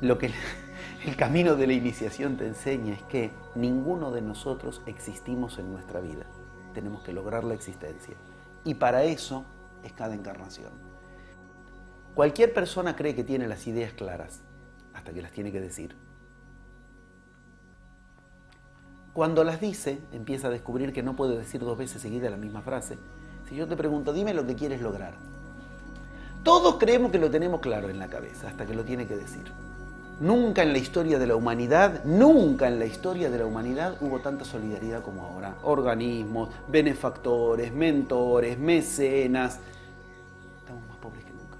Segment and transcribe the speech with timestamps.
[0.00, 0.30] Lo que
[1.06, 6.00] el camino de la iniciación te enseña es que ninguno de nosotros existimos en nuestra
[6.00, 6.24] vida.
[6.74, 8.16] Tenemos que lograr la existencia.
[8.64, 9.44] Y para eso
[9.82, 10.72] es cada encarnación.
[12.14, 14.42] Cualquier persona cree que tiene las ideas claras
[14.94, 15.96] hasta que las tiene que decir.
[19.12, 22.62] Cuando las dice, empieza a descubrir que no puede decir dos veces seguida la misma
[22.62, 22.98] frase.
[23.48, 25.14] Si yo te pregunto, dime lo que quieres lograr.
[26.44, 29.44] Todos creemos que lo tenemos claro en la cabeza hasta que lo tiene que decir.
[30.20, 34.18] Nunca en la historia de la humanidad, nunca en la historia de la humanidad hubo
[34.18, 35.58] tanta solidaridad como ahora.
[35.62, 39.60] Organismos, benefactores, mentores, mecenas.
[40.58, 41.58] Estamos más pobres que nunca.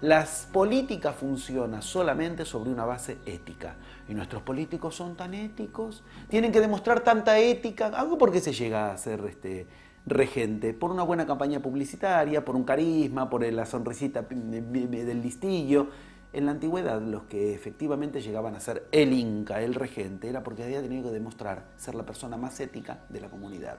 [0.00, 3.76] Las políticas funcionan solamente sobre una base ética.
[4.08, 7.86] Y nuestros políticos son tan éticos, tienen que demostrar tanta ética.
[7.86, 9.68] ¿Algo por qué se llega a ser este,
[10.06, 10.74] regente?
[10.74, 16.09] Por una buena campaña publicitaria, por un carisma, por la sonrisita del listillo.
[16.32, 20.62] En la antigüedad, los que efectivamente llegaban a ser el Inca, el regente, era porque
[20.62, 23.78] había tenido que demostrar ser la persona más ética de la comunidad.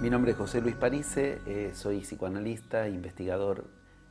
[0.00, 3.66] Mi nombre es José Luis Parise, eh, soy psicoanalista, investigador,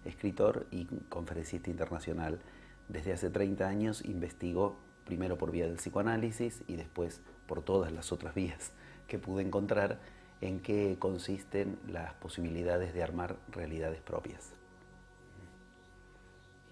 [0.05, 2.41] escritor y conferencista internacional.
[2.89, 8.11] Desde hace 30 años investigo primero por vía del psicoanálisis y después por todas las
[8.11, 8.71] otras vías
[9.07, 9.99] que pude encontrar
[10.43, 14.51] en qué consisten las posibilidades de armar realidades propias.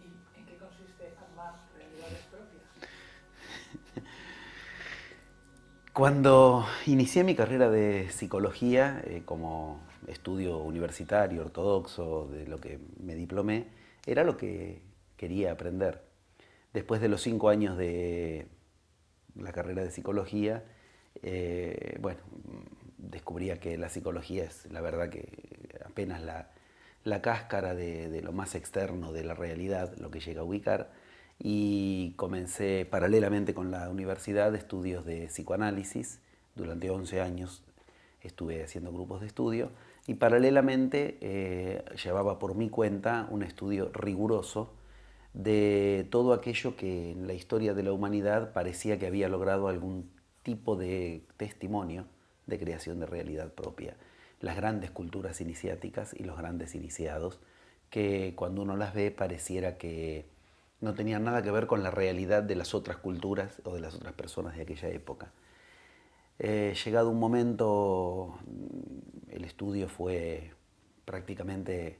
[0.01, 2.63] ¿Y en qué consiste armar realidades propias?
[5.93, 13.15] Cuando inicié mi carrera de psicología eh, como estudio universitario, ortodoxo, de lo que me
[13.15, 13.67] diplomé,
[14.05, 14.81] era lo que
[15.15, 16.03] quería aprender.
[16.73, 18.47] Después de los cinco años de
[19.35, 20.65] la carrera de psicología,
[21.23, 22.19] eh, bueno,
[23.01, 25.27] descubría que la psicología es la verdad que
[25.85, 30.43] apenas la, cáscara de, de, lo más externo de la realidad, lo que llega a
[30.43, 30.91] ubicar
[31.39, 36.19] y comencé paralelamente con la universidad estudios de psicoanálisis.
[36.55, 37.63] Durante 11 años
[38.21, 39.71] estuve haciendo grupos de estudio
[40.05, 44.73] y paralelamente eh, llevaba por mi cuenta un estudio riguroso
[45.33, 50.11] de todo aquello que en la historia de la humanidad parecía que había logrado algún
[50.43, 52.05] tipo de testimonio
[52.47, 53.95] de creación de realidad propia.
[54.39, 57.39] Las grandes culturas iniciáticas y los grandes iniciados,
[57.89, 60.25] que cuando uno las ve pareciera que
[60.79, 63.93] no tenían nada que ver con la realidad de las otras culturas o de las
[63.93, 65.31] otras personas de aquella época.
[66.39, 68.35] Eh, llegado un momento,
[69.29, 70.51] el estudio fue
[71.05, 71.99] prácticamente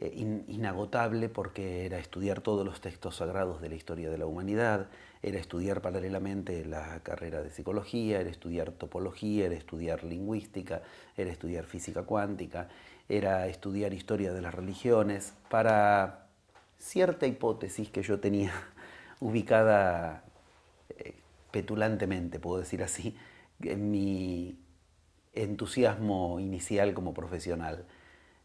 [0.00, 4.86] eh, inagotable porque era estudiar todos los textos sagrados de la historia de la humanidad,
[5.22, 10.82] era estudiar paralelamente la carrera de psicología, era estudiar topología, era estudiar lingüística,
[11.16, 12.68] era estudiar física cuántica,
[13.08, 16.28] era estudiar historia de las religiones, para
[16.78, 18.52] cierta hipótesis que yo tenía
[19.18, 20.22] ubicada
[20.96, 21.14] eh,
[21.50, 23.16] petulantemente, puedo decir así,
[23.62, 24.60] en mi
[25.34, 27.84] entusiasmo inicial como profesional.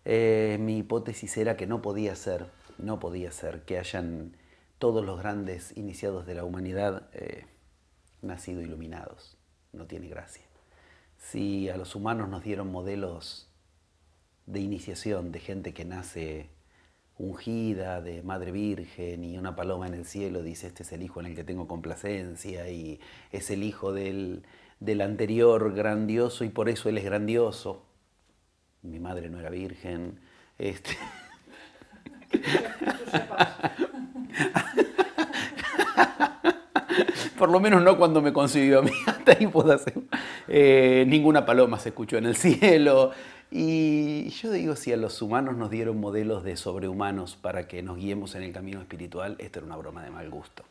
[0.06, 2.48] Eh, mi hipótesis era que no podía ser,
[2.78, 4.36] no podía ser que hayan
[4.80, 7.46] todos los grandes iniciados de la humanidad eh,
[8.22, 9.38] nacido iluminados.
[9.72, 10.44] No tiene gracia.
[11.18, 13.50] Si a los humanos nos dieron modelos
[14.46, 16.50] de iniciación de gente que nace
[17.18, 21.20] ungida de Madre Virgen y una paloma en el cielo dice, este es el hijo
[21.20, 23.00] en el que tengo complacencia y
[23.32, 24.44] es el hijo del,
[24.80, 27.86] del anterior grandioso y por eso él es grandioso.
[28.84, 30.20] Mi madre no era virgen.
[30.58, 30.98] Este...
[37.44, 39.96] por lo menos no cuando me concibió a mí, hasta ahí puedo hacer.
[40.48, 43.12] Eh, ninguna paloma se escuchó en el cielo,
[43.52, 47.98] y yo digo, si a los humanos nos dieron modelos de sobrehumanos para que nos
[47.98, 50.64] guiemos en el camino espiritual, esto era una broma de mal gusto.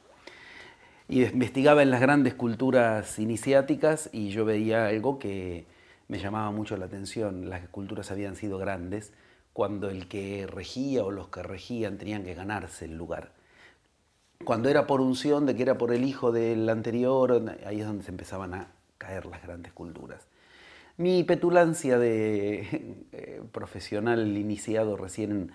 [1.09, 5.67] Y investigaba en las grandes culturas iniciáticas y yo veía algo que
[6.09, 7.49] me llamaba mucho la atención.
[7.49, 9.13] Las culturas habían sido grandes
[9.53, 13.33] cuando el que regía o los que regían tenían que ganarse el lugar.
[14.45, 18.05] Cuando era por unción de que era por el hijo del anterior, ahí es donde
[18.05, 20.27] se empezaban a caer las grandes culturas.
[20.97, 25.53] Mi petulancia de eh, profesional iniciado recién,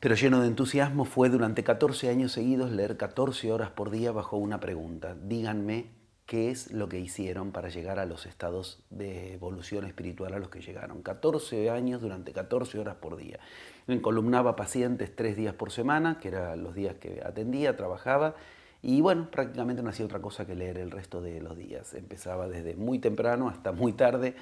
[0.00, 4.36] pero lleno de entusiasmo, fue durante 14 años seguidos leer 14 horas por día bajo
[4.36, 5.14] una pregunta.
[5.14, 5.97] Díganme
[6.28, 10.50] qué es lo que hicieron para llegar a los estados de evolución espiritual a los
[10.50, 11.00] que llegaron.
[11.02, 13.40] 14 años durante 14 horas por día.
[13.86, 18.34] Encolumnaba pacientes tres días por semana, que eran los días que atendía, trabajaba,
[18.82, 21.94] y bueno, prácticamente no hacía otra cosa que leer el resto de los días.
[21.94, 24.34] Empezaba desde muy temprano hasta muy tarde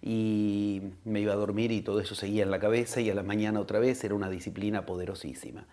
[0.00, 3.24] y me iba a dormir y todo eso seguía en la cabeza y a la
[3.24, 5.66] mañana otra vez era una disciplina poderosísima.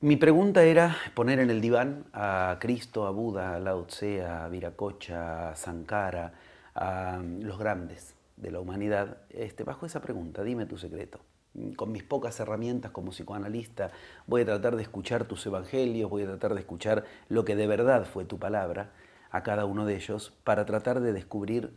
[0.00, 4.46] Mi pregunta era poner en el diván a Cristo, a Buda, a Lao Tse, a
[4.46, 6.34] Viracocha, a Sankara,
[6.76, 11.18] a los grandes de la humanidad, este, bajo esa pregunta, dime tu secreto.
[11.74, 13.90] Con mis pocas herramientas como psicoanalista
[14.28, 17.66] voy a tratar de escuchar tus evangelios, voy a tratar de escuchar lo que de
[17.66, 18.92] verdad fue tu palabra
[19.32, 21.72] a cada uno de ellos para tratar de descubrir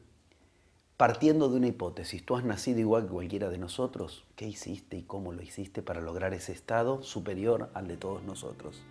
[1.01, 5.01] partiendo de una hipótesis, tú has nacido igual que cualquiera de nosotros, ¿qué hiciste y
[5.01, 8.83] cómo lo hiciste para lograr ese estado superior al de todos nosotros?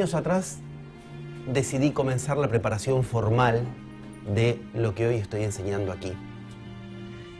[0.00, 0.56] Años atrás
[1.46, 3.66] decidí comenzar la preparación formal
[4.34, 6.14] de lo que hoy estoy enseñando aquí.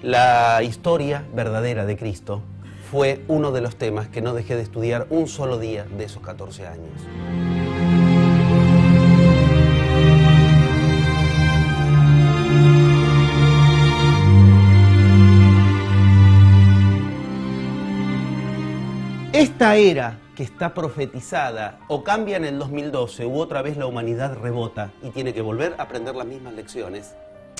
[0.02, 2.42] La historia verdadera de Cristo
[2.90, 6.20] fue uno de los temas que no dejé de estudiar un solo día de esos
[6.20, 7.00] 14 años.
[19.32, 24.38] Esta era que está profetizada o cambia en el 2012 u otra vez la humanidad
[24.38, 27.14] rebota y tiene que volver a aprender las mismas lecciones,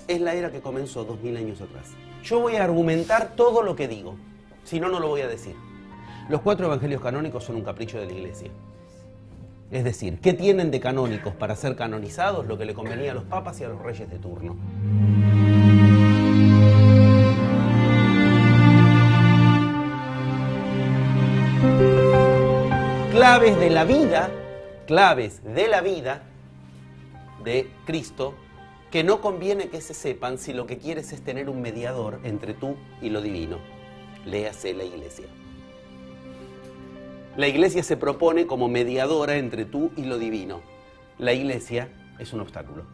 [0.08, 1.90] es la era que comenzó 2000 años atrás.
[2.22, 4.14] Yo voy a argumentar todo lo que digo,
[4.64, 5.56] si no, no lo voy a decir.
[6.30, 8.50] Los cuatro evangelios canónicos son un capricho de la iglesia.
[9.70, 12.46] Es decir, ¿qué tienen de canónicos para ser canonizados?
[12.46, 14.56] Lo que le convenía a los papas y a los reyes de turno.
[23.20, 24.30] Claves de la vida,
[24.86, 26.22] claves de la vida
[27.44, 28.32] de Cristo,
[28.90, 32.54] que no conviene que se sepan si lo que quieres es tener un mediador entre
[32.54, 33.58] tú y lo divino.
[34.24, 35.26] Léase la iglesia.
[37.36, 40.62] La iglesia se propone como mediadora entre tú y lo divino.
[41.18, 42.84] La iglesia es un obstáculo.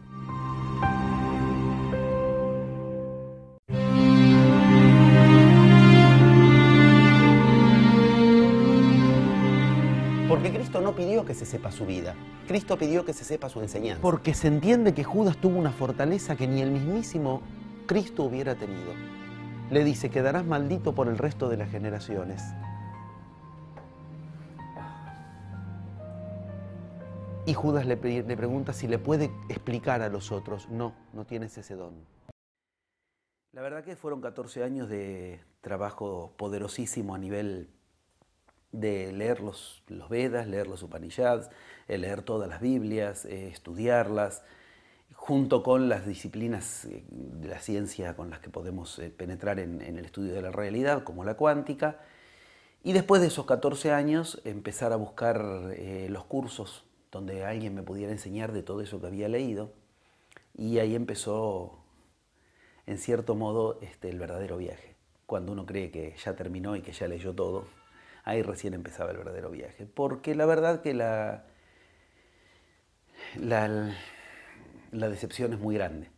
[10.27, 12.13] Porque Cristo no pidió que se sepa su vida,
[12.49, 14.01] Cristo pidió que se sepa su enseñanza.
[14.01, 17.41] Porque se entiende que Judas tuvo una fortaleza que ni el mismísimo
[17.85, 18.91] Cristo hubiera tenido.
[19.71, 22.43] Le dice, quedarás maldito por el resto de las generaciones.
[27.45, 30.67] Y Judas le, le, pregunta si le puede explicar a los otros.
[30.67, 31.93] No, no tienes ese don.
[33.53, 37.69] La verdad que fueron 14 años de trabajo poderosísimo a nivel
[38.79, 41.49] de leer los, Vedas, leer los Upanishads,
[41.87, 44.43] eh, leer todas las Biblias, eh, estudiarlas,
[45.13, 50.05] junto con las disciplinas eh, de la ciencia con las que podemos penetrar en, el
[50.05, 51.99] estudio de la realidad, como la cuántica.
[52.83, 55.43] Y después de esos 14 años, empezar a buscar
[56.09, 59.73] los cursos donde alguien me pudiera enseñar de todo eso que había leído.
[60.55, 61.79] Y ahí empezó,
[62.85, 64.95] en cierto modo, este, el verdadero viaje.
[65.25, 67.65] Cuando uno cree que ya terminó y que ya leyó todo,
[68.27, 69.85] ahí recién empezaba el verdadero viaje.
[69.85, 71.45] Porque la verdad que la,
[73.39, 76.09] la, decepción es muy grande.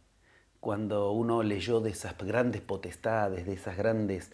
[0.59, 4.31] Cuando uno leyó de esas grandes potestades, de esas grandes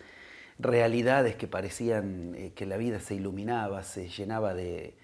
[0.57, 4.97] realidades que parecían eh, que la vida se iluminaba, se llenaba de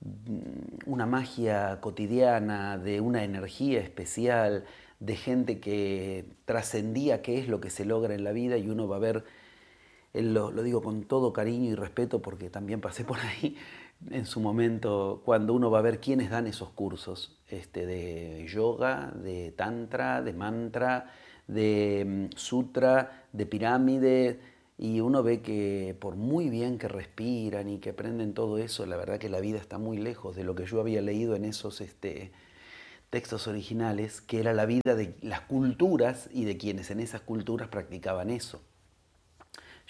[0.00, 4.64] mm, una magia cotidiana, de una energía especial,
[4.98, 8.88] de gente que trascendía qué es lo que se logra en la vida y uno
[8.88, 9.24] va a ver
[10.14, 13.56] lo, digo con todo cariño y respeto porque también pasé por ahí
[14.10, 19.12] en su momento, cuando uno va a ver quiénes dan esos cursos este, de yoga,
[19.14, 21.12] de tantra, de mantra,
[21.46, 24.40] de mm, sutra, de pirámide,
[24.78, 28.96] y uno ve que por muy bien que respiran y que aprenden todo eso, la
[28.96, 31.82] verdad que la vida está muy lejos de lo que yo había leído en esos
[31.82, 32.32] este,
[33.10, 37.68] textos originales, que era la vida de las culturas y de quienes en esas culturas
[37.68, 38.62] practicaban eso.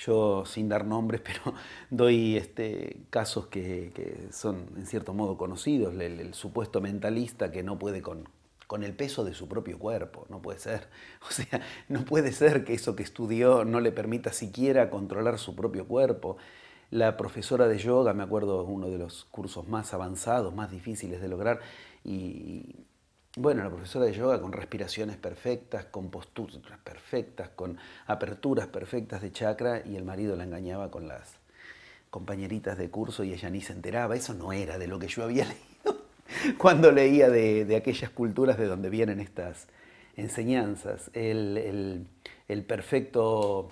[0.00, 1.54] Yo, sin dar nombres, pero
[1.90, 5.94] doy este, casos que, son en cierto modo conocidos.
[5.94, 8.28] El, supuesto mentalista que no puede con,
[8.66, 10.88] con el peso de su propio cuerpo, no puede ser.
[11.28, 15.54] O sea, no puede ser que eso que estudió no le permita siquiera controlar su
[15.54, 16.38] propio cuerpo.
[16.90, 21.28] La profesora de yoga, me acuerdo, uno de los cursos más avanzados, más difíciles de
[21.28, 21.60] lograr,
[22.04, 22.86] y
[23.36, 29.30] Bueno, la profesora de yoga con respiraciones perfectas, con posturas perfectas, con aperturas perfectas de
[29.30, 31.36] chakra y el marido la engañaba con las
[32.10, 34.16] compañeritas de curso y ella ni se enteraba.
[34.16, 35.44] Eso no era de lo que yo había
[35.84, 36.02] leído
[36.58, 39.68] cuando leía de, aquellas culturas de donde vienen estas
[40.16, 41.08] enseñanzas.
[41.14, 42.08] El,
[42.66, 43.70] perfecto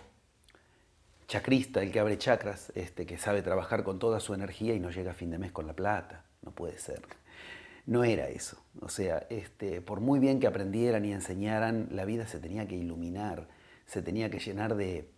[1.26, 4.92] chacrista, el que abre chakras, este, que sabe trabajar con toda su energía y no
[4.92, 6.24] llega a fin de mes con la plata.
[6.42, 7.02] No puede ser
[7.88, 8.58] no era eso.
[8.82, 12.76] O sea, este, por muy bien que aprendieran y enseñaran, la vida se tenía que
[12.76, 13.48] iluminar,
[13.86, 15.08] se tenía que llenar de,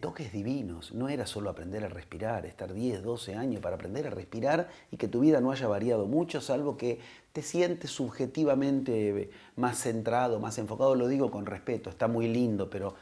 [0.00, 0.92] toques divinos.
[0.92, 4.96] No era solo aprender a respirar, estar 10, 12 años para aprender a respirar y
[4.96, 6.98] que tu vida no haya variado mucho, salvo que
[7.32, 10.96] te sientes subjetivamente más centrado, más enfocado.
[10.96, 12.96] Lo digo con respeto, está muy lindo, pero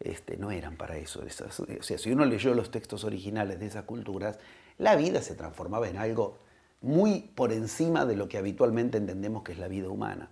[0.00, 1.22] este, no eran para eso.
[1.22, 4.38] O sea, si uno leyó los textos originales de esas culturas,
[4.78, 6.45] la vida se transformaba en algo
[6.80, 10.30] muy por encima de lo que habitualmente entendemos que es la vida humana.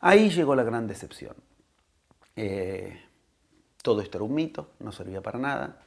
[0.00, 1.34] Ahí llegó la gran decepción.
[2.36, 2.98] Eh,
[3.82, 5.82] todo esto era un mito, no servía para nada.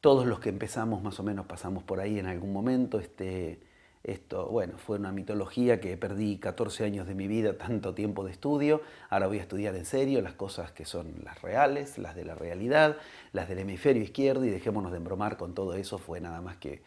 [0.00, 3.00] Todos los que empezamos más o menos pasamos por ahí en algún momento.
[3.00, 3.60] Este,
[4.04, 8.30] esto, bueno, fue una mitología que perdí 14 años de mi vida, tanto tiempo de
[8.30, 8.80] estudio.
[9.10, 12.34] Ahora voy a estudiar en serio las cosas que son las reales, las de la
[12.34, 12.96] realidad,
[13.32, 15.98] las del hemisferio izquierdo y dejémonos de embromar con todo eso.
[15.98, 16.82] Fue nada más que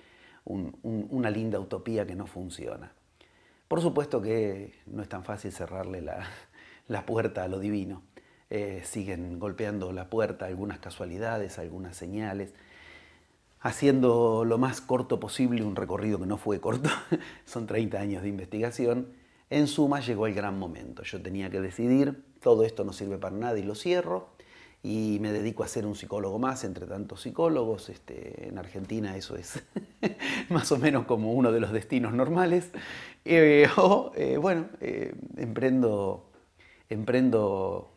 [0.46, 2.94] una linda utopía que no funciona.
[3.68, 6.02] Por supuesto que no es tan fácil cerrarle
[6.88, 8.02] la, puerta a lo divino.
[8.50, 12.54] Eh, siguen golpeando la puerta algunas casualidades, algunas señales,
[13.62, 16.90] haciendo lo más corto posible un recorrido que no fue corto,
[17.46, 19.14] son 30 años de investigación.
[19.50, 21.04] En suma llegó el gran momento.
[21.04, 24.32] Yo tenía que decidir, todo esto no sirve para nada y lo cierro
[24.84, 27.90] y me dedico a ser un psicólogo más entre tantos psicólogos.
[27.90, 29.62] Este, en Argentina eso es
[30.50, 32.72] más o menos como uno de los destinos normales.
[33.26, 36.32] Eh, o, eh, bueno, eh, emprendo,
[36.90, 37.92] emprendo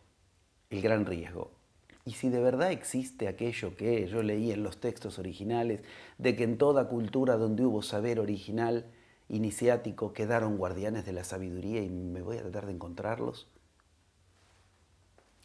[0.70, 1.52] el gran riesgo.
[2.04, 5.80] Y si de verdad existe aquello que yo leí en los textos originales,
[6.18, 8.84] de que en toda cultura donde hubo saber original,
[9.30, 13.48] iniciático, quedaron guardianes de la sabiduría y me voy a tratar de encontrarlos,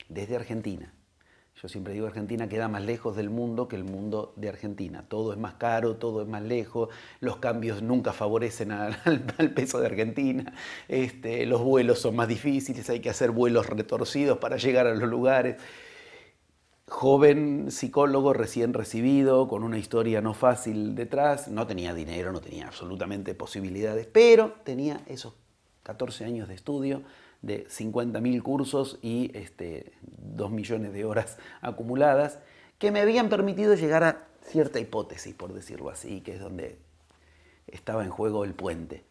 [0.10, 0.94] desde Argentina
[1.62, 5.04] yo siempre digo, Argentina queda más lejos del mundo que el mundo de Argentina.
[5.08, 6.90] Todo es más caro, todo es más lejos,
[7.20, 10.54] los cambios nunca favorecen al, peso de Argentina,
[10.88, 15.10] este, los vuelos son más difíciles, hay que hacer vuelos retorcidos para llegar a los
[15.10, 15.58] lugares.
[16.88, 22.68] Joven psicólogo recién recibido, con una historia no fácil detrás, no tenía dinero, no tenía
[22.68, 25.34] absolutamente posibilidades, pero tenía esos
[25.84, 27.04] 14 años de estudio,
[27.42, 32.40] de 50.000 cursos y este, 2 millones de horas acumuladas,
[32.78, 36.78] que me habían permitido llegar a cierta hipótesis, por decirlo así, que es donde
[37.68, 39.04] estaba en juego el puente.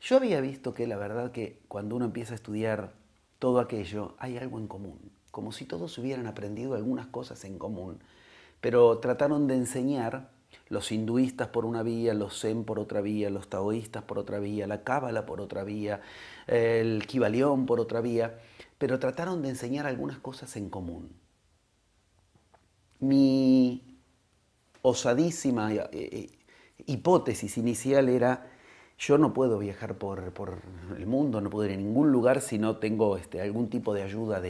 [0.00, 2.92] Yo había visto que la verdad que cuando uno empieza a estudiar
[3.38, 4.98] todo aquello, hay algo en común,
[5.30, 7.98] como si todos hubieran aprendido algunas cosas en común,
[8.60, 10.30] pero trataron de enseñar
[10.68, 14.66] los hinduistas por una vía, los zen por otra vía, los taoístas por otra vía,
[14.66, 16.00] la cábala por otra vía,
[16.46, 18.38] el kibalión por otra vía,
[18.76, 21.10] pero trataron de enseñar algunas cosas en común.
[23.00, 23.98] Mi
[24.82, 26.30] osadísima eh, eh,
[26.86, 28.50] hipótesis inicial era,
[28.98, 30.32] yo no puedo viajar por,
[30.96, 34.02] el mundo, no puedo ir a ningún lugar si no tengo este, algún tipo de
[34.02, 34.40] ayuda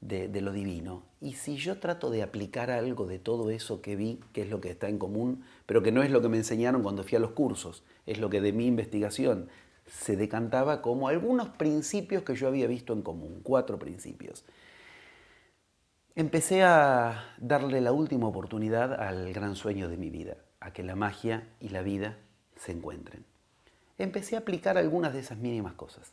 [0.00, 1.02] de lo divino.
[1.20, 4.60] Y si yo trato de aplicar algo de todo eso que vi, que es lo
[4.60, 7.20] que está en común, pero que no es lo que me enseñaron cuando fui a
[7.20, 9.48] los cursos, es lo que de mi investigación
[9.86, 14.44] se decantaba como algunos principios que yo había visto en común, cuatro principios.
[16.14, 20.96] Empecé a darle la última oportunidad al gran sueño de mi vida, a que la
[20.96, 22.18] magia y la vida
[22.56, 23.24] se encuentren.
[23.98, 26.12] Empecé a aplicar algunas de esas mínimas cosas.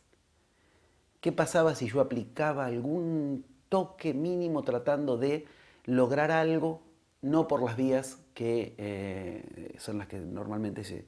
[1.20, 5.46] ¿Qué pasaba si yo aplicaba algún toque mínimo tratando de
[5.84, 6.82] lograr algo,
[7.22, 11.06] no por las vías que eh, son las que normalmente se,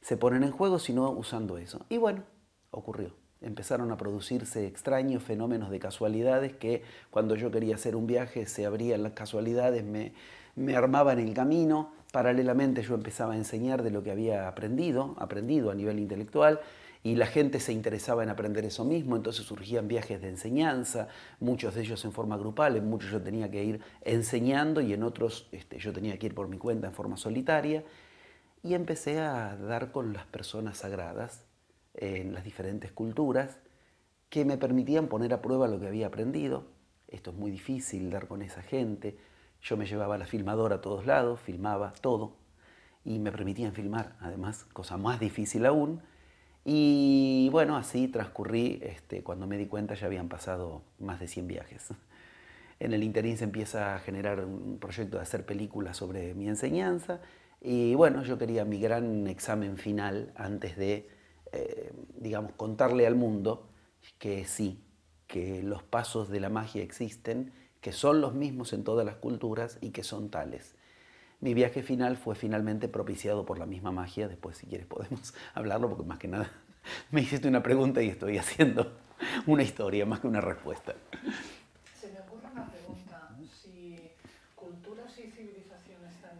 [0.00, 1.86] se ponen en juego, sino usando eso.
[1.88, 2.24] Y bueno,
[2.70, 3.10] ocurrió.
[3.40, 8.64] Empezaron a producirse extraños fenómenos de casualidades que cuando yo quería hacer un viaje se
[8.64, 10.14] abrían las casualidades, me,
[10.56, 15.70] me armaban el camino, paralelamente yo empezaba a enseñar de lo que había aprendido, aprendido
[15.70, 16.60] a nivel intelectual,
[17.04, 21.08] y la gente se interesaba en aprender eso mismo, entonces surgían viajes de enseñanza,
[21.38, 25.02] muchos de ellos en forma grupal, en muchos yo tenía que ir enseñando y en
[25.02, 27.84] otros este, yo tenía que ir por mi cuenta en forma solitaria,
[28.62, 31.44] y empecé a dar con las personas sagradas
[31.92, 33.58] en las diferentes culturas
[34.30, 36.64] que me permitían poner a prueba lo que había aprendido.
[37.06, 39.18] Esto es muy difícil, dar con esa gente.
[39.60, 42.36] Yo me llevaba la filmadora a todos lados, filmaba todo
[43.04, 46.00] y me permitían filmar, además, cosa más difícil aún,
[46.64, 51.46] Y bueno, así transcurrí, este, cuando me di cuenta ya habían pasado más de 100
[51.46, 51.88] viajes.
[52.80, 57.20] En el interín se empieza a generar un proyecto de hacer películas sobre mi enseñanza
[57.60, 61.08] y bueno, yo quería mi gran examen final antes de,
[61.52, 63.68] eh, digamos, contarle al mundo
[64.18, 64.84] que sí,
[65.26, 69.78] que los pasos de la magia existen, que son los mismos en todas las culturas
[69.80, 70.74] y que son tales.
[71.44, 75.90] Mi viaje final fue finalmente propiciado por la misma magia, después si quieres podemos hablarlo
[75.90, 76.50] porque más que nada
[77.10, 78.96] me hiciste una pregunta y estoy haciendo
[79.46, 80.94] una historia más que una respuesta.
[82.00, 83.28] Se me ocurre una pregunta.
[83.62, 83.94] Si
[84.56, 86.38] culturas y civilizaciones tan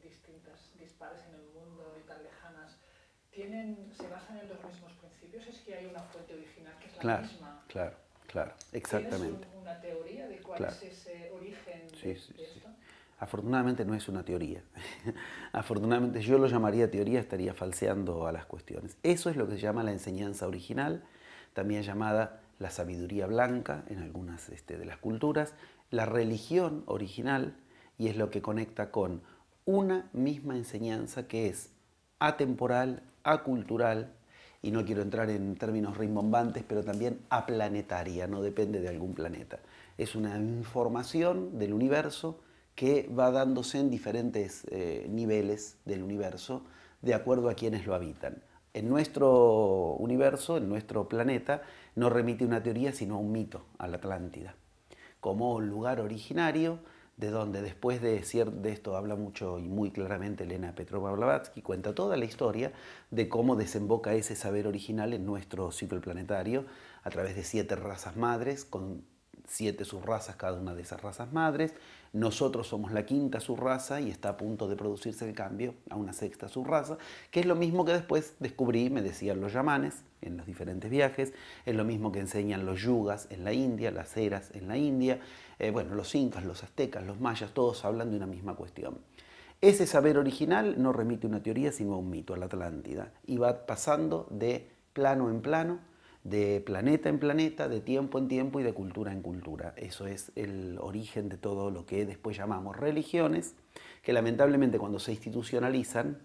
[0.00, 2.70] distintas, dispares en el mundo y tan lejanas,
[3.34, 6.92] tienen, se basan en los mismos principios, es que hay una fuente original que es
[6.94, 7.64] la Claro, misma.
[7.66, 7.96] claro,
[8.28, 9.48] claro, exactamente.
[9.48, 10.76] ¿Tienes un- una teoría de cuál Claro.
[10.76, 12.60] es ese origen Sí, sí, de sí.
[13.18, 14.62] Afortunadamente no es una teoría.
[15.52, 18.98] Afortunadamente yo lo llamaría teoría, estaría falseando a las cuestiones.
[19.02, 21.02] Eso es lo que se llama la enseñanza original,
[21.54, 25.54] también llamada la sabiduría blanca en algunas este, de las culturas,
[25.90, 27.56] la religión original,
[27.98, 29.22] y es lo que conecta con
[29.64, 31.70] una misma enseñanza que es
[32.18, 34.12] atemporal, acultural,
[34.62, 39.60] y no quiero entrar en términos rimbombantes, pero también aplanetaria, no depende de algún planeta.
[39.96, 42.40] Es una información del universo
[42.76, 46.62] que va dándose en diferentes eh, niveles del universo
[47.02, 48.42] de acuerdo a quienes lo habitan.
[48.74, 51.62] En nuestro universo, en nuestro planeta,
[51.94, 54.54] no remite una teoría sino un mito a la Atlántida,
[55.20, 56.78] como lugar originario
[57.16, 61.94] de donde después de, de esto habla mucho y muy claramente Elena Petrova Blavatsky, cuenta
[61.94, 62.72] toda la historia
[63.10, 66.66] de cómo desemboca ese saber original en nuestro ciclo planetario
[67.02, 69.02] a través de siete razas madres, con
[69.46, 71.74] siete subrazas cada una de esas razas madres.
[72.12, 76.12] Nosotros somos la quinta subraza y está a punto de producirse el cambio a una
[76.12, 76.96] sexta subraza,
[77.30, 81.34] que es lo mismo que después descubrí, me decían los yamanes en los diferentes viajes,
[81.66, 85.20] es lo mismo que enseñan los yugas en la India, las eras en la India,
[85.58, 88.98] eh, bueno, los incas, los aztecas, los mayas, todos hablan de una misma cuestión.
[89.60, 93.12] Ese saber original no remite a una teoría, sino a un mito, a la Atlántida,
[93.26, 95.78] y va pasando de plano en plano,
[96.28, 99.74] de planeta en planeta, de tiempo en tiempo y de cultura en cultura.
[99.76, 103.54] Eso es el origen de todo lo que después llamamos religiones,
[104.02, 106.18] que lamentablemente cuando se institucionalizan,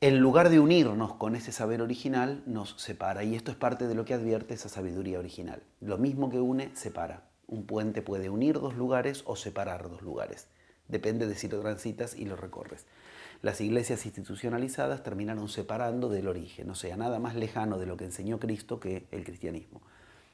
[0.00, 3.24] en lugar de unirnos con ese saber original, nos separa.
[3.24, 5.62] Y esto es parte de lo que advierte esa sabiduría original.
[5.80, 7.24] Lo mismo que une, separa.
[7.46, 10.46] Un puente puede unir dos lugares o separar dos lugares.
[10.88, 12.86] Depende de si lo transitas y lo recorres.
[13.40, 18.04] Las iglesias institucionalizadas terminaron separando del origen, o sea, nada más lejano de lo que
[18.04, 19.80] enseñó Cristo que el cristianismo.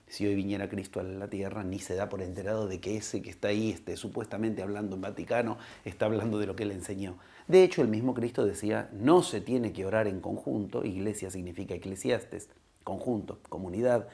[0.06, 3.20] Si hoy viniera Cristo a la tierra, ni se da por enterado de que ese
[3.20, 7.18] que está ahí, esté supuestamente hablando en Vaticano, está hablando de lo que él enseñó.
[7.46, 11.74] De hecho, el mismo Cristo decía, no se tiene que orar en conjunto, iglesia significa
[11.74, 12.48] eclesiastes,
[12.84, 14.08] conjunto, comunidad.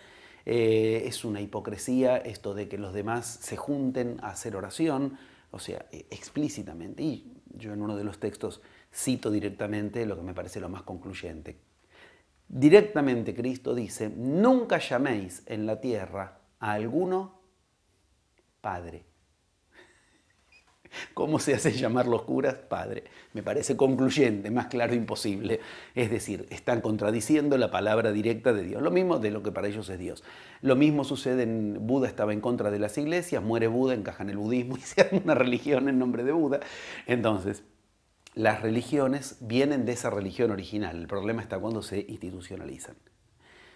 [0.46, 5.18] Eh, es una hipocresía esto de que los demás se junten a hacer oración,
[5.50, 7.02] o sea, eh, explícitamente.
[7.02, 10.82] Y yo en uno de los textos cito directamente lo que me parece lo más
[10.82, 11.58] concluyente.
[12.48, 17.40] Directamente Cristo dice, nunca llaméis en la tierra a alguno
[18.60, 19.04] Padre.
[21.14, 22.54] ¿Cómo se hace llamar los curas?
[22.56, 23.04] Padre.
[23.32, 25.60] Me parece concluyente, más claro imposible.
[25.94, 28.82] Es decir, están contradiciendo la palabra directa de Dios.
[28.82, 30.24] Lo mismo de lo que para ellos es Dios.
[30.60, 34.30] Lo mismo sucede en Buda estaba en contra de las iglesias, muere Buda, encaja en
[34.30, 36.60] el budismo y se hace una religión en nombre de Buda.
[37.06, 37.62] Entonces,
[38.34, 40.96] las religiones vienen de esa religión original.
[40.96, 42.96] El problema está cuando se institucionalizan.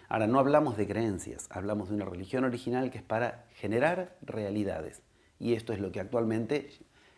[0.07, 5.01] Ahora, no hablamos de creencias, hablamos de una religión original que es para generar realidades.
[5.39, 6.69] Y esto es lo que actualmente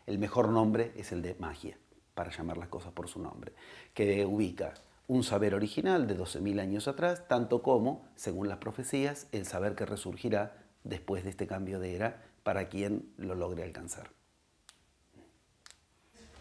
[0.07, 1.77] el mejor nombre es el de magia,
[2.15, 3.53] para llamar las cosas por su nombre,
[3.93, 4.73] que ubica
[5.07, 9.85] un saber original de 12.000 años atrás, tanto como, según las profecías, el saber que
[9.85, 14.09] resurgirá después de este cambio de era para quien lo logre alcanzar.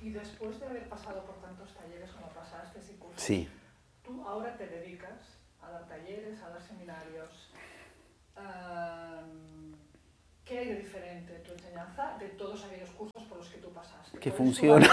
[0.07, 3.49] Y después de haber pasado por tantos talleres como pasaste y cursos, Sí,
[4.05, 7.51] tú ahora te dedicas a dar talleres, a dar seminarios.
[10.45, 13.73] ¿Qué hay de diferente en tu enseñanza de todos aquellos cursos por los que tú
[13.73, 14.17] pasaste?
[14.21, 14.89] Que ¿Cuál es tu funciona.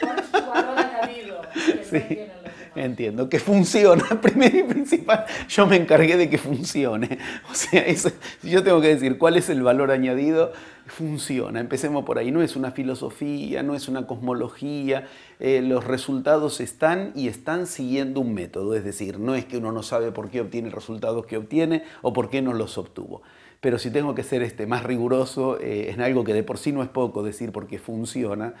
[0.00, 1.98] ¿Cuál es tu valor añadido que Sí.
[2.14, 2.43] demás?
[2.76, 7.18] Entiendo, que funciona, primero y principal, yo me encargué de que funcione.
[7.48, 8.10] O sea, eso-
[8.42, 10.52] yo tengo que decir cuál es el valor añadido,
[10.86, 11.60] funciona.
[11.60, 15.06] Empecemos por ahí, no es una filosofía, no es una cosmología,
[15.38, 19.70] eh, los resultados están y están siguiendo un método, es decir, no es que uno
[19.70, 23.22] no sabe por qué obtiene resultados que obtiene o por qué no los obtuvo.
[23.60, 26.72] Pero si tengo que ser este, más riguroso eh, en algo que de por sí
[26.72, 28.54] no es poco decir porque funciona,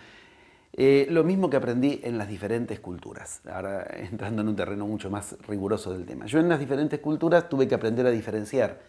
[0.76, 5.08] Eh, lo mismo que aprendí en las diferentes culturas, ahora entrando en un terreno mucho
[5.08, 6.26] más riguroso del tema.
[6.26, 8.80] Yo en las diferentes culturas tuve que aprender a diferenciar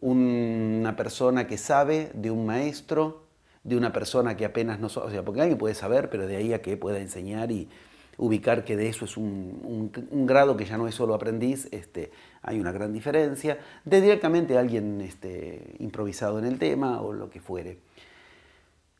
[0.00, 3.24] una persona que sabe de un maestro,
[3.62, 6.36] de una persona que apenas no sabe, o sea, porque alguien puede saber, pero de
[6.36, 7.68] ahí a que pueda enseñar y
[8.16, 9.90] ubicar que de eso es un,
[10.26, 12.10] grado que ya no es solo aprendiz, este,
[12.42, 17.40] hay una gran diferencia, de directamente alguien este, improvisado en el tema o lo que
[17.40, 17.78] fuere.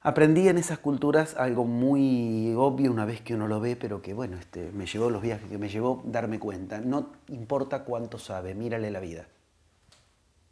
[0.00, 4.14] Aprendí en esas culturas algo muy obvio una vez que uno lo ve, pero que
[4.14, 6.80] bueno, este, me llevó los viajes que me llevó darme cuenta.
[6.80, 9.26] No importa cuánto sabe, mírale la vida.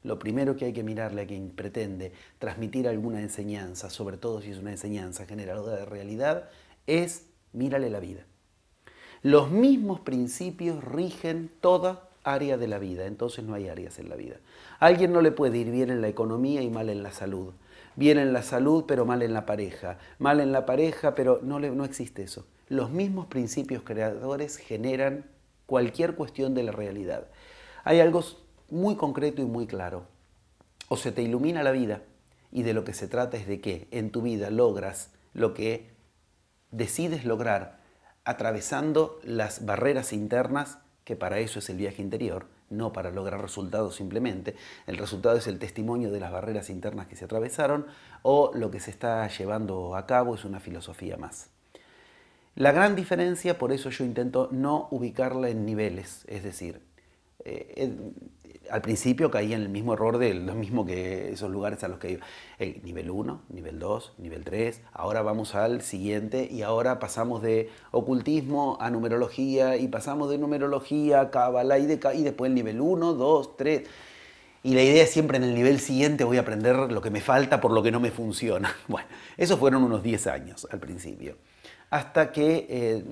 [0.03, 4.51] Lo primero que hay que mirarle a quien pretende transmitir alguna enseñanza, sobre todo si
[4.51, 6.49] es una enseñanza generadora de realidad,
[6.87, 8.25] es mírale la vida.
[9.23, 14.17] Los mismos principios rigen toda área de la vida, entonces no hay áreas en la
[14.17, 14.37] vida.
[14.81, 17.53] Alguien no le puede ir bien en la economía y mal en la salud.
[17.97, 19.99] Bien en la salud, pero mal en la pareja.
[20.19, 22.47] Mal en la pareja, pero no, no existe eso.
[22.69, 25.25] Los mismos principios creadores generan
[25.67, 27.29] cualquier cuestión de la realidad.
[27.85, 28.23] Hay algo
[28.71, 30.07] muy concreto y muy claro.
[30.89, 32.03] O se te ilumina la vida
[32.53, 35.91] y de lo que se trata es de que en tu vida logras lo que
[36.71, 37.81] decides lograr
[38.25, 43.97] atravesando las barreras internas, que para eso es el viaje interior, no para lograr resultados
[43.97, 44.57] simplemente.
[44.87, 47.87] El resultado es el testimonio de las barreras internas que se atravesaron
[48.23, 51.51] o lo que se está llevando a cabo es una filosofía más.
[52.55, 56.81] La gran diferencia, por eso yo intento no ubicarla en niveles, es decir,
[57.45, 57.97] eh,
[58.71, 61.99] al principio caía en el mismo error de lo mismo que esos lugares a los
[61.99, 62.27] que iba.
[62.59, 67.71] El nivel 1, nivel 2, nivel 3, ahora vamos al siguiente y ahora pasamos de
[67.91, 72.81] ocultismo a numerología y pasamos de numerología a cábala y, de, y después el nivel
[72.81, 73.83] 1, 2, 3.
[74.63, 77.21] Y la idea es siempre en el nivel siguiente voy a aprender lo que me
[77.21, 78.75] falta por lo que no me funciona.
[78.89, 81.37] Bueno, esos fueron unos 10 años al principio
[81.91, 83.05] hasta que eh,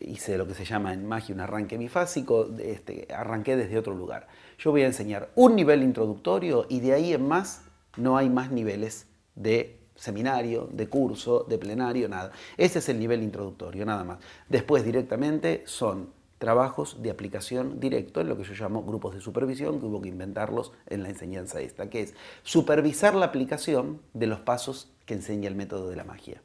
[0.00, 4.26] hice lo que se llama en magia un arranque bifásico, este, arranqué desde otro lugar.
[4.58, 7.62] Yo voy a enseñar un nivel introductorio y de ahí en más
[7.96, 12.32] no hay más niveles de seminario, de curso, de plenario, nada.
[12.56, 14.18] Ese es el nivel introductorio, nada más.
[14.48, 19.80] Después directamente son trabajos de aplicación directo en lo que yo llamo grupos de supervisión,
[19.80, 24.40] que hubo que inventarlos en la enseñanza esta, que es supervisar la aplicación de los
[24.40, 26.40] pasos que enseña el método de la magia.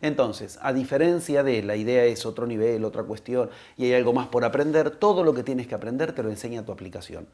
[0.00, 4.28] Entonces, a diferencia de la idea es otro nivel, otra cuestión, y hay algo más
[4.28, 7.26] por aprender, todo lo que tienes que aprender te lo enseña tu aplicación.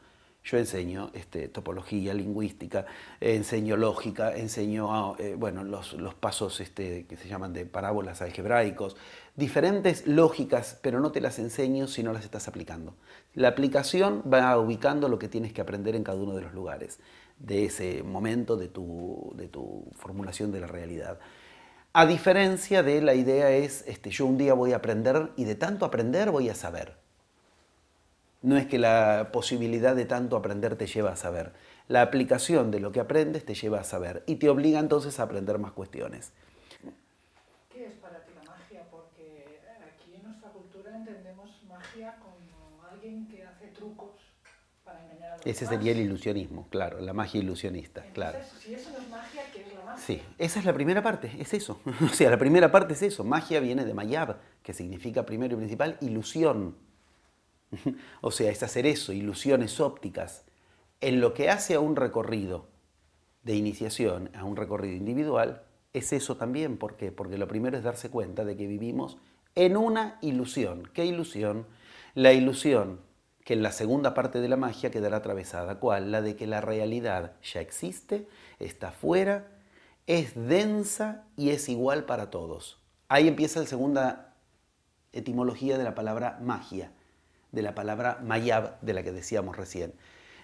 [0.45, 2.85] Yo enseño este, topología lingüística,
[3.19, 8.95] enseño lógica, enseño ah, eh, bueno, los, pasos este, que se llaman de parábolas algebraicos,
[9.35, 12.93] diferentes lógicas, pero no te las enseño si no las estás aplicando.
[13.33, 16.99] La aplicación va ubicando lo que tienes que aprender en cada uno de los lugares
[17.39, 21.17] de ese momento de tu, de tu formulación de la realidad.
[21.97, 25.55] A diferencia de la idea es, este, yo un día voy a aprender y de
[25.55, 26.97] tanto aprender voy a saber.
[28.41, 31.53] No es que la posibilidad de tanto aprender te lleva a saber.
[31.87, 35.23] La aplicación de lo que aprendes te lleva a saber y te obliga entonces a
[35.23, 36.33] aprender más cuestiones.
[37.71, 38.81] ¿Qué es para ti la magia?
[38.91, 44.19] Porque aquí en nuestra cultura entendemos magia como alguien que hace trucos
[44.83, 48.39] para engañar a los Ese sería el ilusionismo, claro, la magia ilusionista, claro.
[48.59, 50.03] Si eso no es magia, ¿qué es la magia?
[50.03, 51.79] Sí, esa es la primera parte, es eso.
[52.03, 53.23] O sea, la primera parte es eso.
[53.23, 56.75] Magia viene de mayab, que significa primero y principal ilusión.
[58.21, 60.45] O sea, es hacer eso, ilusiones ópticas.
[60.99, 62.67] En lo que hace a un recorrido
[63.43, 65.61] de iniciación, a un recorrido individual,
[65.93, 66.77] es eso también.
[66.77, 67.11] ¿Por qué?
[67.11, 69.17] Porque lo primero es darse cuenta de que vivimos
[69.53, 70.89] en una ilusión.
[70.91, 71.67] ¿Qué ilusión?
[72.15, 72.99] La ilusión
[73.45, 75.79] que en la segunda parte de la magia quedará atravesada.
[75.79, 76.11] ¿Cuál?
[76.11, 78.27] La de que la realidad ya existe,
[78.59, 79.47] está fuera
[80.07, 82.79] es densa y es igual para todos.
[83.07, 84.33] Ahí empieza la segunda
[85.13, 86.91] etimología de la palabra magia,
[87.51, 89.93] de la palabra mayab, de la que decíamos recién.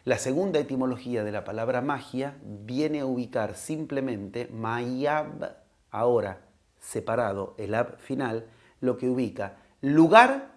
[0.03, 5.57] La segunda etimología de la palabra magia viene a ubicar simplemente mayab,
[5.91, 6.41] ahora
[6.79, 8.47] separado, el ab final,
[8.79, 10.50] lo que ubica lugar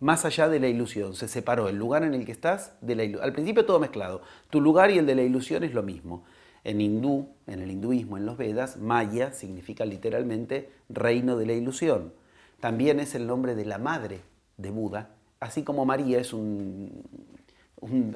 [0.00, 1.14] más allá de la ilusión.
[1.14, 3.24] Se separó el lugar en el que estás de la ilusión.
[3.24, 4.22] Al principio todo mezclado.
[4.48, 6.24] Tu lugar y el de la ilusión es lo mismo.
[6.64, 12.12] En hindú, en el hinduismo, en los Vedas, Maya significa literalmente reino de la ilusión.
[12.60, 14.20] También es el nombre de la madre
[14.58, 15.10] de Buda,
[15.40, 17.02] así como María es un,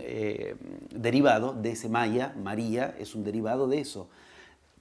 [0.01, 0.57] eh,
[0.95, 4.11] derivado de ese Maya, María es un derivado de eso.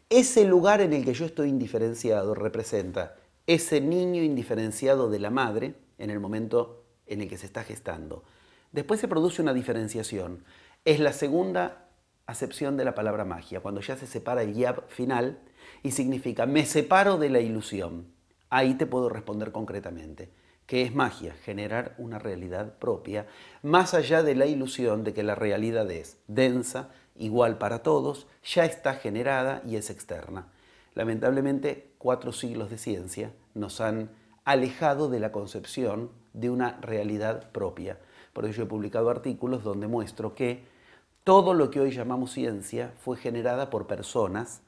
[0.10, 3.16] Ese lugar en el que yo estoy indiferenciado representa
[3.48, 8.24] ese niño indiferenciado de la madre en el momento en el que se está gestando.
[8.72, 10.44] Después se produce una diferenciación.
[10.86, 11.89] Es la segunda
[12.26, 15.39] acepción de la palabra magia, cuando ya se separa el yab final
[15.84, 18.08] y significa me separo de la ilusión.
[18.50, 20.30] Ahí te puedo responder concretamente.
[20.66, 21.34] ¿Qué es magia?
[21.44, 23.28] Generar una realidad propia,
[23.62, 28.63] más allá de la ilusión de que la realidad es densa, igual para todos, ya
[28.66, 30.48] está generada y es externa.
[30.96, 34.12] Lamentablemente, cuatro siglos de ciencia nos han
[34.46, 38.00] alejado de la concepción de una realidad propia.
[38.34, 40.65] Por ello he publicado artículos donde muestro que
[41.24, 44.62] todo lo que hoy llamamos ciencia fue generada por personas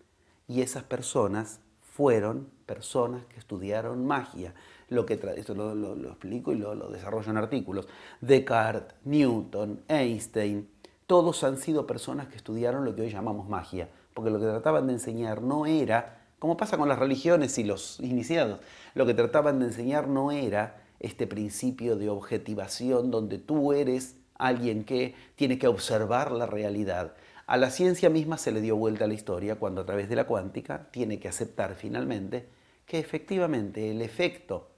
[0.48, 4.54] y esas personas fueron personas que estudiaron magia.
[4.90, 7.88] Lo que esto lo, explico y lo, lo desarrollo en artículos.
[8.22, 10.70] Descartes, Newton, Einstein,
[11.08, 14.88] todos han sido personas que estudiaron lo que hoy llamamos magia, porque lo que trataban
[14.88, 18.60] de enseñar no era, como pasa con las religiones y los iniciados,
[18.94, 24.84] lo que trataban de enseñar no era este principio de objetivación donde tú eres alguien
[24.84, 27.16] que tiene que observar la realidad.
[27.48, 30.26] A la ciencia misma se le dio vuelta la historia cuando a través de la
[30.26, 32.48] cuántica tiene que aceptar finalmente
[32.86, 34.70] que efectivamente el efecto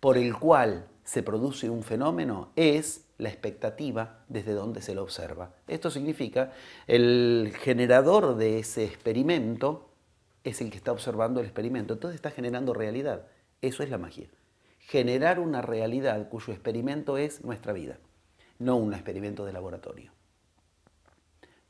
[0.00, 5.54] por el cual se produce un fenómeno es la expectativa desde donde se lo observa.
[5.66, 6.52] Esto significa
[6.86, 9.90] el generador de ese experimento
[10.44, 13.26] es el que está observando el experimento, entonces está generando realidad.
[13.60, 14.28] Eso es la magia.
[14.88, 17.98] Generar una realidad cuyo experimento es nuestra vida,
[18.58, 20.12] no un experimento de laboratorio.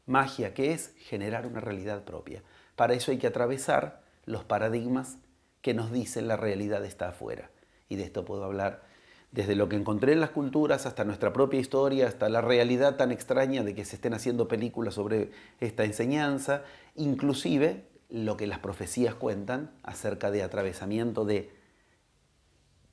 [0.06, 2.44] Magia, que es generar una realidad propia.
[2.76, 5.18] Para eso hay que atravesar los paradigmas
[5.62, 7.50] que nos dicen la realidad está afuera.
[7.88, 8.84] Y de esto puedo hablar
[9.32, 13.10] desde lo que encontré en las culturas hasta nuestra propia historia, hasta la realidad tan
[13.10, 16.62] extraña de que se estén haciendo películas sobre esta enseñanza,
[16.94, 21.57] inclusive lo que las profecías cuentan acerca de atravesamiento de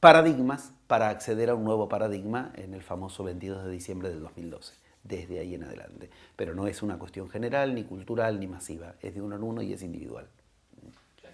[0.06, 4.76] paradigmas para acceder a un nuevo paradigma en el famoso 22 de diciembre del 2012,
[5.02, 6.12] desde ahí en adelante.
[6.36, 9.64] Pero no es una cuestión general, ni cultural, ni masiva, es de uno en uno
[9.64, 10.28] y es individual.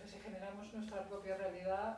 [0.05, 1.97] si generamos nuestra propia realidad,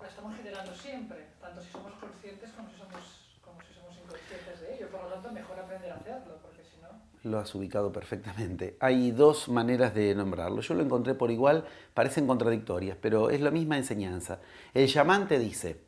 [0.00, 4.60] la estamos generando siempre, tanto si somos conscientes como si somos, como si somos inconscientes
[4.60, 4.88] de ello.
[4.88, 6.90] Por lo tanto, mejor aprender a hacerlo, porque si no...
[7.26, 8.76] Lo has ubicado perfectamente.
[8.78, 10.60] Hay dos maneras de nombrarlo.
[10.60, 14.38] Yo lo encontré por igual, parecen contradictorias, pero es la misma enseñanza.
[14.72, 15.80] El chamán dice,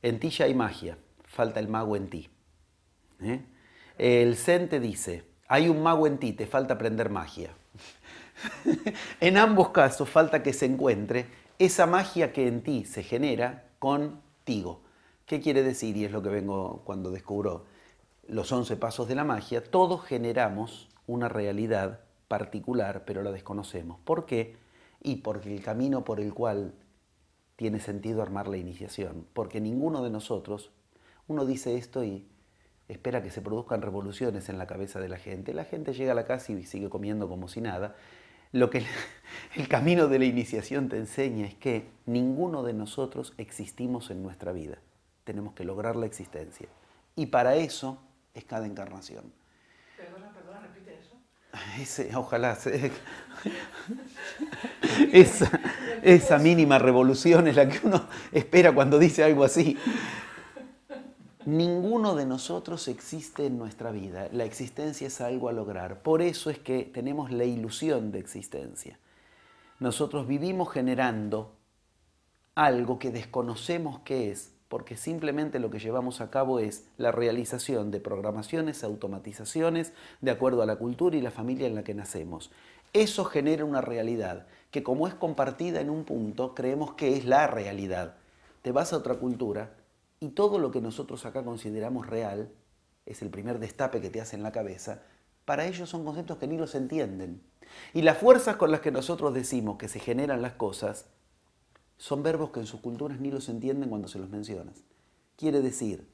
[0.00, 2.30] en ti ya hay magia, falta el mago en ti.
[3.20, 3.42] ¿Eh?
[3.98, 7.50] El zen te dice, hay un mago en ti, te falta aprender magia.
[9.20, 11.26] en ambos casos falta que se encuentre
[11.58, 14.80] esa magia que en ti se genera contigo.
[15.26, 15.94] ¿Qué quiere decir?
[15.94, 17.66] Y es lo que vengo cuando descubro
[18.28, 19.64] los 11 pasos de la magia.
[19.64, 23.98] Todos generamos una realidad particular, pero la desconocemos.
[24.00, 24.56] ¿Por qué?
[25.02, 26.74] Y porque el camino por el cual
[27.56, 29.26] tiene sentido armar la iniciación.
[29.32, 30.70] Porque ninguno de nosotros,
[31.26, 32.28] uno dice esto y
[32.86, 35.54] espera que se produzcan revoluciones en la cabeza de la gente.
[35.54, 37.96] La gente llega a la casa y sigue comiendo como si nada.
[38.52, 38.84] Lo que
[39.56, 44.52] el camino de la iniciación te enseña es que ninguno de nosotros existimos en nuestra
[44.52, 44.78] vida.
[45.24, 46.68] Tenemos que lograr la existencia.
[47.16, 47.98] Y para eso
[48.38, 49.32] es cada encarnación.
[49.96, 51.16] Perdona, perdona, repite eso.
[51.80, 52.52] Ese, ojalá.
[55.12, 55.60] esa,
[56.02, 59.76] esa mínima revolución es la que uno espera cuando dice algo así.
[61.44, 64.28] Ninguno de nosotros existe en nuestra vida.
[64.32, 66.02] La existencia es algo a lograr.
[66.02, 68.98] Por eso es que tenemos la ilusión de existencia.
[69.80, 71.56] Nosotros vivimos generando
[72.54, 77.90] algo que desconocemos qué es, porque simplemente lo que llevamos a cabo es la realización
[77.90, 82.50] de programaciones, automatizaciones, de acuerdo a la cultura y la familia en la que nacemos.
[82.92, 87.46] Eso genera una realidad que como es compartida en un punto, creemos que es la
[87.46, 88.16] realidad.
[88.62, 89.74] Te vas a otra cultura
[90.20, 92.50] y todo lo que nosotros acá consideramos real,
[93.06, 95.02] es el primer destape que te hace en la cabeza,
[95.44, 97.40] para ellos son conceptos que ni los entienden.
[97.94, 101.06] Y las fuerzas con las que nosotros decimos que se generan las cosas
[101.98, 104.82] son verbos que en sus culturas ni los entienden cuando se los mencionas.
[105.36, 106.08] Quiere decir,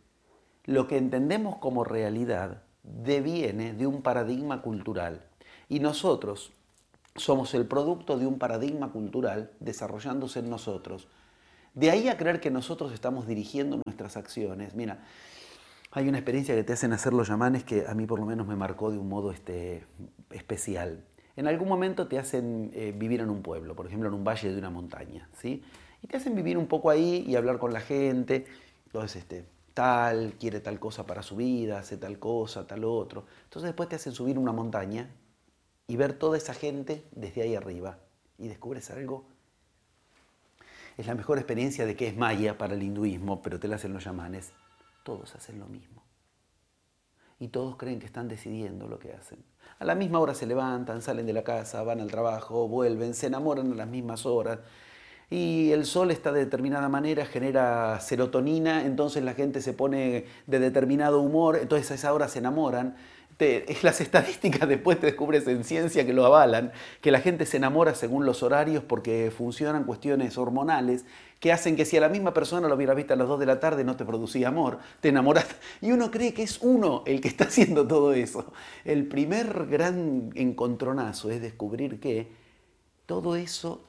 [0.65, 5.25] lo que entendemos como realidad deviene de un paradigma cultural.
[5.69, 6.53] Y nosotros
[7.17, 11.09] somos el producto de un paradigma cultural desarrollándose en nosotros,
[11.75, 14.75] de ahí a creer que nosotros estamos dirigiendo nuestras acciones.
[14.75, 15.05] Mira,
[15.91, 18.47] hay una experiencia que te hacen hacer los yamanes que a mí por lo menos
[18.47, 19.85] me marcó de un modo este,
[20.31, 21.05] especial.
[21.37, 24.53] En algún momento te hacen eh, vivir en un pueblo, por ejemplo en un valle
[24.53, 25.63] de una montaña, ¿sí?
[26.03, 28.47] Y te hacen vivir un poco ahí y hablar con la gente.
[28.87, 33.25] Entonces, este, tal, quiere tal cosa para su vida, hace tal cosa, tal otro.
[33.45, 35.11] Entonces después te hacen subir una montaña
[35.87, 37.99] y ver toda esa gente desde ahí arriba.
[38.39, 39.25] Y descubres algo
[40.97, 43.93] es la mejor experiencia de que es maya para el hinduismo, pero te la hacen
[43.93, 44.53] los yamanes.
[45.03, 46.04] Todos hacen lo mismo.
[47.39, 49.39] Y todos creen que están decidiendo lo que hacen.
[49.79, 53.27] A la misma hora se levantan, salen de la casa, van al trabajo, vuelven, se
[53.27, 54.61] enamoran a las mismas horas.
[55.31, 60.59] y el sol está de determinada manera, genera serotonina, entonces la gente se pone de
[60.61, 62.95] determinado humor, entonces a esa hora se enamoran.
[63.83, 67.95] Las estadísticas después te descubres en ciencia que lo avalan, que la gente se enamora
[67.95, 71.05] según los horarios porque funcionan cuestiones hormonales
[71.41, 73.47] que hacen que si a la misma persona lo hubieras visto a las 2 de
[73.47, 75.47] la tarde no te producía amor, te enamoras.
[75.83, 78.53] Y uno cree que es uno el que está haciendo todo eso.
[78.85, 82.33] El primer gran encontronazo es descubrir que
[83.07, 83.85] todo eso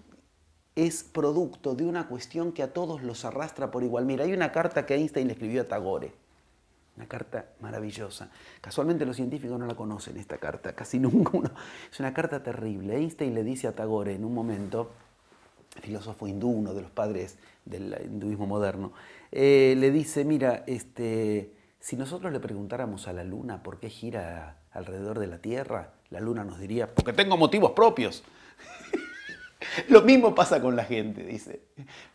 [0.76, 4.06] es producto de una cuestión que a todos los arrastra por igual.
[4.06, 6.12] Mira, hay una carta que Einstein le escribió a Tagore,
[6.98, 8.30] una carta maravillosa.
[8.62, 11.52] Casualmente los científicos no la conocen esta carta, casi nunca uno.
[11.92, 12.96] Es una carta terrible.
[12.96, 14.92] Einstein le dice a Tagore en un momento,
[15.82, 18.94] filósofo hindú, uno de los padres del hinduismo moderno,
[19.32, 24.58] eh, le dice, mira, este, si nosotros le preguntáramos a la luna por qué gira
[24.72, 28.24] alrededor de la Tierra, la luna nos diría, porque tengo motivos propios.
[29.90, 31.62] Lo mismo pasa con la gente, dice.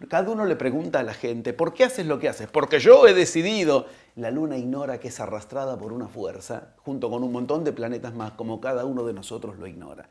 [0.09, 2.49] Cada uno le pregunta a la gente, ¿por qué haces lo que haces?
[2.49, 3.87] Porque yo he decidido.
[4.17, 8.13] La luna ignora que es arrastrada por una fuerza, junto con un montón de planetas
[8.13, 10.09] más, como cada uno de nosotros lo ignora.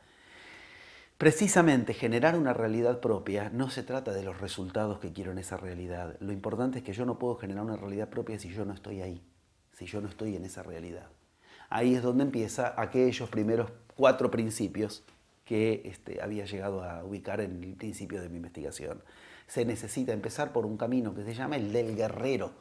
[1.18, 5.58] Precisamente generar una realidad propia no se trata de los resultados que quiero en esa
[5.58, 6.16] realidad.
[6.22, 9.02] Lo importante es que yo no puedo generar una realidad propia si yo no estoy
[9.02, 9.22] ahí,
[9.74, 11.08] si yo no estoy en esa realidad.
[11.70, 15.04] Ahí es donde empieza aquellos primeros cuatro principios
[15.50, 19.02] que este, había llegado a ubicar en el principio de mi investigación.
[19.48, 22.52] Se necesita empezar por un camino que se llama el del guerrero.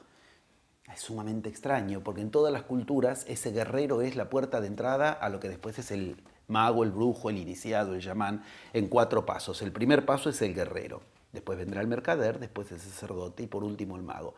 [0.91, 5.13] Es sumamente extraño, porque en todas las culturas ese guerrero es la puerta de entrada
[5.13, 9.27] a lo que después es el mago, el brujo, el iniciado, el chamán, en cuatro
[9.27, 9.61] pasos.
[9.61, 11.03] El primer paso es el guerrero,
[11.35, 14.35] después vendrá el mercader, después el sacerdote y por último el mago.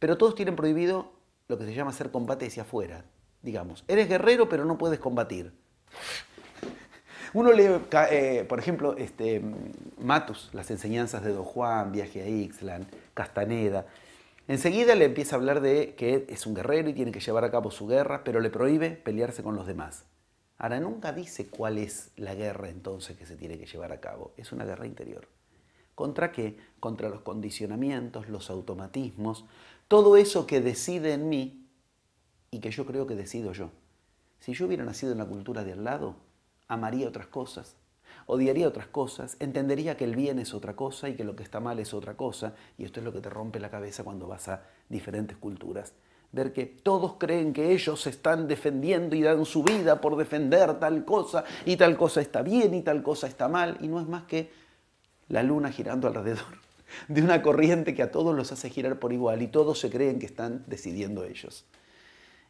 [0.00, 1.12] Pero todos tienen prohibido
[1.46, 3.04] lo que se llama hacer combate hacia afuera.
[3.42, 5.52] Digamos, eres guerrero pero no puedes combatir.
[7.36, 7.68] Uno lee,
[8.10, 9.42] eh, por ejemplo, este,
[9.98, 13.84] Matus, las enseñanzas de Don Juan, Viaje a Ixtlan, Castaneda.
[14.48, 17.50] Enseguida le empieza a hablar de que es un guerrero y tiene que llevar a
[17.50, 20.04] cabo su guerra, pero le prohíbe pelearse con los demás.
[20.56, 24.32] Ahora, nunca dice cuál es la guerra entonces que se tiene que llevar a cabo.
[24.38, 25.28] Es una guerra interior.
[25.94, 26.56] ¿Contra qué?
[26.80, 29.44] Contra los condicionamientos, los automatismos,
[29.88, 31.66] todo eso que decide en mí
[32.50, 33.72] y que yo creo que decido yo.
[34.40, 36.16] Si yo hubiera nacido en la cultura de al lado,
[36.68, 37.76] amaría otras cosas,
[38.26, 41.60] odiaría otras cosas, entendería que el bien es otra cosa y que lo que está
[41.60, 44.48] mal es otra cosa, y esto es lo que te rompe la cabeza cuando vas
[44.48, 45.92] a diferentes culturas.
[46.32, 51.04] Ver que todos creen que ellos están defendiendo y dan su vida por defender tal
[51.04, 54.24] cosa, y tal cosa está bien y tal cosa está mal, y no es más
[54.24, 54.50] que
[55.28, 56.60] la luna girando alrededor
[57.08, 60.18] de una corriente que a todos los hace girar por igual y todos se creen
[60.18, 61.64] que están decidiendo ellos.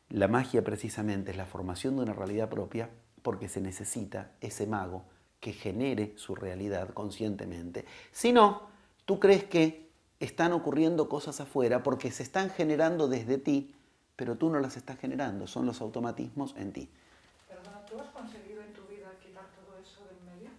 [0.09, 2.89] La magia precisamente es la formación de una realidad propia
[3.27, 5.03] porque se necesita ese mago
[5.41, 7.85] que genere su realidad conscientemente.
[8.13, 8.69] Si no,
[9.05, 13.75] tú crees que están ocurriendo cosas afuera porque se están generando desde ti,
[14.15, 16.89] pero tú no las estás generando, son los automatismos en ti.
[17.49, 20.51] Perdona, ¿tú has conseguido en tu vida quitar todo eso del medio?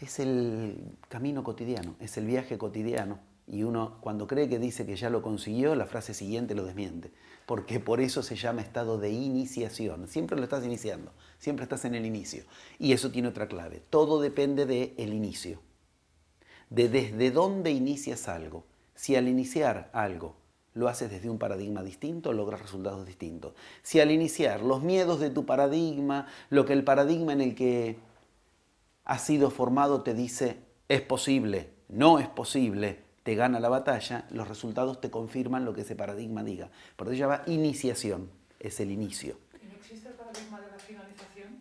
[0.00, 3.18] Es el camino cotidiano, es el viaje cotidiano.
[3.48, 7.10] Y uno cuando cree que dice que ya lo consiguió, la frase siguiente lo desmiente
[7.46, 10.08] porque por eso se llama estado de iniciación.
[10.08, 11.12] Siempre lo estás iniciando,
[11.42, 12.44] siempre estás en el inicio.
[12.78, 13.82] Y eso tiene otra clave.
[13.90, 15.60] Todo depende del el inicio,
[16.70, 18.64] de desde dónde inicias algo.
[18.94, 20.36] Si al iniciar algo
[20.74, 23.54] lo haces desde un paradigma distinto, logras resultados distintos.
[23.82, 27.98] Si al iniciar los miedos de tu paradigma, lo que el paradigma en el que
[29.04, 34.46] has sido formado te dice es posible, no es posible, te gana la batalla, los
[34.46, 36.70] resultados te confirman lo que ese paradigma diga.
[36.94, 39.38] Por eso se llama iniciación, es el inicio.
[39.60, 40.71] ¿Y no existe el paradigma de?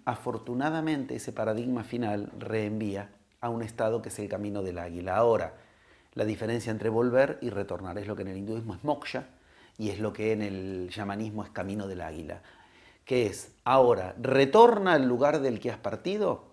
[0.06, 5.16] Afortunadamente ese paradigma final reenvía a un estado que es el camino del águila.
[5.16, 5.56] Ahora,
[6.14, 9.28] la diferencia entre volver y retornar es lo que en el hinduismo es moksha
[9.78, 12.42] y es lo que en el shamanismo es camino del águila.
[13.06, 16.52] Que es, ahora, retorna al lugar del que has partido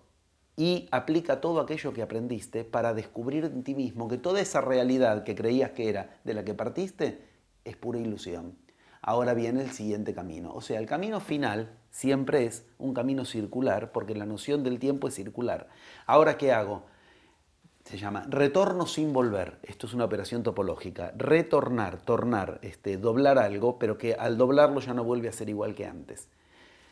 [0.55, 5.23] y aplica todo aquello que aprendiste para descubrir en ti mismo que toda esa realidad
[5.23, 7.23] que creías que era de la que partiste
[7.63, 8.57] es pura ilusión.
[9.01, 10.53] Ahora viene el siguiente camino.
[10.53, 15.07] O sea, el camino final siempre es un camino circular porque la noción del tiempo
[15.07, 15.67] es circular.
[16.05, 16.83] Ahora, ¿qué hago?
[17.85, 19.59] Se llama retorno sin volver.
[19.63, 21.13] Esto es una operación topológica.
[21.17, 25.75] Retornar, tornar, este, doblar algo, pero que al doblarlo ya no vuelve a ser igual
[25.75, 26.27] que antes.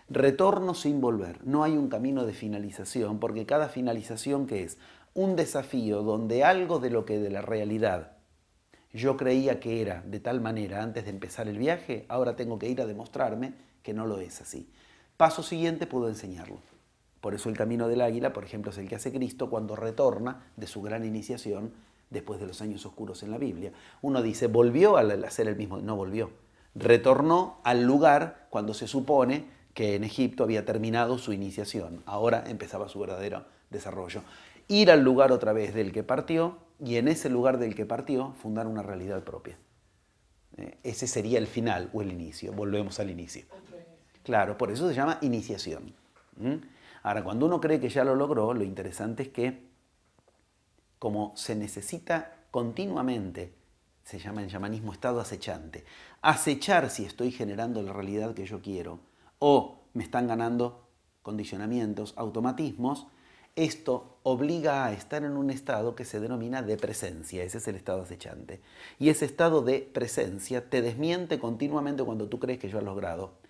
[0.10, 1.46] Retorno sin volver.
[1.46, 4.78] No hay un camino de finalización, porque cada finalización que es
[5.14, 8.18] un desafío donde algo de lo que de la realidad
[8.94, 12.70] yo creía que era de tal manera antes de empezar el viaje, ahora tengo que
[12.70, 14.70] ir a demostrarme que no lo es así.
[15.18, 16.60] Paso siguiente puedo enseñarlo.
[17.22, 20.46] Por eso el camino del águila, por ejemplo, es el que hace Cristo cuando retorna
[20.56, 21.74] de su gran iniciación
[22.12, 23.74] después de los años oscuros en la Biblia.
[24.04, 26.30] Uno dice, volvió a hacer el mismo, no volvió.
[26.76, 32.04] Retornó al lugar cuando se supone que en Egipto había terminado su iniciación.
[32.06, 34.22] Ahora empezaba su verdadero desarrollo.
[34.68, 38.34] Ir al lugar otra vez del que partió y en ese lugar del que partió
[38.42, 39.58] fundar una realidad propia.
[40.58, 42.54] Eh, ese sería el final o el inicio.
[42.54, 43.46] Volvemos al inicio.
[44.28, 45.94] Claro, por eso se llama iniciación.
[47.02, 49.70] Ahora, cuando uno cree que ya lo logró, lo interesante es que
[51.00, 53.54] como se necesita continuamente,
[54.04, 55.86] se llama en llamanismo estado acechante,
[56.22, 59.00] acechar si estoy generando la realidad que yo quiero
[59.40, 60.86] o me están ganando
[61.22, 63.08] condicionamientos, automatismos,
[63.56, 67.78] esto obliga a estar en un estado que se denomina de presencia, ese es el
[67.78, 68.60] estado acechante.
[69.00, 73.47] Y ese estado de presencia te desmiente continuamente cuando tú crees que yo has logrado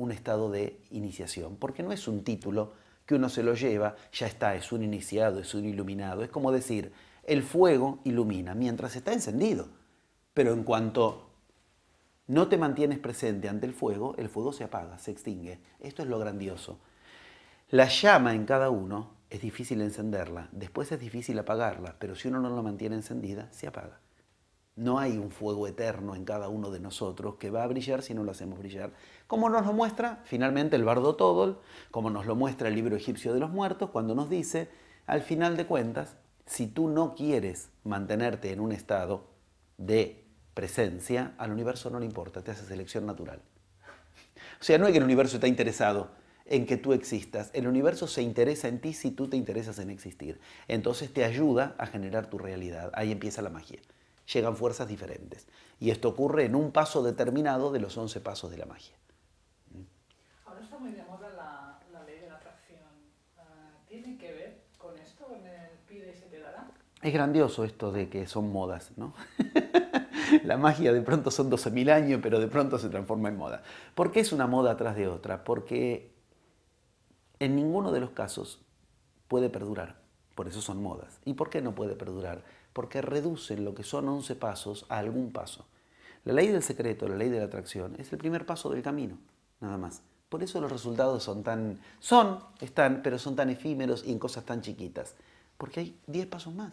[0.00, 2.72] un estado de iniciación, porque no es un título
[3.04, 6.22] que uno se lo lleva, ya está, es un iniciado, es un iluminado.
[6.22, 6.90] Es como decir,
[7.24, 9.68] el fuego ilumina mientras está encendido,
[10.32, 11.28] pero en cuanto
[12.28, 15.60] no te mantienes presente ante el fuego, el fuego se apaga, se extingue.
[15.80, 16.78] Esto es lo grandioso.
[17.68, 22.40] La llama en cada uno es difícil encenderla, después es difícil apagarla, pero si uno
[22.40, 24.00] no la mantiene encendida, se apaga.
[24.80, 28.14] No hay un fuego eterno en cada uno de nosotros que va a brillar si
[28.14, 28.94] no lo hacemos brillar.
[29.26, 31.60] Como nos lo muestra finalmente el bardo Todol,
[31.90, 34.70] como nos lo muestra el libro egipcio de los muertos, cuando nos dice,
[35.06, 36.16] al final de cuentas,
[36.46, 39.26] si tú no quieres mantenerte en un estado
[39.76, 40.24] de
[40.54, 43.42] presencia, al universo no le importa, te hace selección natural.
[44.62, 46.10] O sea, no es que el universo está interesado
[46.46, 49.90] en que tú existas, el universo se interesa en ti si tú te interesas en
[49.90, 50.40] existir.
[50.68, 52.90] Entonces te ayuda a generar tu realidad.
[52.94, 53.78] Ahí empieza la magia
[54.32, 55.46] llegan fuerzas diferentes.
[55.78, 58.96] Y esto ocurre en un paso determinado de los 11 pasos de la magia.
[60.46, 62.80] Ahora está muy de moda la, ley de la atracción.
[63.38, 66.70] Ah, ¿Tiene que ver con esto, con el pide y se te dará?
[67.02, 69.14] Es grandioso esto de que son modas, ¿no?
[70.44, 73.62] la magia de pronto son 12.000 años, pero de pronto se transforma en moda.
[73.94, 75.44] ¿Por qué es una moda tras de otra?
[75.44, 76.12] Porque
[77.38, 78.60] en ninguno de los casos
[79.28, 79.98] puede perdurar.
[80.34, 81.20] Por eso son modas.
[81.24, 82.42] ¿Y por qué no puede perdurar?
[82.72, 85.66] Porque reducen lo que son 11 pasos a algún paso.
[86.24, 89.18] La ley del secreto, la ley de la atracción, es el primer paso del camino,
[89.60, 90.02] nada más.
[90.28, 94.44] Por eso los resultados son tan, son, están, pero son tan efímeros y en cosas
[94.44, 95.14] tan chiquitas,
[95.58, 96.72] porque hay 10 pasos más.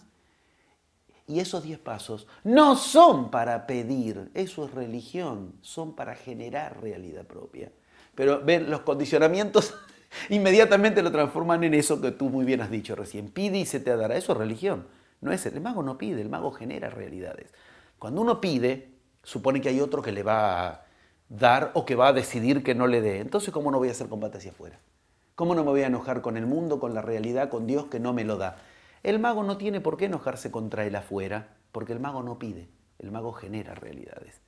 [1.26, 7.26] Y esos 10 pasos no son para pedir, eso es religión, son para generar realidad
[7.26, 7.72] propia.
[8.16, 9.74] Pero ven, los condicionamientos
[10.30, 13.30] inmediatamente lo transforman en eso que tú muy bien has dicho recién.
[13.30, 14.86] Pide y se te dará, eso es religión.
[15.22, 17.54] No es el, mago no pide, el mago genera realidades.
[18.00, 18.92] Cuando uno pide,
[19.24, 20.86] supone que hay otro que le va a
[21.30, 23.20] dar o que va a decidir que no le dé.
[23.20, 24.80] Entonces, ¿cómo no voy a hacer combate hacia afuera?
[25.36, 28.00] ¿Cómo no me voy a enojar con el mundo, con la realidad, con Dios que
[28.00, 28.58] no me lo da?
[29.04, 32.70] El mago no tiene por qué enojarse contra el afuera, porque el mago no pide,
[33.00, 34.42] el mago genera realidades.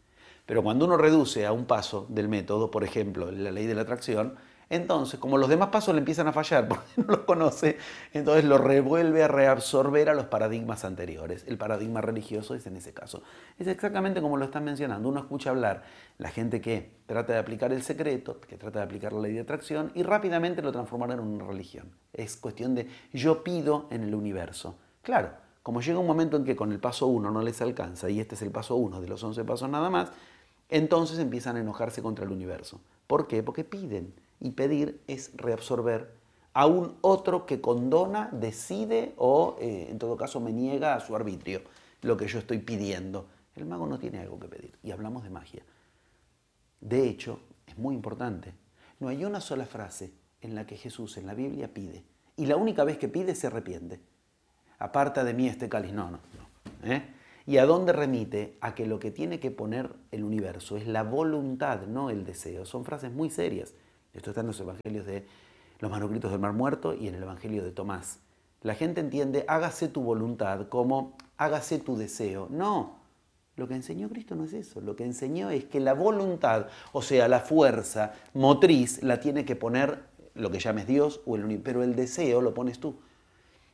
[0.45, 3.81] Pero cuando uno reduce a un paso del método, por ejemplo, la ley de la
[3.81, 4.35] atracción,
[4.69, 7.77] entonces, como los demás pasos le empiezan a fallar porque no los conoce,
[8.13, 11.43] entonces lo revuelve a reabsorber a los paradigmas anteriores.
[11.47, 13.23] El paradigma religioso es en ese caso.
[13.57, 15.09] Es exactamente como lo están mencionando.
[15.09, 15.83] Uno escucha hablar
[16.19, 19.41] la gente que trata de aplicar el secreto, que trata de aplicar la ley de
[19.41, 21.91] atracción y rápidamente lo transformará en una religión.
[22.13, 24.75] Es cuestión de yo pido en el universo.
[25.01, 25.31] Claro,
[25.63, 28.35] como llega un momento en que con el paso uno no les alcanza, y este
[28.35, 30.11] es el paso uno de los once pasos nada más,
[30.69, 32.79] entonces empiezan a enojarse contra el universo.
[33.07, 33.41] ¿Por qué?
[33.41, 36.11] Porque piden y pedir es reabsorber
[36.53, 41.15] a un otro que condona, decide o eh, en todo caso me niega a su
[41.15, 41.61] arbitrio
[42.01, 43.27] lo que yo estoy pidiendo.
[43.55, 45.63] El mago no tiene algo que pedir y hablamos de magia.
[46.81, 48.53] De hecho, es muy importante,
[48.99, 50.11] no hay una sola frase
[50.41, 52.03] en la que Jesús en la Biblia pide
[52.37, 53.99] y la única vez que pide se arrepiente.
[54.79, 55.91] Aparta de mí este cáliz.
[55.91, 56.19] No, no,
[56.83, 56.91] no.
[56.91, 57.03] ¿eh?
[57.45, 58.57] ¿Y a dónde remite?
[58.61, 62.65] A que lo que tiene que poner el universo es la voluntad, no el deseo.
[62.65, 63.73] Son frases muy serias.
[64.13, 65.25] Esto está en los evangelios de
[65.79, 68.19] los manuscritos del Mar Muerto y en el evangelio de Tomás.
[68.61, 72.47] La gente entiende, hágase tu voluntad como hágase tu deseo.
[72.49, 72.99] No,
[73.55, 74.81] lo que enseñó Cristo no es eso.
[74.81, 79.55] Lo que enseñó es que la voluntad, o sea, la fuerza motriz, la tiene que
[79.55, 80.03] poner
[80.35, 82.99] lo que llames Dios, o el, pero el deseo lo pones tú.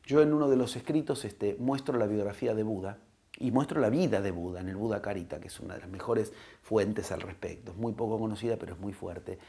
[0.06, 3.00] Yo en uno de los escritos este, muestro la biografía de Buda
[3.40, 5.90] y muestro la vida de Buda en el Buda Carita, que es una de las
[5.90, 6.32] mejores
[6.62, 7.72] fuentes al respecto.
[7.72, 9.40] Es muy poco conocida, pero es muy fuerte.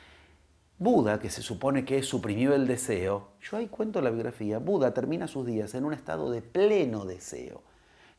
[0.79, 5.27] Buda, que se supone que suprimió el deseo, yo ahí cuento la biografía, Buda termina
[5.27, 7.63] sus días en un estado de pleno deseo.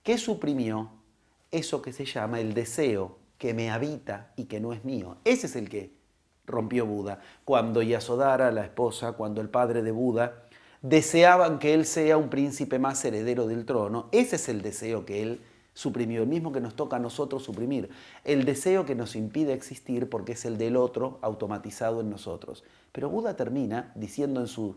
[0.01, 0.89] ¿Qué suprimió?
[1.51, 5.17] Eso que se llama el deseo que me habita y que no es mío.
[5.23, 5.93] Ese es el que
[6.47, 7.21] rompió Buda.
[7.45, 10.43] Cuando Yasodhara, la esposa, cuando el padre de Buda,
[10.81, 14.09] deseaban que él sea un príncipe más heredero del trono.
[14.11, 15.41] Ese es el deseo que él
[15.77, 17.91] suprimió, el mismo que nos toca a nosotros suprimir.
[18.23, 22.63] El deseo que nos impide existir porque es el del otro automatizado en nosotros.
[22.91, 24.75] Pero Buda termina diciendo en su,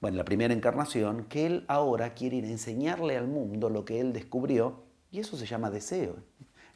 [0.00, 3.98] bueno, la primera encarnación, que él ahora quiere ir a enseñarle al mundo lo que
[3.98, 6.14] él descubrió y eso se llama deseo.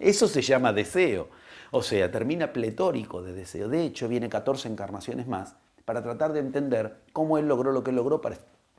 [0.00, 1.28] Eso se llama deseo.
[1.70, 3.68] O sea, termina pletórico de deseo.
[3.68, 5.54] De hecho, viene 14 encarnaciones más
[5.84, 8.38] para tratar de entender cómo él logró lo que logró para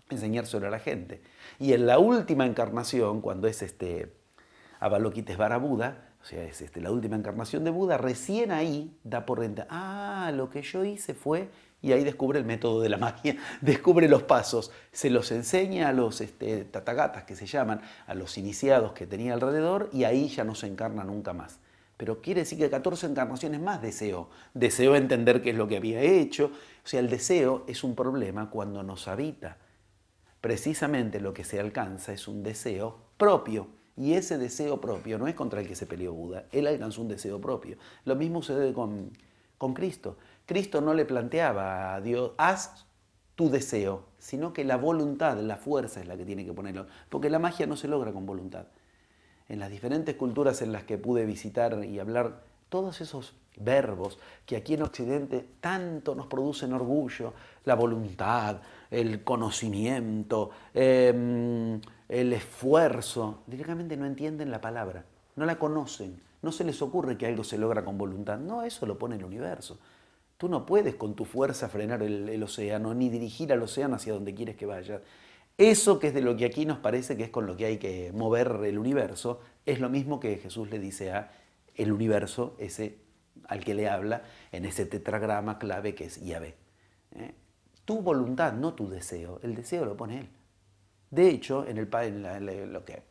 [0.10, 1.22] enseñárselo a la gente.
[1.58, 4.23] Y en la última encarnación, cuando es este
[4.84, 9.40] Avalokitesvara Buda, o sea, es este, la última encarnación de Buda, recién ahí da por
[9.40, 11.48] renta, ah, lo que yo hice fue,
[11.82, 15.94] y ahí descubre el método de la magia, descubre los pasos, se los enseña a
[15.94, 20.44] los este, tatagatas que se llaman, a los iniciados que tenía alrededor, y ahí ya
[20.44, 21.60] no se encarna nunca más.
[21.96, 26.02] Pero quiere decir que 14 encarnaciones más deseó, deseó entender qué es lo que había
[26.02, 26.52] hecho,
[26.84, 29.56] o sea, el deseo es un problema cuando nos habita.
[30.42, 35.36] Precisamente lo que se alcanza es un deseo propio y ese deseo propio no es
[35.36, 37.78] contra el que se peleó Buda, él alcanzó un deseo propio.
[38.06, 39.12] Lo mismo sucede con,
[39.58, 40.18] con Cristo.
[40.46, 42.86] Cristo no le planteaba a Dios, haz
[43.36, 47.30] tu deseo, sino que la voluntad, la fuerza es la que tiene que ponerlo, porque
[47.30, 48.68] la magia no se logra con voluntad.
[49.50, 54.56] En las diferentes culturas en las que pude visitar y hablar, todos esos verbos que
[54.56, 57.34] aquí en Occidente tanto nos producen orgullo,
[57.66, 58.58] la voluntad,
[58.90, 61.80] el conocimiento, eh,
[62.10, 67.26] el esfuerzo, directamente no entienden la palabra, no la conocen, no se les ocurre que
[67.26, 69.80] algo se logra con voluntad, no, eso lo pone el universo.
[70.38, 74.36] Tú no puedes con tu fuerza frenar el, océano, ni dirigir al océano hacia donde
[74.36, 75.02] quieres que vaya.
[75.58, 77.78] Eso que es de lo que aquí nos parece que es con lo que hay
[77.78, 81.32] que mover el universo, es lo mismo que Jesús le dice a
[81.76, 82.98] el universo, ese
[83.48, 86.56] al que le habla, en ese tetragrama clave que es Yahvé.
[87.16, 87.34] ¿eh?
[87.86, 89.40] Tu voluntad, no tu deseo.
[89.44, 90.30] El deseo lo pone Él.
[91.14, 93.04] De hecho, en, el, lo, que,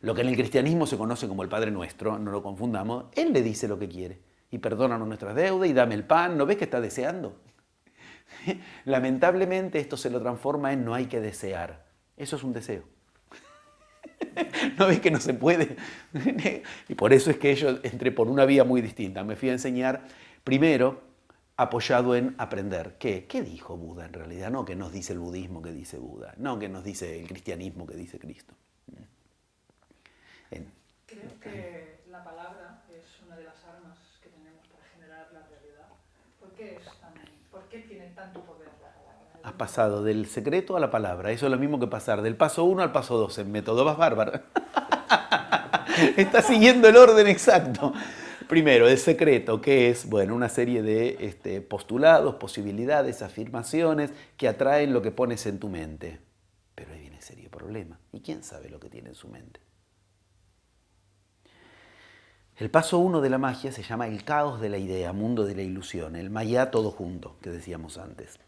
[0.00, 3.34] lo que en el cristianismo se conoce como el Padre Nuestro, no lo confundamos, Él
[3.34, 4.18] le dice lo que quiere.
[4.50, 6.38] Y perdónanos nuestras deudas y dame el pan.
[6.38, 7.36] ¿No ves que está deseando?
[8.86, 11.84] Lamentablemente esto se lo transforma en no hay que desear.
[12.16, 12.84] Eso es un deseo.
[14.78, 15.76] ¿No ves que no se puede?
[16.88, 19.24] y por eso es que yo entré por una vía muy distinta.
[19.24, 20.06] Me fui a enseñar
[20.42, 21.02] primero
[21.62, 22.96] apoyado en aprender.
[22.98, 23.26] ¿Qué?
[23.26, 24.50] ¿Qué dijo Buda en realidad?
[24.50, 27.86] No que nos dice el budismo que dice Buda, no que nos dice el cristianismo
[27.86, 28.54] que dice Cristo.
[31.10, 35.88] Creo que la palabra es una de las armas que tenemos para generar la realidad.
[36.38, 37.12] ¿Por qué, es tan,
[37.50, 39.40] ¿por qué tiene tanto poder la palabra?
[39.42, 41.32] Has pasado del secreto a la palabra.
[41.32, 43.84] Eso es lo mismo que pasar del paso 1 al paso 2 en método.
[43.84, 44.40] Vas bárbaro.
[46.16, 47.92] Estás siguiendo el orden exacto.
[48.50, 54.92] Primero, el secreto, que es, bueno, una serie de este, postulados, posibilidades, afirmaciones que atraen
[54.92, 56.18] lo que pones en tu mente.
[56.74, 58.00] Pero ahí viene serio problema.
[58.12, 59.60] ¿Y quién sabe lo que tiene en su mente?
[62.56, 65.54] El paso uno de la magia se llama el caos de la idea, mundo de
[65.54, 68.40] la ilusión, el maya todo junto, que decíamos antes.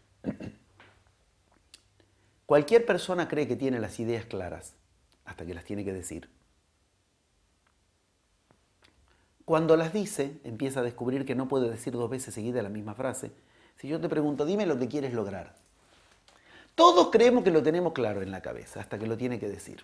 [2.45, 4.75] Cualquier persona cree que tiene las ideas claras
[5.23, 6.27] hasta que las tiene que decir.
[9.45, 12.93] Cuando las dice, empieza a descubrir que no puede decir dos veces seguida la misma
[12.93, 13.31] frase.
[13.75, 15.55] Si yo te pregunto, dime lo que quieres lograr.
[16.75, 19.83] Todos creemos que lo tenemos claro en la cabeza hasta que lo tiene que decir.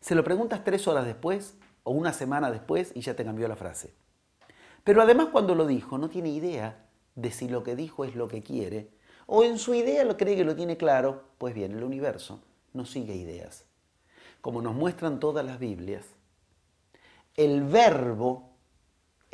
[0.00, 3.56] Se lo preguntas tres horas después o una semana después y ya te cambió la
[3.56, 3.92] frase.
[4.84, 8.28] Pero además cuando lo dijo no tiene idea de si lo que dijo es lo
[8.28, 8.90] que quiere
[9.26, 11.24] o en su idea lo cree que lo tiene claro.
[11.38, 12.40] Pues bien, el universo
[12.72, 13.64] no sigue ideas.
[14.40, 16.06] Como nos muestran todas las Biblias,
[17.36, 18.53] el verbo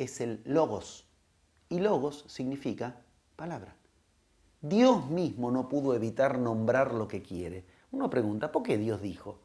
[0.03, 1.05] es el logos.
[1.69, 2.97] Y logos significa
[3.35, 3.75] palabra.
[4.61, 7.65] Dios mismo no pudo evitar nombrar lo que quiere.
[7.91, 9.39] Uno pregunta, ¿por qué Dios dijo?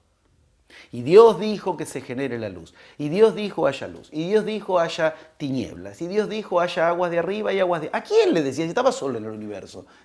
[0.93, 2.75] Y Dios dijo que se genere la luz.
[2.99, 4.09] Y Dios dijo haya luz.
[4.13, 6.03] Y Dios dijo haya tinieblas.
[6.03, 7.91] Y Dios dijo haya aguas de arriba y aguas de...
[7.93, 8.65] ¿A quién le decía?
[8.65, 9.87] Si estaba solo en el universo.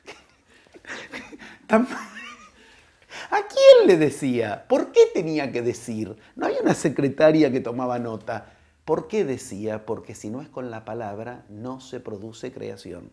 [3.29, 4.65] ¿A quién le decía?
[4.67, 6.15] ¿Por qué tenía que decir?
[6.35, 8.53] No hay una secretaria que tomaba nota.
[8.91, 9.85] ¿Por qué decía?
[9.85, 13.09] Porque si no es con la palabra, no se produce creación.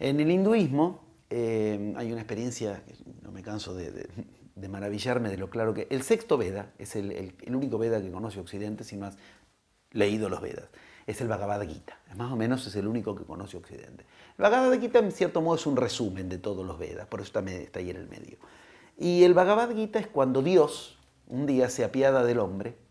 [0.00, 2.82] En el hinduismo eh, hay una experiencia,
[3.22, 4.08] no me canso de,
[4.68, 5.86] maravillarme de lo claro que...
[5.88, 9.16] El sexto Veda es el, único Veda que conoce Occidente, si no has
[9.92, 10.68] leído los Vedas.
[11.06, 12.00] Es el Bhagavad Gita.
[12.16, 14.04] Más o menos es el único que conoce Occidente.
[14.36, 17.28] El Bhagavad Gita, en cierto modo, es un resumen de todos los Vedas, por eso
[17.38, 18.36] está, está ahí en el medio.
[18.98, 20.98] Y el Bhagavad Gita es cuando Dios
[21.28, 22.84] un día se apiada del hombre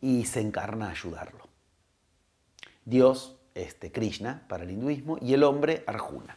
[0.00, 1.46] y se encarna a ayudarlo.
[2.84, 6.36] Dios, este, Krishna para el hinduismo, y el hombre, Arjuna.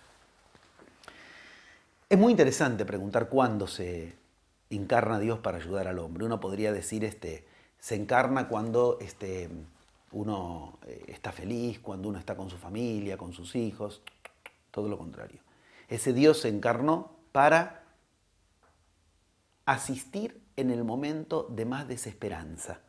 [2.10, 4.14] Es muy interesante preguntar cuándo se
[4.70, 6.26] encarna Dios para ayudar al hombre.
[6.26, 7.48] Uno podría decir, este,
[7.80, 9.50] se encarna cuando este,
[10.12, 14.02] uno eh, está feliz, cuando uno está con su familia, con sus hijos,
[14.72, 15.40] todo lo contrario.
[15.90, 17.84] Ese Dios se encarnó para
[19.66, 22.80] asistir en el momento de más desesperanza,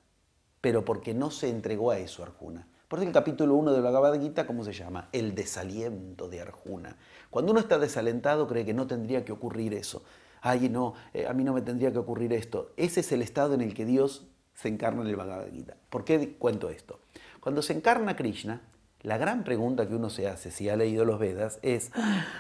[0.65, 2.67] pero porque no se entregó a eso Arjuna.
[2.89, 5.11] Por eso el capítulo 1 de la Bhagavad Gita, ¿cómo se llama?
[5.13, 6.97] El desaliento de Arjuna.
[7.29, 10.05] Cuando uno está desalentado cree que no tendría que ocurrir eso.
[10.41, 12.73] Ay, no, eh, a mí no me tendría que ocurrir esto.
[12.79, 15.77] Ese es el estado en el que Dios se encarna en el Bhagavad Gita.
[15.91, 16.99] ¿Por qué cuento esto?
[17.41, 18.63] Cuando se encarna Krishna,
[19.05, 21.91] la gran pregunta que uno se hace si ha leído los Vedas es,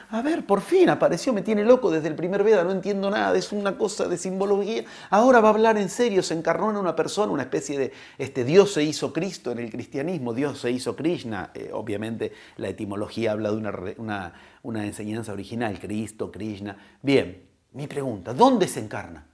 [0.09, 3.37] a ver, por fin apareció, me tiene loco desde el primer Veda, no entiendo nada,
[3.37, 6.97] es una cosa de simbología, ahora va a hablar en serio, se encarnó en una
[6.97, 10.97] persona, una especie de, este, Dios se hizo Cristo en el cristianismo, Dios se hizo
[10.97, 16.79] Krishna, eh, obviamente la etimología habla de una, una, una enseñanza original, Cristo, Krishna.
[17.03, 17.43] Bien,
[17.73, 19.27] mi pregunta, ¿dónde se encarna?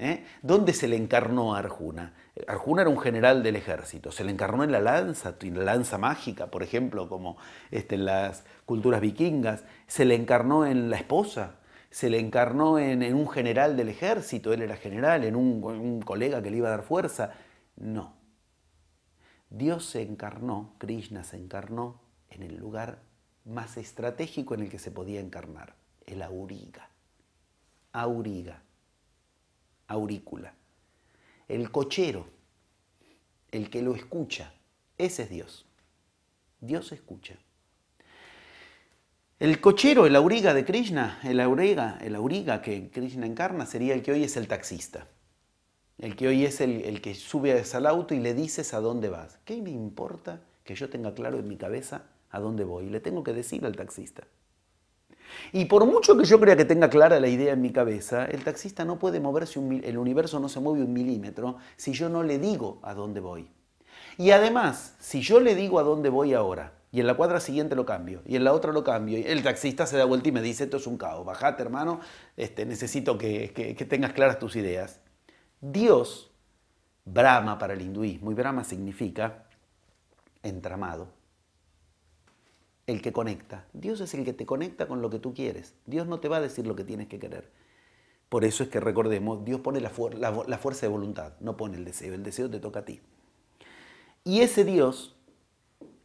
[0.00, 0.24] ¿Eh?
[0.42, 2.14] ¿Dónde se le encarnó a Arjuna?
[2.46, 5.98] Arjuna era un general del ejército, se le encarnó en la lanza, en la lanza
[5.98, 7.36] mágica, por ejemplo, como
[7.72, 11.56] este, en las culturas vikingas, se le encarnó en la esposa,
[11.90, 16.40] se le encarnó en, un general del ejército, él era general, en un, un colega
[16.44, 17.32] que le iba a dar fuerza.
[17.74, 18.14] No.
[19.50, 23.00] Dios se encarnó, Krishna se encarnó en el lugar
[23.44, 25.74] más estratégico en el que se podía encarnar,
[26.06, 26.88] el auriga.
[27.92, 28.62] Auriga
[29.88, 30.54] aurícula.
[31.48, 32.26] El cochero,
[33.50, 34.52] el que lo escucha,
[34.96, 35.66] ese es Dios.
[36.60, 37.36] Dios escucha.
[39.40, 44.02] El cochero, el auriga de Krishna, el auriga, el auriga que Krishna encarna, sería el
[44.02, 45.06] que hoy es el taxista.
[45.98, 49.08] El que hoy es el, el que sube al auto y le dices a dónde
[49.08, 49.38] vas.
[49.44, 52.90] ¿Qué me importa que yo tenga claro en mi cabeza a dónde voy?
[52.90, 54.24] Le tengo que decir al taxista.
[55.52, 58.44] Y por mucho que yo crea que tenga clara la idea en mi cabeza, el
[58.44, 62.38] taxista no puede moverse, el universo no se mueve un milímetro si yo no le
[62.38, 63.50] digo a dónde voy.
[64.16, 67.76] Y además, si yo le digo a dónde voy ahora, y en la cuadra siguiente
[67.76, 70.32] lo cambio, y en la otra lo cambio, y el taxista se da vuelta y
[70.32, 72.00] me dice, esto es un caos, bajate hermano,
[72.36, 75.00] este, necesito que, que tengas claras tus ideas.
[75.60, 76.30] Dios,
[77.04, 79.44] Brahma para el hinduismo, y Brahma significa
[80.42, 81.08] entramado,
[82.88, 83.66] el que conecta.
[83.74, 85.74] Dios es el que te conecta con lo que tú quieres.
[85.84, 87.50] Dios no te va a decir lo que tienes que querer.
[88.30, 92.14] Por eso es que recordemos, Dios pone la, fuerza de voluntad, no pone el deseo.
[92.14, 93.00] El deseo te toca a ti.
[94.24, 95.16] Y ese Dios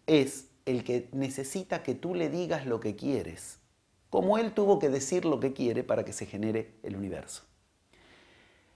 [0.08, 3.60] es el que necesita que tú le digas lo que quieres,
[4.10, 7.44] como Él tuvo que decir lo que quiere para que se genere el universo.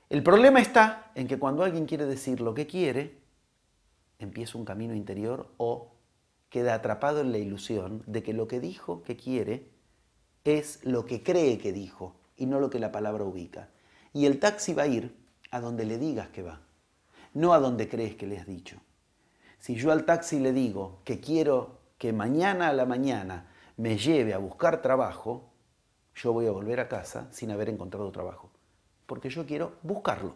[0.09, 3.17] El problema está en que cuando alguien quiere decir lo que quiere,
[4.17, 5.96] empieza un camino interior o
[6.49, 9.69] queda atrapado en la ilusión de que lo que dijo que quiere
[10.43, 13.69] es lo que cree que dijo y no lo que la palabra ubica.
[14.13, 15.15] Y el taxi va a ir
[15.51, 16.61] a donde le digas que va,
[17.33, 18.79] no a donde crees que le has dicho.
[19.59, 24.33] Si yo al taxi le digo que quiero que mañana a la mañana me lleve
[24.33, 25.51] a buscar trabajo,
[26.15, 28.49] yo voy a volver a casa sin haber encontrado trabajo,
[29.05, 30.35] porque yo quiero buscarlo.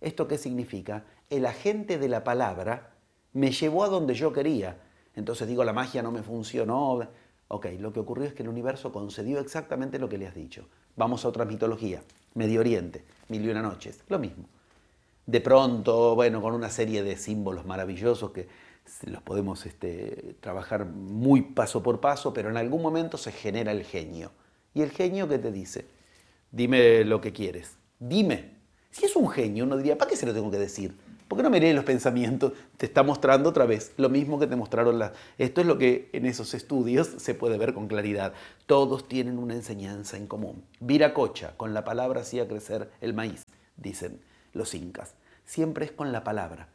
[0.00, 1.04] ¿Esto qué significa?
[1.30, 2.94] El agente de la palabra
[3.32, 4.80] me llevó a donde yo quería,
[5.14, 7.00] entonces digo, la magia no me funcionó.
[7.48, 10.66] Ok, lo que ocurrió es que el universo concedió exactamente lo que le has dicho.
[10.96, 12.02] Vamos a otra mitología,
[12.34, 14.44] Medio Oriente, Mil y una noches, lo mismo.
[15.26, 18.48] De pronto, bueno, con una serie de símbolos maravillosos que
[19.04, 23.84] los podemos este, trabajar muy paso por paso, pero en algún momento se genera el
[23.84, 24.30] genio.
[24.74, 25.86] ¿Y el genio qué te dice?
[26.50, 27.76] Dime lo que quieres.
[27.98, 28.56] Dime.
[28.90, 30.96] Si es un genio, uno diría, ¿para qué se lo tengo que decir?
[31.28, 32.54] ¿Por qué no me los pensamientos?
[32.78, 35.12] Te está mostrando otra vez lo mismo que te mostraron las...
[35.36, 38.32] Esto es lo que en esos estudios se puede ver con claridad.
[38.64, 40.64] Todos tienen una enseñanza en común.
[40.80, 43.44] Viracocha, con la palabra hacía crecer el maíz,
[43.76, 44.20] dicen
[44.54, 45.14] los incas.
[45.44, 46.68] Siempre es con la palabra.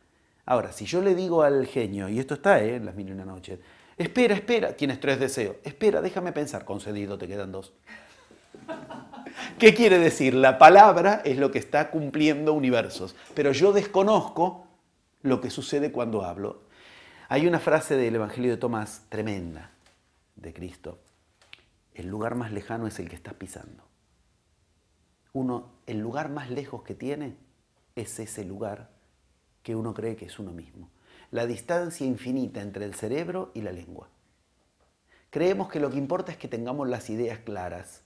[0.45, 2.75] Ahora, si yo le digo al genio, y esto está ¿eh?
[2.75, 3.59] en las mil y una noches,
[3.97, 7.73] espera, espera, tienes tres deseos, espera, déjame pensar, concedido, te quedan dos.
[9.59, 10.33] ¿Qué quiere decir?
[10.33, 14.67] La palabra es lo que está cumpliendo universos, pero yo desconozco
[15.21, 16.63] lo que sucede cuando hablo.
[17.29, 19.71] Hay una frase del Evangelio de Tomás tremenda
[20.35, 20.99] de Cristo.
[21.93, 23.83] El lugar más lejano es el que estás pisando.
[25.31, 27.35] Uno, el lugar más lejos que tiene
[27.95, 28.89] es ese lugar
[29.63, 30.89] que uno cree que es uno mismo.
[31.31, 34.09] La distancia infinita entre el cerebro y la lengua.
[35.29, 38.02] Creemos que lo que importa es que tengamos las ideas claras,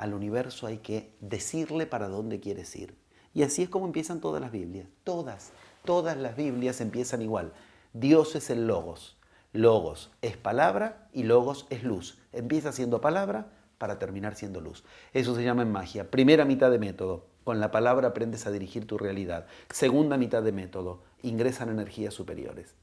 [0.00, 2.96] al universo hay que decirle para dónde quieres ir.
[3.32, 4.88] Y así es como empiezan todas las Biblias.
[5.04, 5.52] Todas,
[5.84, 7.52] todas las Biblias empiezan igual.
[7.92, 9.16] Dios es el logos.
[9.52, 12.18] Logos es palabra y logos es luz.
[12.32, 14.84] Empieza siendo palabra, para terminar siendo luz.
[15.14, 16.10] Eso se llama en magia.
[16.10, 19.46] Primera mitad de método, con la palabra aprendes a dirigir tu realidad.
[19.70, 22.74] Segunda mitad de método, ingresan energías superiores.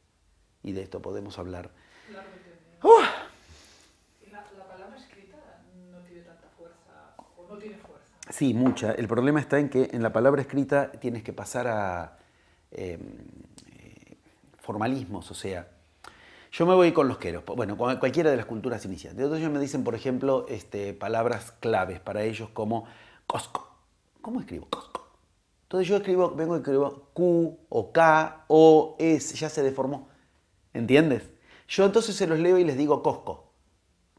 [0.64, 1.70] Y de esto podemos hablar.
[2.10, 2.58] Claro que tiene.
[2.82, 4.26] ¡Uh!
[4.26, 5.38] ¿Y la, la palabra escrita
[5.92, 8.17] no tiene tanta fuerza o no tiene fuerza?
[8.30, 8.92] Sí, mucha.
[8.92, 12.18] El problema está en que en la palabra escrita tienes que pasar a
[12.72, 13.00] eh,
[13.72, 14.18] eh,
[14.58, 15.70] formalismos, o sea,
[16.52, 19.24] yo me voy con los queros, bueno, con cualquiera de las culturas iniciantes.
[19.24, 22.86] Entonces ellos me dicen, por ejemplo, este, palabras claves para ellos como
[23.28, 23.76] Cosco.
[24.22, 24.68] ¿Cómo escribo?
[24.70, 25.08] Cosco.
[25.64, 30.10] Entonces yo escribo, vengo y escribo Q o K o S, ya se deformó.
[30.74, 31.30] ¿Entiendes?
[31.68, 33.52] Yo entonces se los leo y les digo Cosco,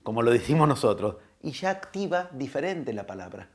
[0.03, 3.49] como lo decimos nosotros, y ya activa diferente la palabra.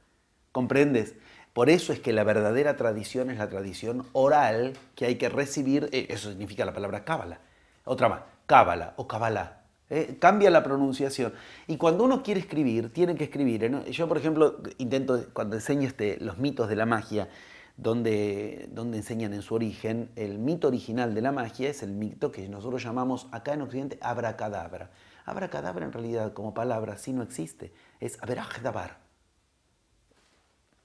[0.54, 1.16] ¿Comprendes?
[1.52, 5.90] Por eso es que la verdadera tradición es la tradición oral que hay que recibir,
[5.92, 7.40] eh, eso significa la palabra cábala.
[7.86, 9.62] Otra más, cábala o cábala.
[9.90, 10.16] ¿eh?
[10.20, 11.34] Cambia la pronunciación.
[11.68, 13.70] Y cuando uno quiere escribir, tiene que escribir.
[13.70, 13.84] ¿no?
[13.86, 17.30] Yo, por ejemplo, intento, cuando enseño este, los mitos de la magia,
[17.76, 22.32] donde, donde enseñan en su origen, el mito original de la magia es el mito
[22.32, 24.92] que nosotros llamamos acá en Occidente abracadabra.
[25.26, 28.20] Abracadabra en realidad como palabra sí no existe, es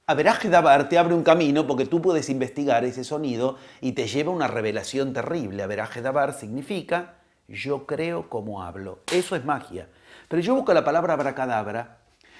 [0.09, 0.81] averajdabar.
[0.81, 4.35] Averajdabar te abre un camino porque tú puedes investigar ese sonido y te lleva a
[4.37, 5.63] una revelación terrible.
[5.63, 7.15] Averajdabar significa
[7.49, 9.01] yo creo como hablo.
[9.13, 9.89] Eso es magia.
[10.29, 11.99] Pero yo busco la palabra abracadabra,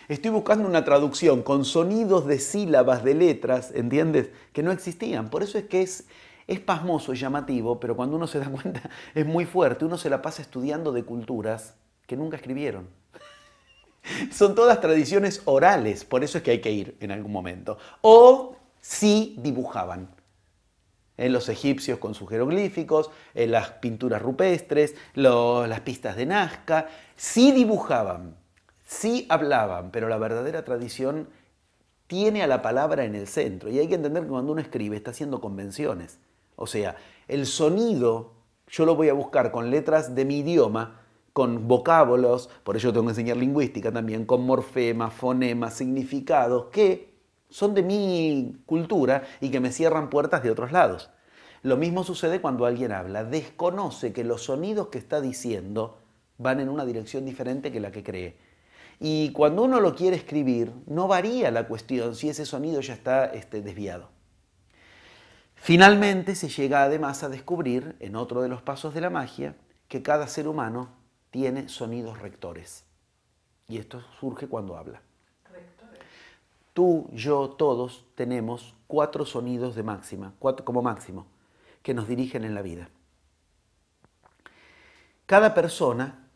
[0.09, 4.31] estoy buscando una traducción con sonidos de sílabas, de letras, ¿entiendes?
[4.53, 5.31] Que no existían.
[5.31, 6.07] Por eso es que es,
[6.47, 8.83] es pasmoso y llamativo, pero cuando uno se da cuenta
[9.15, 9.85] es muy fuerte.
[9.85, 11.75] Uno se la pasa estudiando de culturas
[12.07, 12.98] que nunca escribieron.
[14.33, 17.79] Son todas tradiciones orales, por eso es que hay que ir en algún momento.
[18.01, 20.09] O sí dibujaban.
[21.17, 26.87] En los egipcios con sus jeroglíficos, en las pinturas rupestres, las pistas de Nazca,
[27.17, 28.37] sí dibujaban,
[28.87, 31.29] sí hablaban, pero la verdadera tradición
[32.07, 33.69] tiene a la palabra en el centro.
[33.69, 36.19] Y hay que entender que cuando uno escribe está haciendo convenciones.
[36.55, 36.97] O sea,
[37.27, 38.33] el sonido
[38.69, 40.98] yo lo voy a buscar con letras de mi idioma,
[41.39, 47.15] con vocábulos, por ello tengo que enseñar lingüística también, con morfemas, fonemas, significados, que
[47.49, 51.11] son de mi cultura y que me cierran puertas de otros lados.
[51.63, 55.99] Lo mismo sucede cuando alguien habla, desconoce que los sonidos que está diciendo
[56.39, 58.37] van en una dirección diferente que la que cree.
[58.99, 63.27] Y cuando uno lo quiere escribir, no varía la cuestión si ese sonido ya está
[63.27, 64.09] este, desviado.
[65.55, 69.55] Finalmente se llega además a descubrir, en otro de los pasos de la magia,
[69.87, 70.98] que cada ser humano
[71.31, 72.85] tiene sonidos rectores.
[73.69, 75.03] Y esto surge cuando habla.
[75.53, 76.01] Rectores.
[76.73, 81.27] Tú, yo, todos tenemos cuatro sonidos de máxima, cuatro, como máximo,
[81.83, 82.89] que nos dirigen en la vida.
[85.27, 86.27] Cada persona,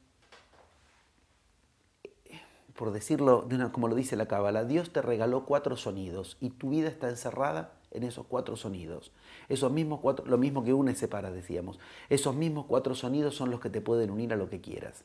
[2.74, 6.50] por decirlo de una- como lo dice la Cábala, Dios te regaló cuatro sonidos y
[6.50, 9.12] tu vida está encerrada en esos cuatro sonidos.
[9.48, 11.78] Esos mismos cuatro, lo mismo que une separa, decíamos.
[12.08, 15.04] Esos mismos cuatro sonidos son los que te pueden unir a lo que quieras.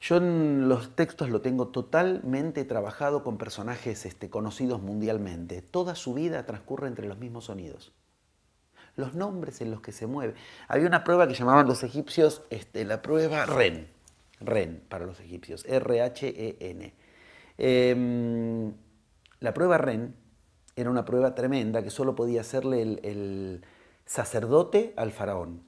[0.00, 5.60] Yo en los textos lo tengo totalmente trabajado con personajes este, conocidos mundialmente.
[5.60, 7.92] Toda su vida transcurre entre los mismos sonidos.
[8.94, 10.34] Los nombres en los que se mueve.
[10.68, 13.88] Había una prueba que llamaban los egipcios este, la prueba REN.
[14.40, 15.64] REN para los egipcios.
[15.66, 16.94] R-H-E-N.
[17.58, 18.72] Em,
[19.40, 20.14] la prueba REN
[20.80, 23.64] era una prueba tremenda que solo podía hacerle el,
[24.06, 25.62] sacerdote al faraón.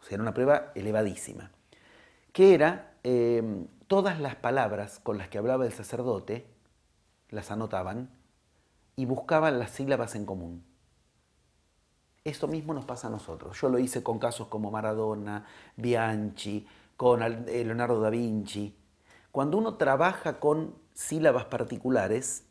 [0.00, 1.50] O sea, era una prueba elevadísima
[2.34, 6.44] que era eh, todas las palabras con las que hablaba el sacerdote,
[7.30, 8.10] las anotaban
[8.96, 10.64] y buscaban las sílabas en común.
[12.24, 13.60] Esto mismo nos pasa a nosotros.
[13.60, 15.46] Yo lo hice con casos como Maradona,
[15.76, 18.76] Bianchi, con eh, Leonardo da Vinci.
[19.30, 22.46] Cuando uno trabaja con sílabas particulares,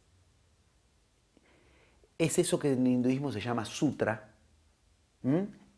[2.24, 4.30] es eso que en el hinduismo se llama sutra,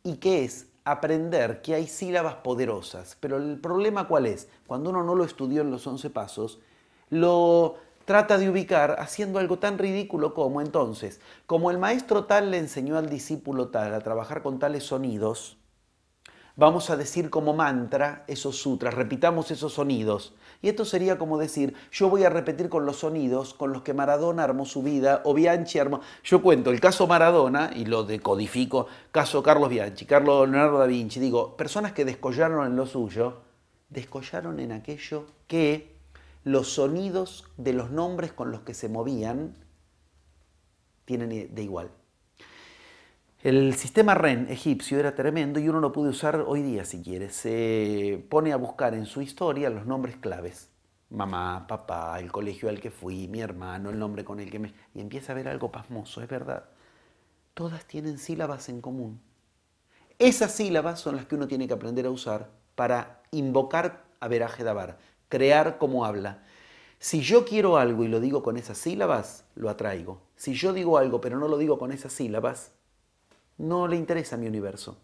[0.04, 3.18] y que es aprender que hay sílabas poderosas.
[3.20, 4.48] Pero el problema cuál es?
[4.68, 6.60] Cuando uno no lo estudió en los 11 pasos,
[7.10, 7.76] lo
[8.06, 12.98] trata de ubicar haciendo algo tan ridículo como entonces, como el maestro tal le enseñó
[12.98, 15.58] al discípulo tal a trabajar con tales sonidos,
[16.56, 20.34] vamos a decir como mantra esos sutras, repitamos esos sonidos.
[20.62, 23.94] Y esto sería como decir, yo voy a repetir con los sonidos con los que
[23.94, 26.02] Maradona armó su vida o Bianchi armó.
[26.24, 31.20] Yo cuento el caso Maradona y lo decodifico, caso Carlos Bianchi, Carlos Leonardo da Vinci,
[31.20, 33.42] digo, personas que descollaron en lo suyo,
[33.90, 35.96] descollaron en aquello que
[36.44, 39.56] los sonidos de los nombres con los que se movían
[41.06, 41.90] tienen de igual.
[43.46, 47.30] El sistema REN egipcio era tremendo y uno lo puede usar hoy día si quiere.
[47.30, 50.72] Se pone a buscar en su historia los nombres claves.
[51.12, 54.74] mamá, papá, el colegio al que fui, mi hermano, el nombre con el que me...
[54.96, 56.66] Y empieza a ver algo pasmoso, es verdad.
[57.54, 59.22] Todas tienen sílabas en común.
[60.18, 64.64] Esas sílabas son las que uno tiene que aprender a usar para invocar a Veraje
[64.64, 64.98] Dabar,
[65.30, 66.42] crear como habla.
[66.98, 70.24] Si yo quiero algo y lo digo con esas sílabas, lo atraigo.
[70.36, 72.72] Si yo digo algo pero no lo digo con esas sílabas,
[73.58, 74.98] no le interesa mi universo.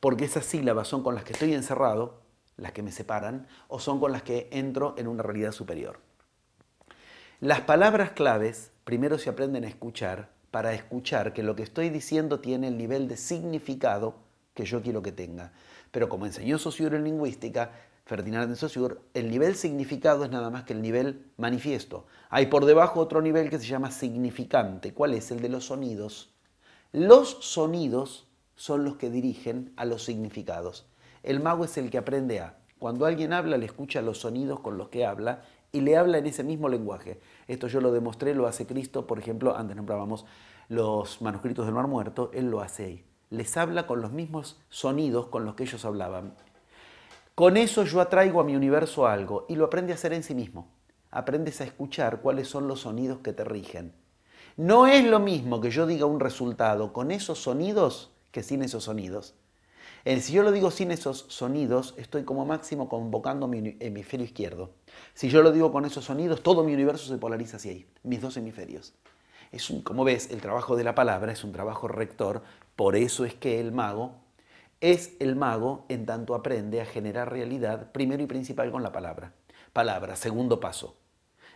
[0.00, 2.20] Porque esas sílabas son con las que estoy encerrado,
[2.56, 6.00] las que me separan, o son con las que entro en una realidad superior.
[7.40, 12.40] Las palabras claves primero se aprenden a escuchar para escuchar que lo que estoy diciendo
[12.40, 14.16] tiene el nivel de significado
[14.54, 15.52] que yo quiero que tenga.
[15.90, 17.72] Pero como enseñó Saussure en lingüística,
[18.06, 22.06] Ferdinand de Saussure, el nivel significado es nada más que el nivel manifiesto.
[22.30, 24.94] Hay por debajo otro nivel que se llama significante.
[24.94, 25.30] ¿Cuál es?
[25.30, 26.34] El de los sonidos.
[26.92, 28.26] Los sonidos
[28.56, 30.86] son los que dirigen a los significados.
[31.22, 34.78] El mago es el que aprende a, cuando alguien habla, le escucha los sonidos con
[34.78, 37.20] los que habla y le habla en ese mismo lenguaje.
[37.46, 40.24] Esto yo lo demostré, lo hace Cristo, por ejemplo, antes nombrábamos
[40.70, 43.04] los manuscritos del Mar Muerto, él lo hace ahí.
[43.28, 46.36] Les habla con los mismos sonidos con los que ellos hablaban.
[47.34, 50.34] Con eso yo atraigo a mi universo algo y lo aprende a hacer en sí
[50.34, 50.70] mismo.
[51.10, 53.92] Aprendes a escuchar cuáles son los sonidos que te rigen.
[54.58, 58.82] No es lo mismo que yo diga un resultado con esos sonidos que sin esos
[58.82, 59.36] sonidos.
[60.04, 64.70] Si yo lo digo sin esos sonidos, estoy como máximo convocando mi hemisferio izquierdo.
[65.14, 68.20] Si yo lo digo con esos sonidos, todo mi universo se polariza hacia ahí, mis
[68.20, 68.94] dos hemisferios.
[69.52, 72.42] Es como ves, el trabajo de la palabra es un trabajo rector,
[72.74, 74.16] por eso es que el mago
[74.80, 79.34] es el mago en tanto aprende a generar realidad, primero y principal con la palabra.
[79.72, 80.97] Palabra, segundo paso.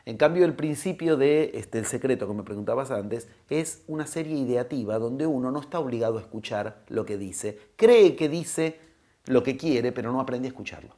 [0.05, 4.37] En cambio, el principio de este, el secreto que me preguntabas antes es una serie
[4.37, 8.81] ideativa donde uno no está obligado a escuchar lo que dice, cree que dice
[9.27, 10.97] lo que quiere, pero no aprende a escucharlo.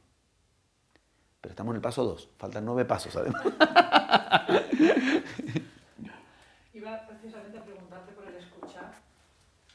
[1.39, 3.43] Pero estamos en el paso 2, faltan nueve pasos además.
[6.73, 8.91] Iba precisamente a preguntarte por el escuchar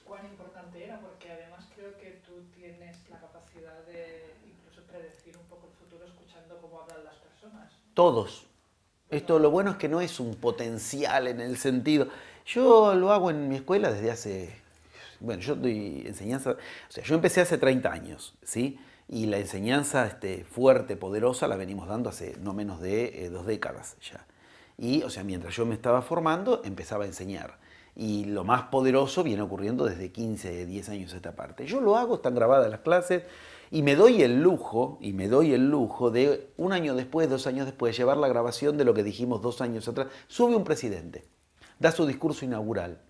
[0.05, 5.45] cuán importante era, porque además creo que tú tienes la capacidad de incluso predecir un
[5.45, 7.71] poco el futuro escuchando cómo hablan las personas.
[7.95, 8.50] Todos.
[9.11, 12.07] Esto lo bueno es que no es un potencial en el sentido.
[12.47, 14.51] Yo lo hago en mi escuela desde hace.
[15.19, 16.53] Bueno, yo doy enseñanza.
[16.53, 18.79] O sea, yo empecé hace 30 años, ¿sí?
[19.09, 23.47] Y la enseñanza este, fuerte, poderosa, la venimos dando hace no menos de eh, dos
[23.47, 24.25] décadas ya.
[24.79, 27.59] Y, o sea, mientras yo me estaba formando, empezaba a enseñar.
[27.97, 31.67] Y lo más poderoso viene ocurriendo desde 15, 10 años esta parte.
[31.67, 33.25] Yo lo hago, están grabadas las clases,
[33.71, 37.47] y me doy el lujo, y me doy el lujo de un año después, dos
[37.47, 40.09] años después, llevar la grabación de lo que dijimos dos años atrás.
[40.27, 41.25] Sube un presidente,
[41.79, 43.01] da su discurso inaugural.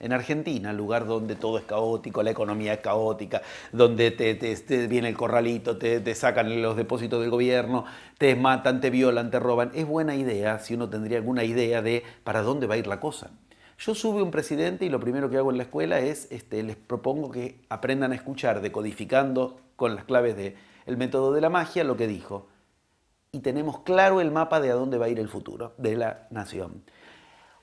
[0.00, 3.42] En Argentina, lugar donde todo es caótico, la economía es caótica,
[3.72, 7.84] donde te, viene el corralito, te, sacan los depósitos del gobierno,
[8.16, 9.70] te matan, te violan, te roban.
[9.74, 13.00] Es buena idea, si uno tendría alguna idea de para dónde va a ir la
[13.00, 13.30] cosa.
[13.78, 16.76] Yo sube un presidente y lo primero que hago en la escuela es, este, les
[16.76, 21.96] propongo que aprendan a escuchar, decodificando con las claves del método de la magia, lo
[21.96, 22.48] que dijo.
[23.30, 26.26] Y tenemos claro el mapa de a dónde va a ir el futuro de la
[26.30, 26.82] nación.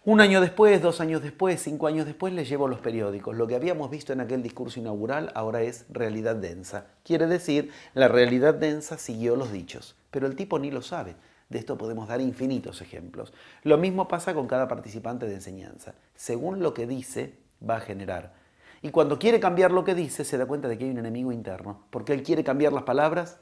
[0.06, 3.36] Un año después, dos años después, cinco años después, les llevo los periódicos.
[3.36, 6.86] Lo que habíamos visto en aquel discurso inaugural ahora es realidad densa.
[7.04, 11.18] Quiere decir, la realidad densa siguió los dichos, pero el tipo ni lo sabe.
[11.50, 13.34] De esto podemos dar infinitos ejemplos.
[13.64, 15.96] Lo mismo pasa con cada participante de enseñanza.
[16.16, 18.45] Según lo que dice, va a generar.
[18.82, 21.32] Y cuando quiere cambiar lo que dice, se da cuenta de que hay un enemigo
[21.32, 23.38] interno, porque él quiere cambiar las palabras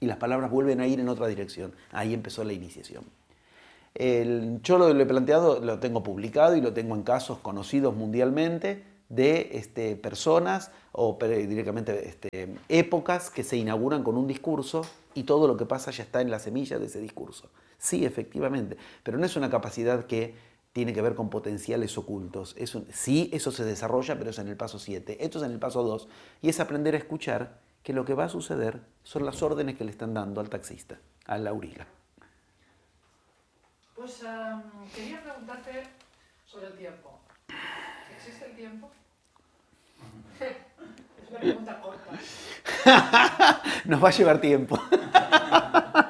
[0.00, 1.72] y las palabras vuelven a ir en otra dirección.
[1.92, 3.04] Ahí empezó la iniciación.
[4.62, 9.50] yo lo, he planteado, lo tengo publicado y lo tengo en casos conocidos mundialmente de
[9.52, 14.82] este, personas o directamente este, épocas que se inauguran con un discurso
[15.14, 17.50] y todo lo que pasa ya está en la semilla de ese discurso.
[17.78, 20.34] Sí, efectivamente, pero no es una capacidad que
[20.72, 22.54] tiene que ver con potenciales ocultos.
[22.92, 25.24] sí, eso se desarrolla, pero es en el paso 7.
[25.24, 26.08] Esto es en el paso 2.
[26.42, 29.84] Y es aprender a escuchar que lo que va a suceder son las órdenes que
[29.84, 31.86] le están dando al taxista, a la auriga.
[33.94, 34.22] Pues
[34.94, 35.82] quería preguntarte
[36.46, 37.18] sobre el tiempo.
[38.16, 38.90] ¿Existe el tiempo?
[40.40, 43.62] es una pregunta corta.
[43.84, 44.80] Nos va a llevar tiempo.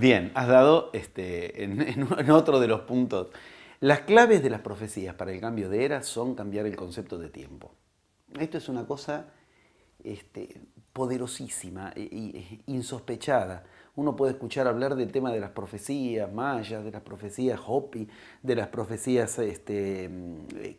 [0.00, 3.28] Bien, has dado este, en, otro de los puntos.
[3.80, 7.28] Las claves de las profecías para el cambio de era son cambiar el concepto de
[7.28, 7.74] tiempo.
[8.38, 9.26] Esto es una cosa
[10.02, 10.58] este,
[10.94, 13.64] poderosísima e, insospechada.
[13.96, 18.08] Uno puede escuchar hablar del tema de las profecías mayas, de las profecías Hopi,
[18.42, 20.08] de las profecías este,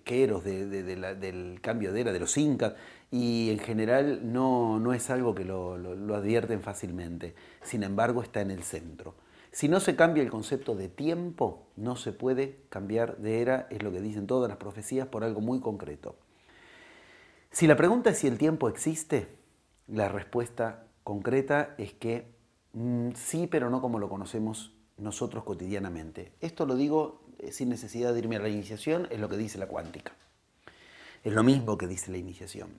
[0.03, 2.73] queros, del cambio de era, de los incas,
[3.11, 5.73] y en general no, no es algo que lo,
[6.15, 7.35] advierten fácilmente.
[7.61, 9.15] Sin embargo, está en el centro.
[9.51, 13.83] Si no se cambia el concepto de tiempo, no se puede cambiar de era, es
[13.83, 16.15] lo que dicen todas las profecías, por algo muy concreto.
[17.51, 19.27] Si la pregunta es si el tiempo existe,
[19.89, 22.33] la respuesta concreta es que
[22.71, 26.31] mm, sí, pero no como lo conocemos nosotros cotidianamente.
[26.39, 29.57] Esto lo digo eh, sin necesidad de irme a la iniciación, es lo que dice
[29.57, 30.13] la cuántica.
[31.25, 32.69] Es lo mismo que dice la iniciación.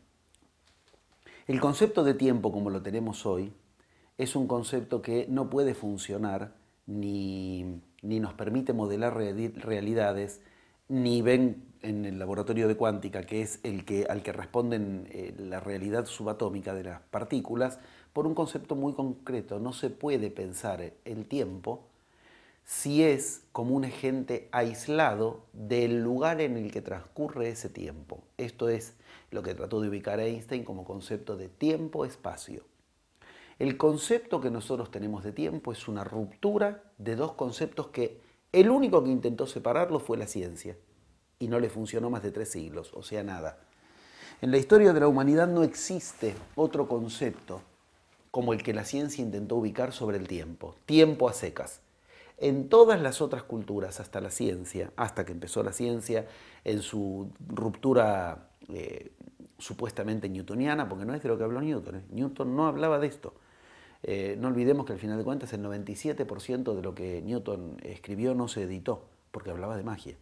[1.48, 3.52] El concepto de tiempo como lo tenemos hoy
[4.16, 6.54] es un concepto que no puede funcionar
[6.86, 10.40] ni, nos permite modelar realidades,
[10.88, 15.34] ni ven en el laboratorio de cuántica, que es el que, al que responden eh,
[15.36, 17.80] la realidad subatómica de las partículas,
[18.12, 19.58] por un concepto muy concreto.
[19.58, 21.82] No se puede pensar el tiempo
[22.64, 28.22] si es como un agente aislado del lugar en el que transcurre ese tiempo.
[28.38, 28.94] Esto es
[29.32, 32.62] lo que trató de ubicar Einstein como concepto de tiempo-espacio.
[33.58, 38.20] El concepto que nosotros tenemos de tiempo es una ruptura de dos conceptos que
[38.52, 40.76] el único que intentó separarlo fue la ciencia
[41.38, 43.58] y no le funcionó más de tres siglos, o sea, nada.
[44.40, 47.62] En la historia de la humanidad no existe otro concepto
[48.30, 51.80] como el que la ciencia intentó ubicar sobre el tiempo, tiempo a secas.
[52.38, 56.26] En todas las otras culturas, hasta la ciencia, hasta que empezó la ciencia
[56.64, 59.12] en su ruptura eh,
[59.58, 62.04] supuestamente newtoniana, porque no es de lo que habló Newton, ¿eh?
[62.10, 63.34] Newton no hablaba de esto.
[64.02, 68.34] Eh, no olvidemos que al final de cuentas el 97% de lo que Newton escribió
[68.34, 70.16] no se editó, porque hablaba de magia.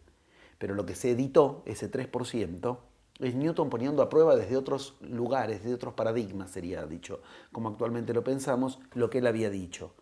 [0.59, 2.77] Pero lo que se editó, ese 3%,
[3.19, 7.21] es Newton poniendo a prueba desde otros lugares, desde otros paradigmas, sería dicho,
[7.51, 9.93] como actualmente lo pensamos, lo que él había dicho.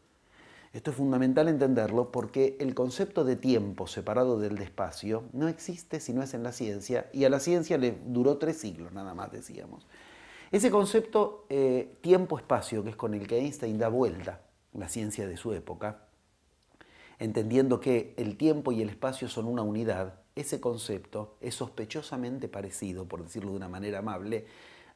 [0.71, 6.13] Esto es fundamental entenderlo porque el concepto de tiempo separado del espacio no existe si
[6.13, 9.31] no es en la ciencia, y a la ciencia le duró tres siglos nada más,
[9.31, 9.87] decíamos.
[10.51, 14.41] Ese concepto eh, tiempo-espacio, que es con el que Einstein da vuelta
[14.73, 16.05] la ciencia de su época,
[17.19, 23.05] entendiendo que el tiempo y el espacio son una unidad, ese concepto es sospechosamente parecido,
[23.05, 24.45] por decirlo de una manera amable,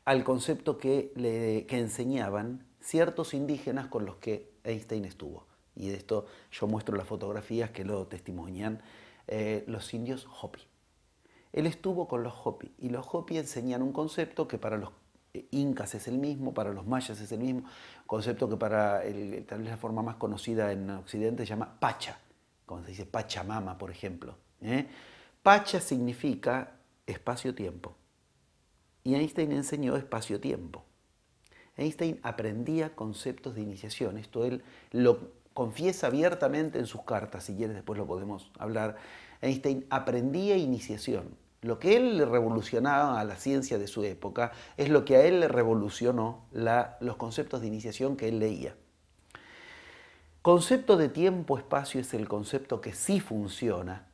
[0.05, 5.45] al concepto que, le, enseñaban ciertos indígenas con los que Einstein estuvo.
[5.75, 8.81] Y de esto yo muestro las fotografías que lo testimonian
[9.27, 10.61] eh, los indios Hopi.
[11.53, 14.91] Él estuvo con los Hopi y los Hopi enseñan un concepto que para los
[15.51, 17.63] incas es el mismo, para los mayas es el mismo,
[18.05, 19.01] concepto que para
[19.47, 22.19] tal vez la forma más conocida en Occidente se llama pacha,
[22.65, 24.35] como se dice Pachamama, por ejemplo.
[24.61, 24.87] ¿eh?
[25.41, 27.95] Pacha significa espacio-tiempo.
[29.03, 30.83] Y Einstein enseñó espacio-tiempo.
[31.75, 37.75] Einstein aprendía conceptos de iniciación, esto él lo confiesa abiertamente en sus cartas, si quieres
[37.75, 38.97] después lo podemos hablar.
[39.41, 44.89] Einstein aprendía iniciación, lo que él le revolucionaba a la ciencia de su época es
[44.89, 48.75] lo que a él le revolucionó los conceptos de iniciación que él leía.
[50.41, 54.07] Concepto de tiempo-espacio es el concepto que sí funciona.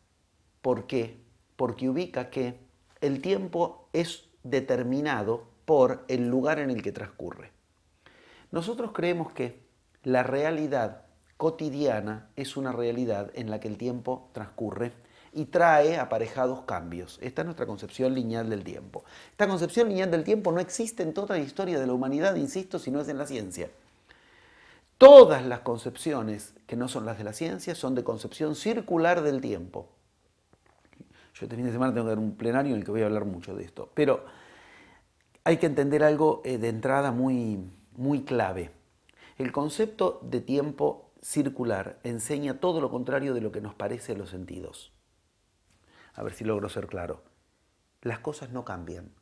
[0.61, 1.23] ¿Por qué?
[1.55, 2.59] Porque ubica que
[3.01, 7.51] el tiempo es determinado por el lugar en el que transcurre.
[8.51, 9.63] Nosotros creemos que
[10.03, 11.05] la realidad
[11.39, 14.91] cotidiana es una realidad en la que el tiempo transcurre
[15.31, 17.17] y trae aparejados cambios.
[17.21, 19.05] Esta es nuestra concepción lineal del tiempo.
[19.31, 22.77] Esta concepción lineal del tiempo no existe en toda la historia de la humanidad, insisto,
[22.77, 23.69] si no es en la ciencia.
[24.97, 29.39] Todas las concepciones que no son las de la ciencia son de concepción circular del
[29.39, 29.87] tiempo.
[31.35, 33.05] Yo este fin de semana tengo que dar un plenario en el que voy a
[33.05, 33.89] hablar mucho de esto.
[33.93, 34.25] Pero
[35.45, 37.59] hay que entender algo eh, de entrada muy,
[37.95, 38.71] muy clave.
[39.37, 44.17] El concepto de tiempo circular enseña todo lo contrario de lo que nos parece a
[44.17, 44.91] los sentidos
[46.19, 47.23] a ver si logro ser claro.
[48.01, 49.13] Las cosas no cambian.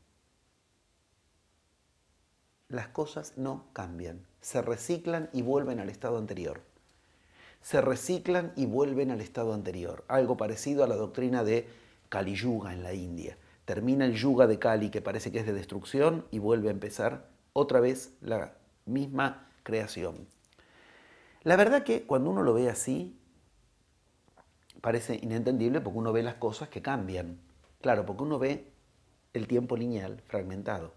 [2.70, 4.26] Las cosas no cambian.
[4.42, 6.62] Se reciclan y vuelven al estado anterior.
[7.62, 10.06] Se reciclan y vuelven al estado anterior.
[10.08, 11.68] Algo parecido a la doctrina de
[12.10, 13.38] Kali Yuga en la India.
[13.66, 17.28] Termina el yuga de Kali, que parece que es de destrucción, y vuelve a empezar
[17.54, 18.54] otra vez la
[18.86, 20.28] misma creación.
[21.48, 23.18] La verdad que cuando uno lo ve así,
[24.82, 27.40] parece inentendible porque uno ve las cosas que cambian.
[27.80, 28.70] Claro, porque uno ve
[29.32, 30.92] el tiempo lineal fragmentado.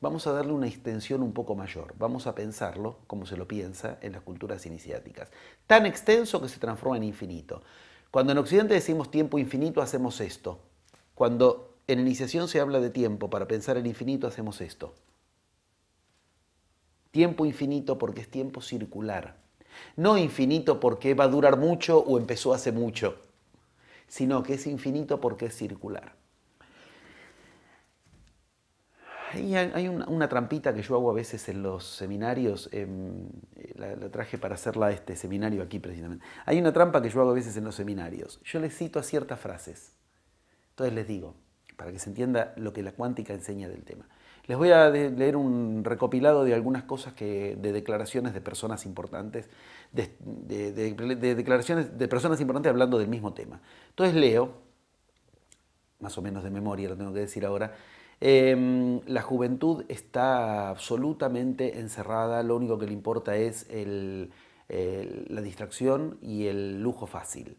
[0.00, 1.94] Vamos a darle una extensión un poco mayor.
[1.96, 5.30] Vamos a pensarlo como se lo piensa en las culturas iniciáticas.
[5.68, 7.62] Tan extenso que se transforma en infinito.
[8.10, 10.58] Cuando en Occidente decimos tiempo infinito, hacemos esto.
[11.14, 14.96] Cuando en iniciación se habla de tiempo para pensar en infinito, hacemos esto.
[17.12, 19.39] Tiempo infinito porque es tiempo circular.
[19.96, 23.16] No infinito porque va a durar mucho o empezó hace mucho,
[24.08, 26.14] sino que es infinito porque es circular.
[29.32, 33.28] hay una, trampita que yo hago a veces en los seminarios, em,
[33.76, 36.24] la, traje para hacerla este seminario aquí precisamente.
[36.46, 38.40] Hay una trampa que yo hago a veces en los seminarios.
[38.44, 39.92] Yo les cito a ciertas frases.
[40.70, 41.36] Entonces les digo,
[41.76, 44.06] para que se entienda lo que la cuántica enseña del tema.
[44.46, 49.48] Les voy a leer un recopilado de algunas cosas que, de declaraciones de personas importantes,
[49.92, 50.16] de,
[50.72, 53.60] de declaraciones de personas importantes hablando del mismo tema.
[53.88, 54.52] Entonces leo,
[55.98, 57.74] más o menos de memoria lo tengo que decir ahora,
[58.20, 63.66] Em, la juventud está absolutamente encerrada, lo único que le importa es
[64.68, 67.56] la distracción y el lujo fácil.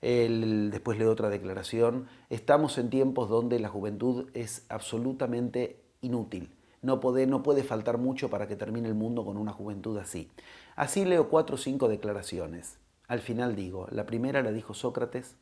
[0.00, 6.50] después leo otra declaración, estamos en tiempos donde la juventud es absolutamente inútil.
[6.82, 10.30] No puede, no puede faltar mucho para que termine el mundo con una juventud así.
[10.76, 12.78] Así leo cuatro o cinco declaraciones.
[13.08, 15.36] Al final digo, la primera la dijo Sócrates,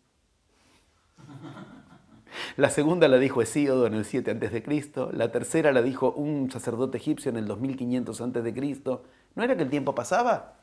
[2.57, 6.99] la segunda la dijo Hesíodo en el 7 a.C., la tercera la dijo un sacerdote
[6.99, 8.83] egipcio en el 2500 a.C.
[9.35, 10.55] ¿No era que el tiempo pasaba?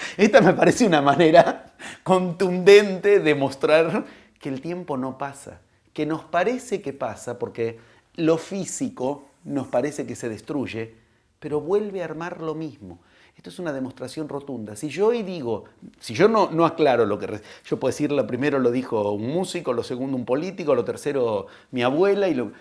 [0.16, 4.04] Esta me parece una manera contundente de mostrar
[4.38, 5.60] que el tiempo no pasa,
[5.92, 7.78] que nos parece que pasa porque
[8.20, 10.94] lo físico nos parece que se destruye,
[11.38, 13.00] pero vuelve a armar lo mismo.
[13.36, 14.76] Esto es una demostración rotunda.
[14.76, 15.64] Si yo hoy digo,
[15.98, 17.40] si yo no, aclaro lo que...
[17.64, 21.46] Yo puedo decir, lo primero lo dijo un músico, lo segundo un político, lo tercero
[21.70, 22.52] mi abuela y lo...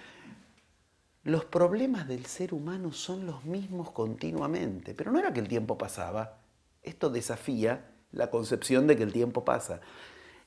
[1.26, 5.78] Los problemas del ser humano son los mismos continuamente, pero no era que el tiempo
[5.78, 6.38] pasaba.
[6.82, 9.82] Esto desafía la concepción de que el tiempo pasa.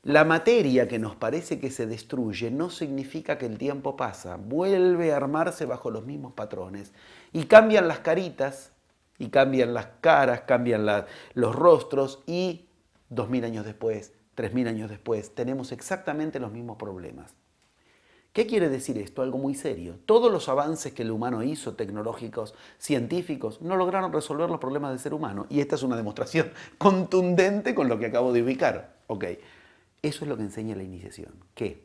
[0.04, 5.12] La materia que nos parece que se destruye no significa que el tiempo pasa, vuelve
[5.12, 6.92] a armarse bajo los mismos patrones
[7.32, 8.72] y cambian las caritas
[9.20, 10.84] y cambian las caras, cambian
[11.34, 12.66] los rostros y
[13.10, 17.36] dos mil años después, tres mil años después, tenemos exactamente los mismos problemas.
[18.32, 19.22] ¿Qué quiere decir esto?
[19.22, 19.98] Algo muy serio.
[20.06, 24.98] Todos los avances que el humano hizo, tecnológicos, científicos, no lograron resolver los problemas del
[24.98, 25.46] ser humano.
[25.50, 28.96] Y esta es una demostración contundente con lo que acabo de ubicar.
[29.06, 29.26] Ok,
[30.02, 31.32] eso es lo que enseña la iniciación.
[31.54, 31.84] ¿Qué?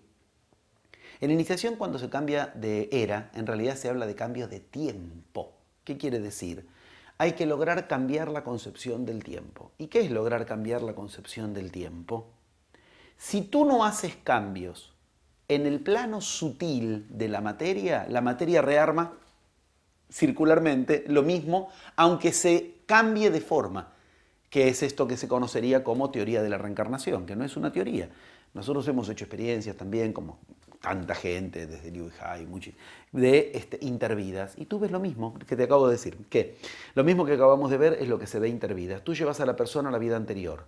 [1.22, 4.59] En la iniciación cuando se cambia de era, en realidad se habla de cambio de
[4.59, 5.53] tiempo.
[5.84, 6.68] ¿Qué quiere decir?
[7.18, 9.72] hay que lograr cambiar la concepción del tiempo.
[9.78, 12.28] ¿Y qué es lograr cambiar la concepción del tiempo?
[13.18, 14.93] Si tú no haces cambios
[15.47, 19.13] en el plano sutil de la materia, la materia rearma
[20.11, 23.93] circularmente lo mismo, aunque se cambie de forma,
[24.50, 27.72] que es esto que se conocería como teoría de la reencarnación, que no es una
[27.72, 28.10] teoría.
[28.54, 30.39] Nosotros hemos hecho experiencias también, como
[30.82, 32.48] tanta gente, desde Liu Hai,
[33.12, 34.54] de este, intervidas.
[34.58, 36.58] Y tú ves lo mismo que te acabo de decir, que
[36.95, 39.04] lo mismo que acabamos de ver es lo que se ve intervidas.
[39.04, 40.66] Tú llevas a la persona a la vida anterior.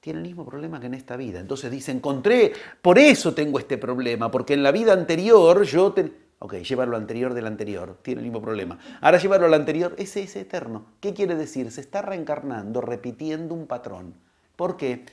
[0.00, 1.40] Tiene el mismo problema que en esta vida.
[1.40, 2.52] Entonces dice, encontré,
[2.82, 5.92] por eso tengo este problema, porque en la vida anterior yo...
[5.92, 6.23] Te...
[6.44, 8.78] Ok, llevarlo anterior del anterior, tiene el mismo problema.
[9.00, 10.84] Ahora llevarlo al anterior, ese es eterno.
[11.00, 11.72] ¿Qué quiere decir?
[11.72, 14.12] Se está reencarnando, repitiendo un patrón.
[14.54, 15.06] ¿Por qué?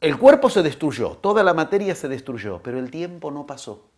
[0.00, 3.90] El cuerpo se destruyó, toda la materia se destruyó, pero el tiempo no pasó.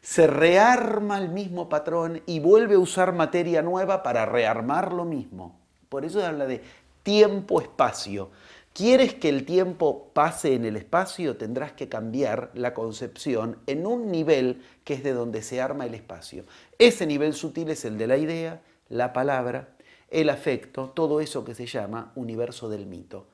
[0.00, 5.58] Se rearma el mismo patrón y vuelve a usar materia nueva para rearmar lo mismo.
[5.90, 6.62] Por eso habla de
[7.02, 8.30] tiempo-espacio.
[8.76, 11.38] ¿Quieres que el tiempo pase en el espacio?
[11.38, 15.94] Tendrás que cambiar la concepción en un nivel que es de donde se arma el
[15.94, 16.44] espacio.
[16.78, 19.70] Ese nivel sutil es el de la idea, la palabra,
[20.10, 23.28] el afecto, todo eso que se llama universo del mito.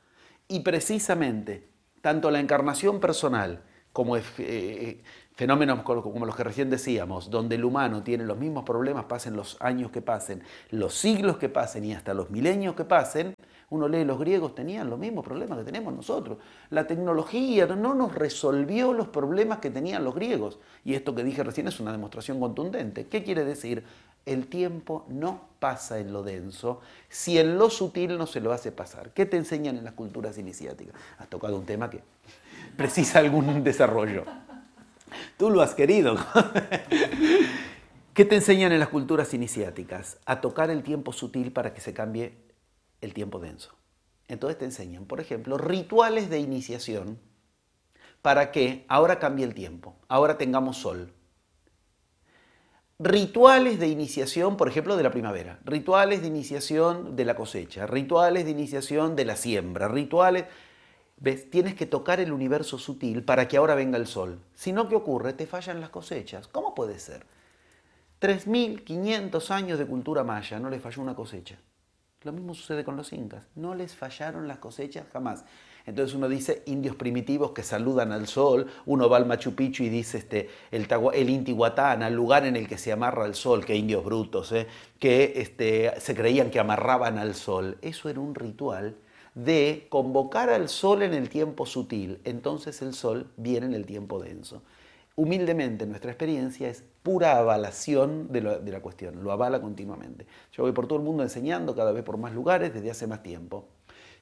[0.47, 1.67] Y precisamente
[2.01, 5.03] tanto la encarnación personal como eh, eh,
[5.35, 9.57] fenómenos como los que recién decíamos, donde el humano tiene los mismos problemas, pasen los
[9.61, 13.35] años que pasen, los siglos que pasen y hasta los milenios que pasen,
[13.73, 16.37] uno lee los griegos tenían los mismos problemas que tenemos nosotros.
[16.69, 20.59] La tecnología no nos resolvió los problemas que tenían los griegos.
[20.85, 23.07] Y esto que dije recién es una demostración contundente.
[23.07, 23.83] ¿Qué quiere decir?
[24.27, 28.73] El tiempo no pasa en lo denso si en lo sutil no se lo hace
[28.73, 29.11] pasar.
[29.15, 30.95] ¿Qué te enseñan en las culturas iniciáticas?
[31.17, 32.03] Has tocado un tema que
[32.77, 34.25] precisa algún desarrollo.
[35.39, 36.19] Tú lo has querido.
[38.13, 40.19] ¿Qué te enseñan en las culturas iniciáticas?
[40.27, 42.52] A tocar el tiempo sutil para que se cambie
[43.03, 43.77] el tiempo denso.
[44.29, 47.19] Entonces te enseñan, por ejemplo, rituales de iniciación
[48.23, 51.13] para que ahora cambie el tiempo, ahora tengamos sol,
[52.99, 58.45] rituales de iniciación, por ejemplo, de la primavera, rituales de iniciación de la cosecha, rituales
[58.45, 60.45] de iniciación de la siembra, rituales...
[61.19, 61.49] ¿Ves?
[61.51, 64.41] Tienes que tocar el universo sutil para que ahora venga el sol.
[64.57, 65.33] Si no, ¿qué ocurre?
[65.35, 66.49] Te fallan las cosechas.
[66.49, 67.25] ¿Cómo puede ser?
[68.21, 71.59] 3.500 años de cultura maya, no le falló una cosecha.
[72.25, 73.47] Lo mismo sucede con los incas.
[73.55, 75.45] No les fallaron las cosechas jamás.
[75.87, 79.89] Entonces uno dice indios primitivos que saludan al sol, uno va al Machu Picchu y
[79.89, 83.75] dice este, el, el Intihuatán, al lugar en el que se amarra el sol, que
[83.75, 84.69] indios brutos, ¿eh?
[85.01, 87.79] que este, se creían que amarraban al sol.
[87.83, 88.97] Eso era un ritual
[89.35, 94.23] de convocar al sol en el tiempo sutil, entonces el sol viene en el tiempo
[94.23, 94.63] denso.
[95.17, 100.27] Humildemente nuestra experiencia es pura avalación de, la cuestión, lo avala continuamente.
[100.53, 103.23] Yo voy por todo el mundo enseñando cada vez por más lugares desde hace más
[103.23, 103.69] tiempo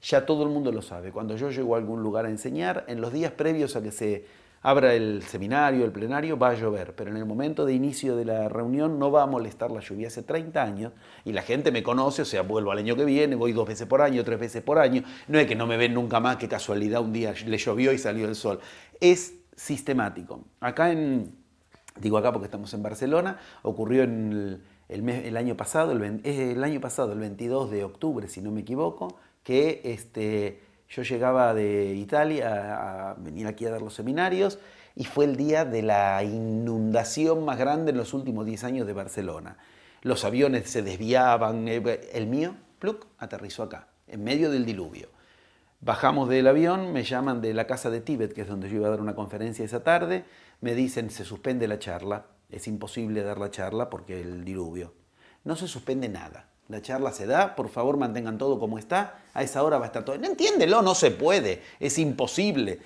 [0.02, 1.12] ya todo el mundo lo sabe.
[1.12, 4.24] Cuando yo llego a algún lugar a enseñar, en los días previos a que se
[4.62, 8.24] abra el seminario, el plenario, va a llover, pero en el momento de inicio de
[8.24, 10.08] la reunión no va a molestar la lluvia.
[10.08, 10.92] Hace 30 años
[11.24, 13.86] y la gente me conoce, o sea, vuelvo al año que viene, voy dos veces
[13.86, 15.02] por año, tres veces por año.
[15.28, 17.98] No es que no me ven nunca más, que casualidad un día le llovió y
[17.98, 18.60] salió el sol.
[19.00, 20.44] Es sistemático.
[20.60, 21.39] Acá en,
[22.00, 27.12] digo acá porque estamos en Barcelona, ocurrió en el, año pasado, el, el año pasado,
[27.12, 33.14] el 22 de octubre, si no me equivoco, que este, yo llegaba de Italia a,
[33.14, 34.58] venir aquí a dar los seminarios
[34.96, 38.92] y fue el día de la inundación más grande en los últimos 10 años de
[38.92, 39.56] Barcelona.
[40.02, 45.08] Los aviones se desviaban, eh, el mío, pluk, aterrizó acá, en medio del diluvio.
[45.80, 48.88] Bajamos del avión, me llaman de la casa de Tíbet, que es donde yo iba
[48.88, 50.24] a dar una conferencia esa tarde,
[50.60, 54.94] me dicen se suspende la charla, es imposible dar la charla porque el diluvio.
[55.44, 59.42] No se suspende nada la charla se da, por favor mantengan todo como está, a
[59.42, 60.16] esa hora va a estar todo.
[60.18, 62.78] No entiéndelo, no se puede, es imposible.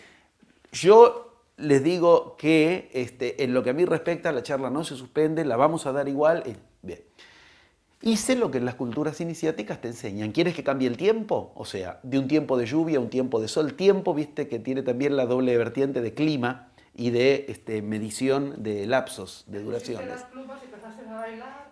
[0.73, 4.97] Yo les digo que este, en lo que a mí respecta, la charla no se
[4.97, 6.43] suspende, la vamos a dar igual.
[6.47, 7.01] Eh, bien.
[8.01, 10.33] Hice lo que las culturas iniciáticas te enseñan.
[10.33, 11.53] ¿Quieres que cambie el tiempo?
[11.55, 13.75] O sea, de un tiempo de lluvia a un tiempo de sol.
[13.75, 18.87] Tiempo, viste, que tiene también la doble vertiente de clima y de este, medición de
[18.87, 20.25] lapsos, de duraciones.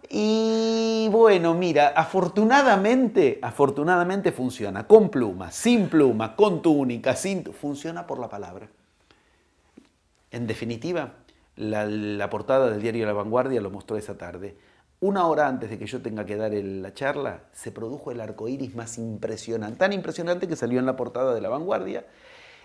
[0.08, 8.18] Y bueno, mira, afortunadamente, afortunadamente funciona con pluma, sin pluma, con túnica, sin funciona por
[8.18, 8.68] la palabra.
[10.32, 11.12] En definitiva,
[11.56, 14.56] la, portada del diario La Vanguardia lo mostró esa tarde.
[15.00, 18.48] Una hora antes de que yo tenga que dar la charla, se produjo el arco
[18.48, 22.06] iris más impresionante, tan impresionante que salió en la portada de La Vanguardia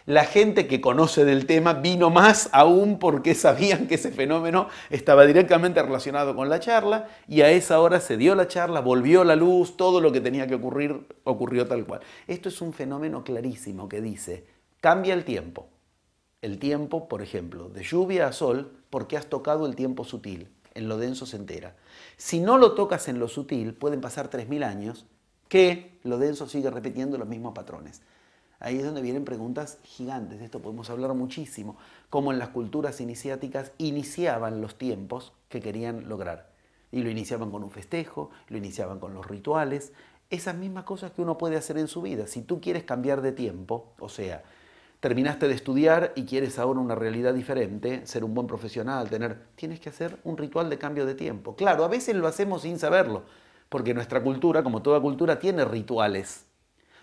[0.08, 5.26] la gente que conoce del tema vino más aún porque sabían que ese fenómeno estaba
[5.26, 9.36] directamente relacionado con la charla y a esa hora se dio la charla, volvió la
[9.36, 12.00] luz, todo lo que tenía que ocurrir ocurrió tal cual.
[12.26, 14.46] Esto es un fenómeno clarísimo que dice,
[14.80, 15.68] cambia el tiempo.
[16.42, 20.88] El tiempo, por ejemplo, de lluvia a sol, porque has tocado el tiempo sutil, en
[20.88, 21.76] lo denso se entera.
[22.16, 25.06] Si no lo tocas en lo sutil, pueden pasar 3.000 años
[25.50, 28.02] que lo denso sigue repitiendo los mismos patrones.
[28.60, 31.78] Ahí es donde vienen preguntas gigantes, de esto podemos hablar muchísimo,
[32.10, 36.50] cómo en las culturas iniciáticas iniciaban los tiempos que querían lograr.
[36.92, 39.94] Y lo iniciaban con un festejo, lo iniciaban con los rituales,
[40.32, 42.26] esas mismas cosas que uno puede hacer en su vida.
[42.26, 44.44] Si tú quieres cambiar de tiempo, o sea,
[45.00, 49.80] terminaste de estudiar y quieres ahora una realidad diferente, ser un buen profesional, tener, tienes
[49.80, 51.56] que hacer un ritual de cambio de tiempo.
[51.56, 53.24] Claro, a veces lo hacemos sin saberlo,
[53.70, 56.47] porque nuestra cultura, como toda cultura, tiene rituales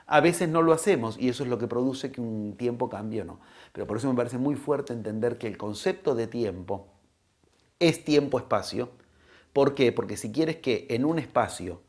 [0.07, 3.23] a veces no lo hacemos y eso es lo que produce que un tiempo cambie
[3.23, 3.41] o no.
[3.73, 6.89] Pero por eso me parece muy fuerte entender que el concepto de tiempo
[7.79, 8.91] es tiempo-espacio.
[9.53, 9.93] ¿Por qué?
[9.93, 11.81] Porque si quieres que en un espacio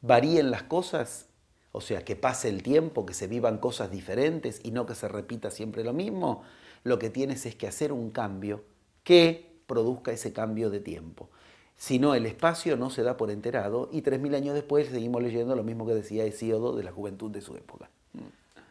[0.00, 1.28] varíen las cosas,
[1.72, 5.08] o sea, que pase el tiempo, que se vivan cosas diferentes y no que se
[5.08, 6.42] repita siempre lo mismo,
[6.84, 8.64] lo que tienes es que hacer un cambio
[9.04, 11.30] que produzca ese cambio de tiempo.
[11.78, 15.54] Si no, el espacio no se da por enterado y 3.000 años después seguimos leyendo
[15.54, 17.88] lo mismo que decía Hesíodo de la juventud de su época.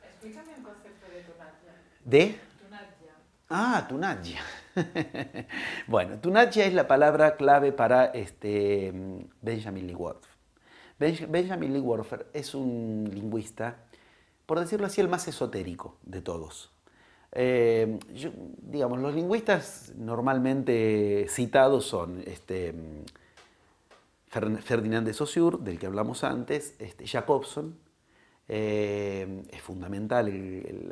[0.04, 1.74] Explícame el concepto de Tunatya.
[2.04, 2.36] ¿De?
[3.50, 4.42] Ah, Tunatya.
[5.88, 8.92] bueno, Tunatya es la palabra clave para este,
[9.42, 10.28] Benjamin Lee Worf.
[11.00, 13.86] Benjamin Lee Worf es un lingüista,
[14.46, 16.77] por decirlo así, el más esotérico de todos.
[17.32, 18.00] Eh,
[18.62, 22.74] digamos, los lingüistas normalmente citados son este,
[24.30, 27.76] Ferdinand de Saussure, del que hablamos antes, este, Jacobson,
[28.50, 30.32] eh, es fundamental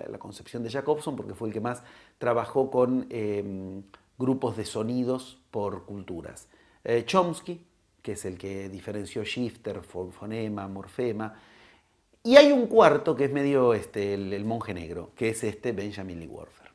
[0.10, 1.84] la concepción de Jacobson porque fue el que más
[2.18, 3.84] trabajó con em,
[4.18, 6.50] grupos de sonidos por culturas.
[6.84, 7.66] Eh, Chomsky,
[8.02, 11.34] que es el que diferenció shifter, fonema, morfema,
[12.26, 16.20] y hay un cuarto que es medio este, el, monje negro, que es este Benjamin
[16.20, 16.72] Lee Warfer.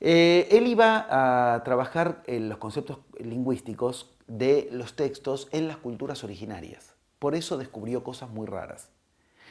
[0.00, 6.24] Eh, él iba a trabajar en los conceptos lingüísticos de los textos en las culturas
[6.24, 6.94] originarias.
[7.18, 8.88] Por eso descubrió cosas muy raras.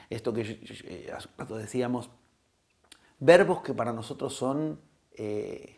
[0.09, 1.13] Esto que eh,
[1.49, 2.09] decíamos,
[3.19, 4.81] verbos que para nosotros son
[5.13, 5.77] eh,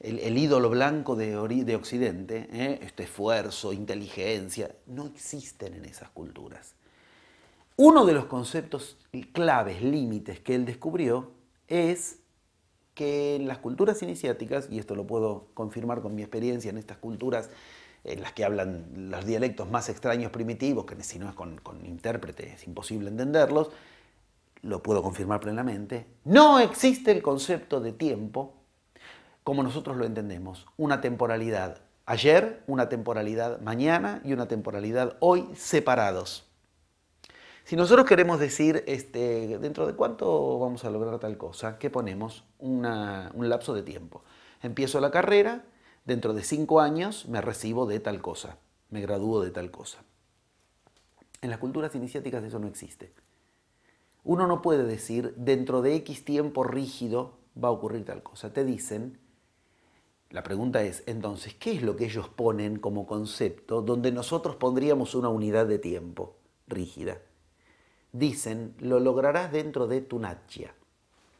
[0.00, 2.48] el, ídolo blanco de, de Occidente,
[2.82, 6.74] este esfuerzo, inteligencia, no existen en esas culturas.
[7.76, 8.98] Uno de los conceptos
[9.32, 11.32] claves, límites que él descubrió
[11.68, 12.18] es
[12.94, 16.98] que en las culturas iniciáticas, y esto lo puedo confirmar con mi experiencia en estas
[16.98, 17.48] culturas
[18.04, 21.86] en las que hablan los dialectos más extraños primitivos, que si no es con, con
[21.86, 23.70] intérprete es imposible entenderlos,
[24.62, 28.54] lo puedo confirmar plenamente, no existe el concepto de tiempo
[29.44, 36.51] como nosotros lo entendemos, una temporalidad ayer, una temporalidad mañana y una temporalidad hoy separados.
[37.64, 42.44] Si nosotros queremos decir, este, dentro de cuánto vamos a lograr tal cosa, ¿qué ponemos?
[42.58, 44.22] un lapso de tiempo.
[44.62, 45.64] Empiezo la carrera,
[46.04, 48.58] dentro de cinco años me recibo de tal cosa,
[48.90, 50.02] me gradúo de tal cosa.
[51.40, 53.12] En las culturas iniciáticas eso no existe.
[54.24, 58.52] Uno no puede decir, dentro de X tiempo rígido va a ocurrir tal cosa.
[58.52, 59.18] Te dicen,
[60.30, 65.14] la pregunta es, entonces, ¿qué es lo que ellos ponen como concepto donde nosotros pondríamos
[65.14, 66.36] una unidad de tiempo
[66.68, 67.20] rígida?
[68.12, 70.74] Dicen, lo lograrás dentro de tu natya.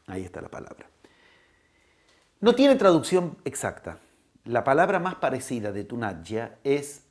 [0.07, 0.87] Ahí está la palabra.
[2.41, 3.99] No tiene traducción exacta.
[4.45, 7.03] La palabra más parecida de tunatya es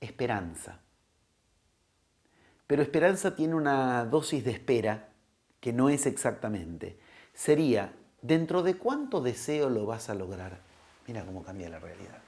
[0.00, 0.78] esperanza.
[2.68, 5.08] Pero esperanza tiene una dosis de espera
[5.58, 7.00] que no es exactamente.
[7.34, 7.92] Sería,
[8.22, 10.60] ¿dentro de cuánto deseo lo vas a lograr?
[11.08, 12.18] Mira cómo cambia la realidad.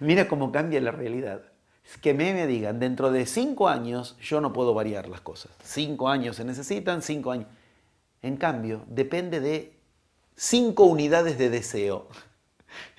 [0.00, 1.42] Mira cómo cambia la realidad.
[2.00, 5.52] Que me, me digan, dentro de cinco años yo no puedo variar las cosas.
[5.62, 7.48] Cinco años se necesitan, cinco años.
[8.22, 9.76] En cambio, depende de
[10.36, 12.08] cinco unidades de deseo.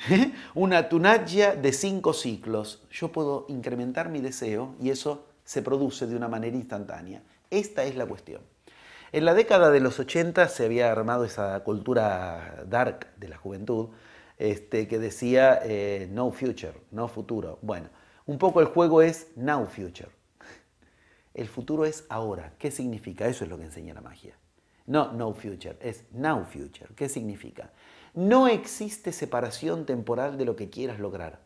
[0.54, 2.84] Una tunaya de cinco ciclos.
[2.92, 7.24] Yo puedo incrementar mi deseo y eso se produce de una manera instantánea.
[7.50, 8.42] Esta es la cuestión.
[9.12, 13.90] En la década de los 80 se había armado esa cultura dark de la juventud
[14.40, 17.60] este, que decía eh, no future, no futuro.
[17.62, 17.90] Bueno,
[18.26, 20.10] un poco el juego es now future.
[21.34, 22.54] El futuro es ahora.
[22.60, 23.28] ¿Qué significa?
[23.28, 24.36] Eso es lo que enseña la magia.
[24.86, 26.90] No no future, es now future.
[26.96, 27.72] ¿Qué significa?
[28.14, 31.40] No existe separación temporal de lo que quieras lograr.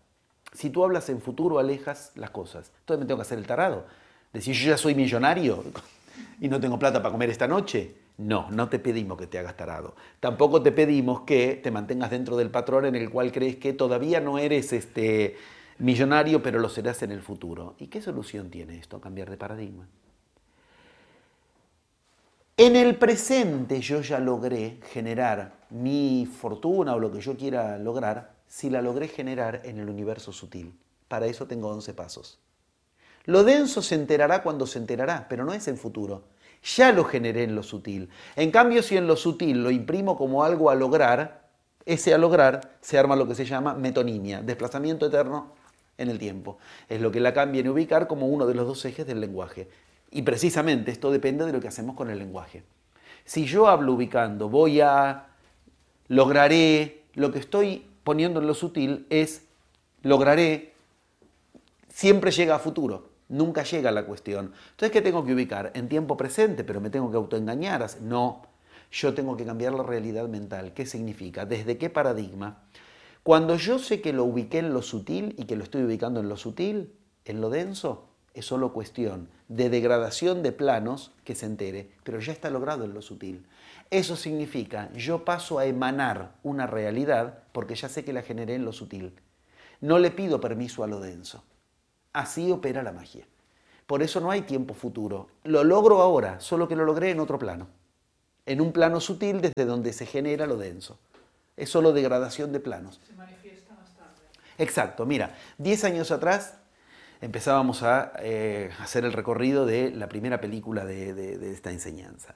[0.54, 2.72] Si tú hablas en futuro, alejas las cosas.
[2.80, 3.86] Entonces me tengo que hacer el tarado.
[4.34, 5.64] Decir, yo ya soy millonario
[6.42, 7.96] y no tengo plata para comer esta noche.
[8.18, 9.96] No, no te pedimos que te hagas tarado.
[10.20, 14.20] Tampoco te pedimos que te mantengas dentro del patrón en el cual crees que todavía
[14.20, 15.38] no eres este,
[15.80, 17.76] millonario, pero lo serás en el futuro.
[17.80, 19.00] ¿Y qué solución tiene esto?
[19.00, 19.88] Cambiar de paradigma.
[22.60, 28.32] En el presente yo ya logré generar mi fortuna o lo que yo quiera lograr
[28.48, 30.74] si la logré generar en el universo sutil.
[31.08, 32.40] Para eso tengo 11 pasos.
[33.26, 36.24] Lo denso se enterará cuando se enterará, pero no es en futuro.
[36.76, 38.10] Ya lo generé en lo sutil.
[38.36, 41.48] En cambio, si en lo sutil lo imprimo como algo a lograr,
[41.86, 45.57] ese a lograr se arma lo que se llama metonimia, desplazamiento eterno
[45.98, 46.58] en el tiempo.
[46.90, 49.68] Es lo que la cambia a ubicar como uno de los dos ejes del lenguaje.
[50.12, 52.64] Y precisamente esto depende de lo que hacemos con el lenguaje.
[53.26, 55.28] Si yo hablo ubicando, voy a,
[56.08, 59.44] lograré, lo que estoy poniendo en lo sutil es,
[60.02, 60.74] lograré,
[61.90, 64.54] siempre llega a futuro, nunca llega la cuestión.
[64.72, 65.72] Entonces, ¿qué tengo que ubicar?
[65.74, 67.86] En tiempo presente, pero me tengo que autoengañar.
[68.02, 68.44] No,
[68.92, 70.74] yo tengo que cambiar la realidad mental.
[70.74, 71.46] ¿Qué significa?
[71.46, 72.64] ¿Desde qué paradigma?
[73.28, 76.30] Cuando yo sé que lo ubiqué en lo sutil y que lo estoy ubicando en
[76.30, 76.94] lo sutil,
[77.26, 82.32] en lo denso, es solo cuestión de degradación de planos que se entere, pero ya
[82.32, 83.46] está logrado en lo sutil.
[83.92, 88.64] Eso significa, yo paso a emanar una realidad porque ya sé que la generé en
[88.64, 89.14] lo sutil.
[89.82, 91.44] No le pido permiso a lo denso.
[92.14, 93.28] Así opera la magia.
[93.88, 95.28] Por eso no hay tiempo futuro.
[95.44, 97.68] Lo logro ahora, solo que lo logré en otro plano.
[98.46, 100.98] En un plano sutil desde donde se genera lo denso.
[101.58, 103.02] Es solo degradación de planos.
[103.06, 104.22] Se manifiesta más tarde.
[104.60, 105.06] Exacto.
[105.06, 106.60] Mira, 10 años atrás
[107.20, 112.36] empezábamos a eh, hacer el recorrido de la primera película de, esta enseñanza.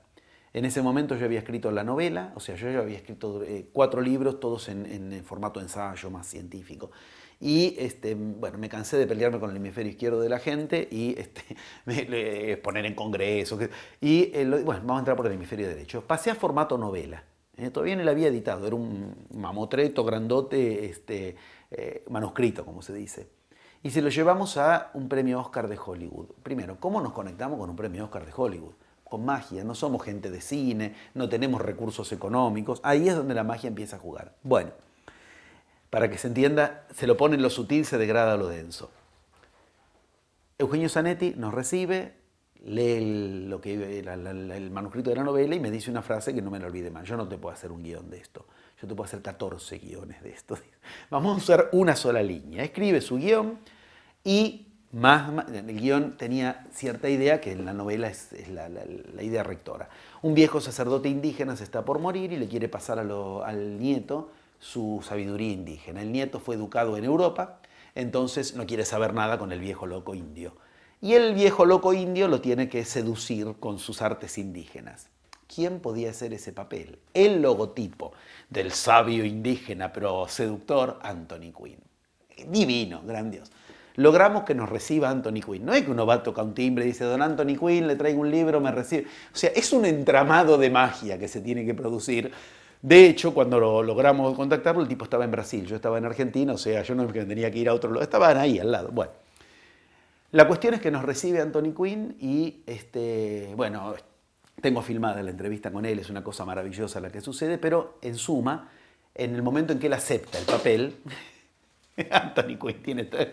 [0.54, 3.70] En ese momento yo había escrito la novela, o sea, yo ya había escrito eh,
[3.72, 6.92] cuatro libros, todos en, en, formato ensayo más científico.
[7.40, 11.18] Y este, bueno, me cansé de pelearme con el hemisferio izquierdo de la gente y
[11.18, 11.42] este,
[11.86, 13.58] me, poner en congreso.
[14.00, 16.06] Y bueno, vamos a entrar por el hemisferio derecho.
[16.06, 17.24] Pasé a formato novela.
[17.62, 17.72] ¿Eh?
[17.72, 21.36] todavía no la había editado, era un mamotreto grandote, este,
[22.10, 23.42] manuscrito, como se dice
[23.84, 26.28] y se lo llevamos a un premio Oscar de Hollywood.
[26.44, 28.74] Primero, ¿cómo nos conectamos con un premio Oscar de Hollywood?
[29.04, 33.44] Con magia, no somos gente de cine, no tenemos recursos económicos, ahí es donde la
[33.44, 34.36] magia empieza a jugar.
[34.44, 34.72] Bueno,
[35.90, 38.92] para que se entienda, se lo pone en lo sutil, se degrada lo denso.
[40.60, 42.14] Eugenio Zanetti nos recibe,
[42.66, 46.52] lee lo que, el manuscrito de la novela y me dice una frase que no
[46.52, 47.08] me la olvide más.
[47.08, 48.46] Yo no te puedo hacer un guion de esto.
[48.82, 50.58] Yo te puedo hacer 14 guiones de esto.
[51.10, 52.64] Vamos a usar una sola línea.
[52.64, 53.60] Escribe su guion
[54.24, 58.70] y Más, el guion tenía cierta idea que en la novela es, la,
[59.24, 59.90] idea rectora.
[60.22, 65.04] Un viejo sacerdote indígena se está por morir y le quiere pasar al nieto su
[65.04, 66.02] sabiduría indígena.
[66.02, 67.60] El nieto fue educado en Europa,
[67.96, 70.54] entonces no quiere saber nada con el viejo loco indio.
[71.04, 75.08] Y el viejo loco indio lo tiene que seducir con sus artes indígenas.
[75.54, 77.00] ¿Quién podía hacer ese papel?
[77.16, 78.14] El logotipo
[78.52, 81.80] del sabio indígena pero seductor Anthony Quinn.
[82.48, 83.52] Divino, grandioso.
[83.96, 85.66] Logramos que nos reciba Anthony Quinn.
[85.66, 87.96] No es que uno va a tocar un timbre y dice, don Anthony Quinn, le
[87.96, 89.08] traigo un libro, me recibe.
[89.34, 92.32] O sea, es un entramado de magia que se tiene que producir.
[92.80, 96.54] De hecho, cuando lo logramos contactarlo, el tipo estaba en Brasil, yo estaba en Argentina,
[96.54, 98.90] o sea, yo no tenía que ir a otro lado, estaban ahí al lado.
[98.92, 99.12] Bueno,
[100.32, 103.96] la cuestión es que nos recibe Anthony Quinn y, este, bueno,
[104.62, 108.16] tengo filmada la entrevista con él, es una cosa maravillosa la que sucede, pero en
[108.16, 108.70] suma,
[109.14, 110.96] en el momento en que él acepta el papel,
[112.12, 113.22] Anthony Quinn tiene todo.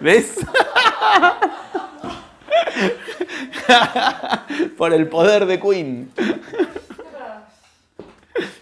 [0.00, 0.38] ¿Ves?
[4.76, 6.12] por el poder de Quinn.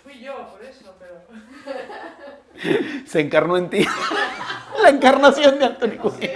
[0.02, 1.22] Fui yo por eso, pero.
[3.06, 3.86] Se encarnó en ti.
[4.86, 6.30] La encarnación de Anthony Quinn.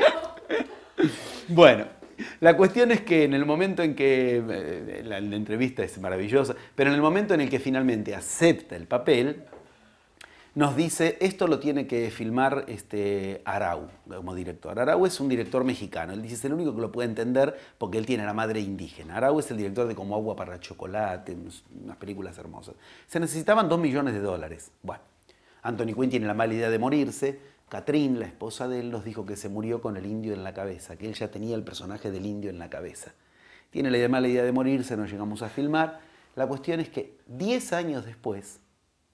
[1.46, 1.84] Bueno.
[2.40, 6.90] La cuestión es que en el momento en que, eh, la, entrevista es maravillosa, pero
[6.90, 9.44] en el momento en el que finalmente acepta el papel,
[10.54, 14.78] nos dice, esto lo tiene que filmar este Arau como director.
[14.78, 17.98] Arau es un director mexicano, él dice, es el único que lo puede entender porque
[17.98, 19.16] él tiene la madre indígena.
[19.16, 21.36] Arau es el director de Como agua para chocolate,
[21.84, 22.74] unas películas hermosas.
[23.06, 24.72] Se necesitaban dos millones de dólares.
[24.82, 25.02] Bueno,
[25.62, 27.38] Anthony Quinn tiene la mala idea de morirse,
[27.70, 30.52] Catherine, la esposa de él, nos dijo que se murió con el indio en la
[30.52, 33.12] cabeza, que él ya tenía el personaje del indio en la cabeza.
[33.70, 36.00] Tiene la mala idea de morirse, nos llegamos a filmar.
[36.34, 38.58] La cuestión es que 10 años después,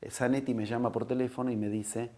[0.08, 2.08] Zanetti me llama por teléfono y me dice,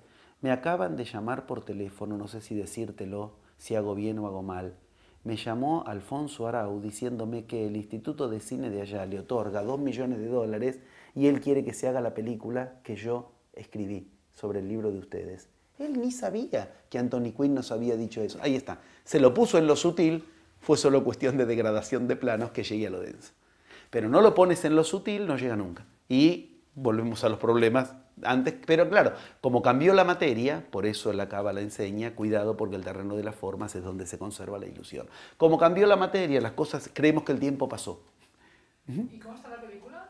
[0.41, 4.45] me acaban de llamar por teléfono, no sé si decírtelo, si hago bien o hago
[4.45, 4.77] mal.
[5.25, 9.81] Me llamó Alfonso Arau diciéndome que el Instituto de Cine de allá le otorga dos
[9.81, 10.79] millones de dólares
[11.17, 15.01] y él quiere que se haga la película que yo escribí sobre el libro de
[15.01, 15.49] ustedes.
[15.79, 18.39] Él ni sabía que Anthony Quinn nos había dicho eso.
[18.43, 18.81] Ahí está.
[19.05, 20.25] Se lo puso en lo sutil,
[20.61, 23.33] fue solo cuestión de degradación de planos que llegue a lo denso.
[23.91, 25.87] Pero no lo pones en lo sutil, no llega nunca.
[26.09, 27.95] Y volvemos a los problemas
[28.25, 32.85] antes, pero claro, como cambió la materia, por eso la cábala enseña, cuidado porque el
[32.85, 35.07] terreno de las formas es donde se conserva la ilusión.
[35.37, 38.03] Como cambió la materia, las cosas, creemos que el tiempo pasó.
[38.89, 40.09] ¿Y cómo está la película?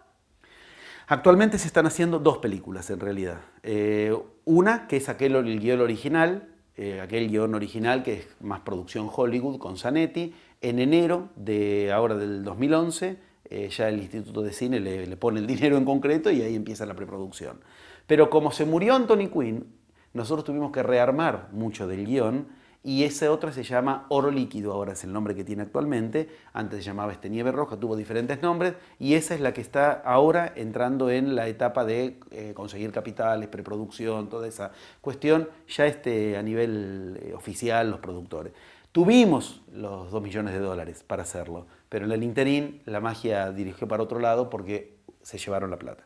[1.08, 3.40] Actualmente se están haciendo dos películas en realidad.
[3.62, 4.16] Eh,
[4.48, 9.10] una, que es aquel el guion original, eh, aquel guion original que es más producción
[9.14, 13.18] Hollywood con Zanetti, en enero de ahora del 2011
[13.50, 16.86] eh, ya el Instituto de Cine le, pone el dinero en concreto y ahí empieza
[16.86, 17.60] la preproducción.
[18.06, 19.66] Pero como se murió Anthony Quinn,
[20.14, 22.48] nosotros tuvimos que rearmar mucho del guion
[22.82, 26.78] y esa otra se llama Oro Líquido, ahora es el nombre que tiene actualmente, antes
[26.78, 30.52] se llamaba este Nieve Roja, tuvo diferentes nombres y esa es la que está ahora
[30.54, 36.42] entrando en la etapa de eh, conseguir capitales, preproducción, toda esa cuestión, ya este, a
[36.42, 38.52] nivel eh, oficial, los productores.
[38.92, 43.86] Tuvimos los 2 millones de dólares para hacerlo, pero en el interín la magia dirigió
[43.86, 46.04] para otro lado porque se llevaron la plata.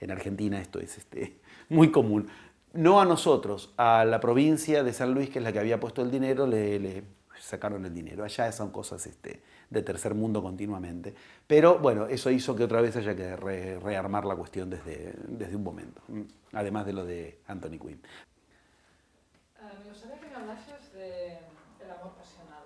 [0.00, 2.28] En Argentina esto es este, muy común.
[2.72, 6.02] No a nosotros, a la provincia de San Luis, que es la que había puesto
[6.02, 7.02] el dinero, le,
[7.40, 8.24] sacaron el dinero.
[8.24, 11.14] Allá son cosas este, de tercer mundo continuamente.
[11.46, 15.64] Pero bueno, eso hizo que otra vez haya que rearmar la cuestión desde, desde un
[15.64, 16.02] momento,
[16.52, 18.02] además de lo de Anthony Quinn.
[19.60, 21.38] Uh, me gustaría que me hablases de
[21.90, 22.64] amor pasional.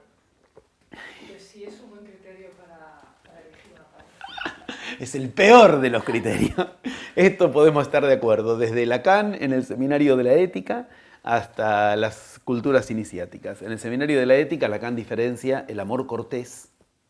[1.39, 3.01] si es un buen criterio para,
[3.41, 4.92] elegir una pareja.
[5.03, 6.55] Es el peor de los criterios.
[7.17, 10.89] Esto podemos estar de acuerdo, desde Lacan en el Seminario de la Ética
[11.25, 13.63] hasta las culturas iniciáticas.
[13.63, 16.69] En el Seminario de la Ética, Lacan diferencia el amor cortés.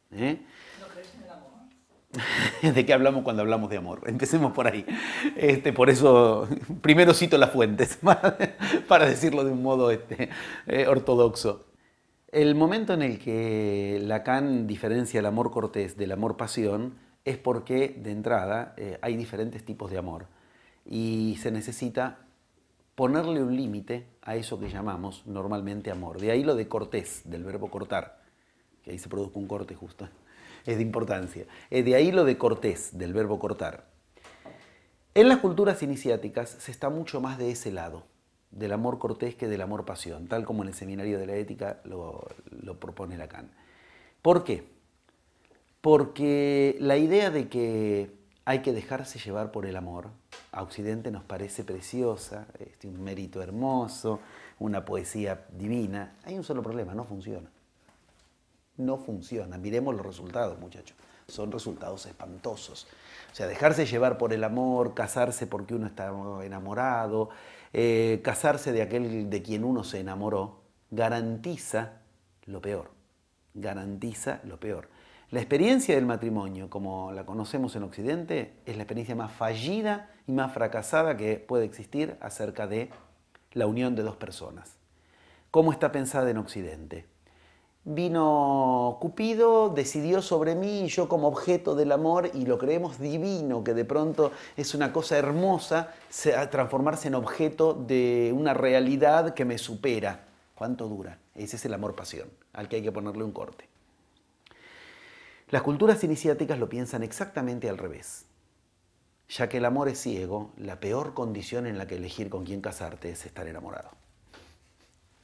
[0.09, 2.75] ¿No crees en el amor?
[2.75, 4.01] ¿De qué hablamos cuando hablamos de amor?
[4.07, 4.87] Empecemos por ahí.
[5.37, 6.49] Este, por eso,
[6.81, 7.99] primero cito las fuentes,
[8.89, 10.31] para, decirlo de un modo este,
[10.67, 11.67] eh, ortodoxo.
[12.29, 17.89] El momento en el que Lacan diferencia el amor cortés del amor pasión es porque,
[17.89, 20.27] de entrada, eh, hay diferentes tipos de amor
[20.85, 22.19] y se necesita
[22.95, 26.21] ponerle un límite a eso que llamamos normalmente amor.
[26.21, 28.23] De ahí lo de cortés, del verbo cortar,
[28.83, 30.09] que ahí se produce un corte justo,
[30.67, 31.47] es de importancia.
[31.71, 33.87] Eh, de ahí lo de cortés, del verbo cortar.
[35.15, 38.05] En las culturas iniciáticas se está mucho más de ese lado
[38.53, 41.81] del amor cortés que del amor pasión, tal como en el seminario de la ética
[41.85, 42.29] lo,
[42.79, 43.51] propone Lacan.
[44.21, 44.69] ¿Por qué?
[45.83, 50.11] Porque la idea de que hay que dejarse llevar por el amor
[50.53, 54.21] a Occidente nos parece preciosa, este, un mérito hermoso,
[54.61, 56.15] una poesía divina.
[56.25, 57.51] Hay un solo problema, no funciona.
[58.77, 59.59] No funciona.
[59.59, 60.97] Miremos los resultados, muchachos.
[61.27, 62.87] Son resultados espantosos.
[63.33, 66.13] O sea, dejarse llevar por el amor, casarse porque uno está
[66.45, 67.31] enamorado,
[67.73, 70.61] eh, casarse de aquel de quien uno se enamoró,
[70.93, 72.03] garantiza
[72.47, 72.91] lo peor.
[73.55, 74.89] Garantiza lo peor.
[75.33, 80.33] La experiencia del matrimonio, como la conocemos en Occidente, es la experiencia más fallida y
[80.33, 82.91] más fracasada que puede existir acerca de
[83.53, 84.77] la unión de dos personas.
[85.51, 87.07] ¿Cómo está pensada en Occidente?
[87.85, 93.65] Vino Cupido, decidió sobre mí y yo como objeto del amor y lo creemos divino,
[93.65, 95.95] que de pronto es una cosa hermosa
[96.51, 100.27] transformarse en objeto de una realidad que me supera.
[100.55, 101.21] ¿Cuánto dura?
[101.35, 103.72] Ese es el amor-pasión, al que hay que ponerle un corte.
[105.53, 108.25] Las culturas iniciáticas lo piensan exactamente al revés.
[109.29, 112.63] Ya que el amor es ciego, la peor condición en la que elegir con quién
[112.63, 113.91] casarte es estar enamorado.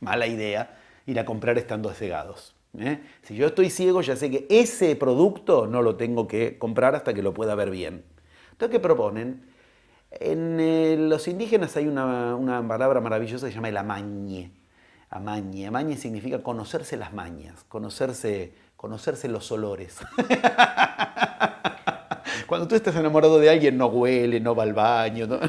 [0.01, 2.55] Mala idea ir a comprar estando cegados.
[2.79, 3.01] ¿eh?
[3.23, 7.15] Si yo estoy ciego, ya sé que ese producto no lo tengo que comprar hasta
[7.15, 8.05] que lo pueda ver bien.
[8.51, 9.47] Entonces, ¿qué proponen?
[10.11, 14.53] En eh, los indígenas hay una, palabra maravillosa que se llama el amañe.
[15.09, 15.67] Amañe.
[15.67, 19.99] Amañe significa conocerse las mañas, conocerse conocerse los olores.
[22.47, 25.27] Cuando tú estás enamorado de alguien no huele, no va al baño.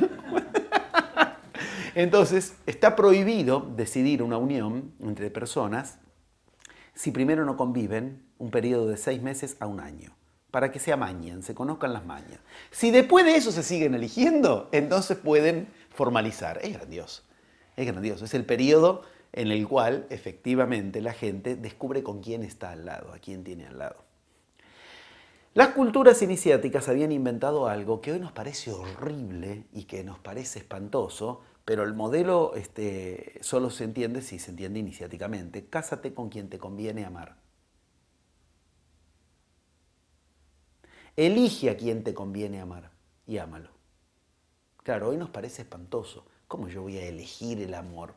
[1.96, 6.00] Entonces, está prohibido decidir una unión entre personas
[6.96, 10.12] si primero no conviven un periodo de seis meses a un año,
[10.50, 12.40] para que se amañen, se conozcan las mañas.
[12.72, 16.60] Si después de eso se siguen eligiendo, entonces pueden formalizar.
[16.64, 17.22] Es grandioso,
[17.78, 18.26] es grandioso.
[18.26, 19.04] Es el periodo
[19.34, 23.68] en el cual efectivamente la gente descubre con quién está al lado, a quién tiene
[23.68, 24.10] al lado.
[25.54, 30.60] Las culturas iniciáticas habían inventado algo que hoy nos parece horrible y que nos parece
[30.60, 35.66] espantoso, pero el modelo este, solo se entiende si se entiende iniciáticamente.
[35.66, 37.38] Cásate con quien te conviene amar.
[41.16, 42.92] Elige a quien te conviene amar
[43.28, 43.72] y ámalo.
[44.84, 46.26] Claro, hoy nos parece espantoso.
[46.48, 48.14] ¿Cómo yo voy a elegir el amor?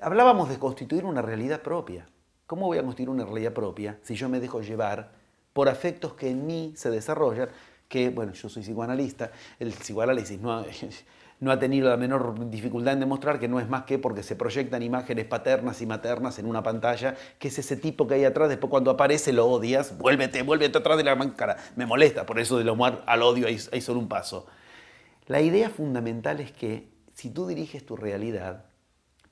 [0.00, 2.06] Hablábamos de constituir una realidad propia.
[2.46, 5.12] ¿Cómo voy a constituir una realidad propia si yo me dejo llevar
[5.52, 7.48] por afectos que en mí se desarrollan?
[7.88, 10.40] Que, bueno, yo soy psicoanalista, el psicoanálisis
[11.40, 14.34] no ha, tenido la menor dificultad en demostrar que no es más que porque se
[14.34, 18.48] proyectan imágenes paternas y maternas en una pantalla, que es ese tipo que hay atrás,
[18.48, 21.58] después cuando aparece lo odias, vuélvete, vuélvete atrás de la máscara.
[21.76, 24.46] Me molesta, por eso del amor al odio hay, hay solo un paso.
[25.26, 28.64] La idea fundamental es que si tú diriges tu realidad,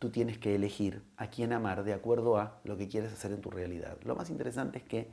[0.01, 3.43] tú tienes que elegir a quién amar de acuerdo a lo que quieres hacer en
[3.43, 3.99] tu realidad.
[4.03, 5.09] Lo más interesante es que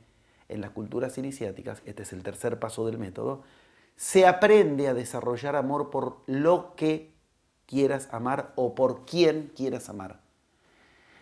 [0.48, 3.42] en las culturas iniciáticas, este es el tercer paso del método,
[3.96, 7.12] se aprende a desarrollar amor por lo que
[7.66, 10.20] quieras amar o por quién quieras amar.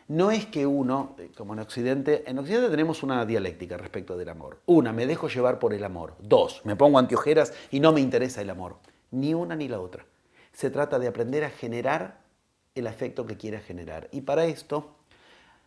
[0.06, 4.28] No es que uno, eh, como en Occidente, en Occidente tenemos una dialéctica respecto del
[4.28, 4.60] amor.
[4.66, 6.14] Una, me dejo llevar por el amor.
[6.20, 8.76] Dos, me pongo antiojeras y no me interesa el amor.
[9.10, 10.06] Ni una ni la otra.
[10.52, 12.25] Se trata de aprender a generar
[12.76, 14.08] el afecto que quieras generar.
[14.12, 14.94] Y para esto,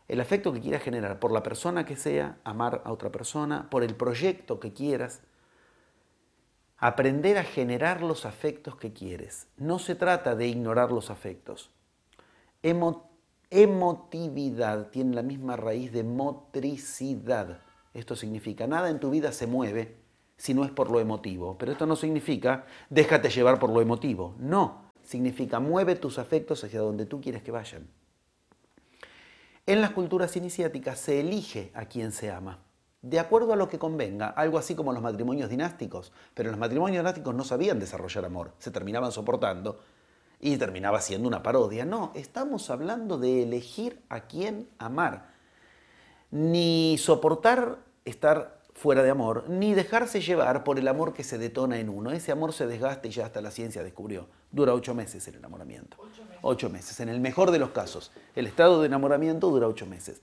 [0.08, 3.84] el afecto que quieras generar por la persona que sea, amar a otra persona, por
[3.84, 5.22] el proyecto que quieras,
[6.78, 9.48] aprender a generar los afectos que quieres.
[9.58, 11.72] No se trata de ignorar los afectos.
[13.52, 17.62] emotividad tiene la misma raíz de motricidad.
[17.94, 19.98] Esto significa, nada en tu vida se mueve
[20.38, 21.58] si no es por lo emotivo.
[21.58, 24.36] Pero esto no significa, déjate llevar por lo emotivo.
[24.40, 27.88] No, significa mueve tus afectos hacia donde tú quieres que vayan.
[29.66, 32.60] En las culturas iniciáticas se elige a quien se ama,
[33.02, 37.02] de acuerdo a lo que convenga, algo así como los matrimonios dinásticos, pero los matrimonios
[37.02, 39.80] dinásticos no sabían desarrollar amor, se terminaban soportando
[40.40, 41.86] y terminaba siendo una parodia.
[41.86, 45.32] No, estamos hablando de elegir a quién amar,
[46.30, 51.80] ni soportar estar fuera de amor, ni dejarse llevar por el amor que se detona
[51.80, 52.12] en uno.
[52.12, 54.28] Ese amor se desgasta y ya hasta la ciencia descubrió.
[54.52, 55.98] Dura ocho meses el enamoramiento.
[56.42, 57.00] Ocho meses.
[57.00, 58.12] En el mejor de los casos.
[58.36, 60.22] El estado de enamoramiento dura ocho meses.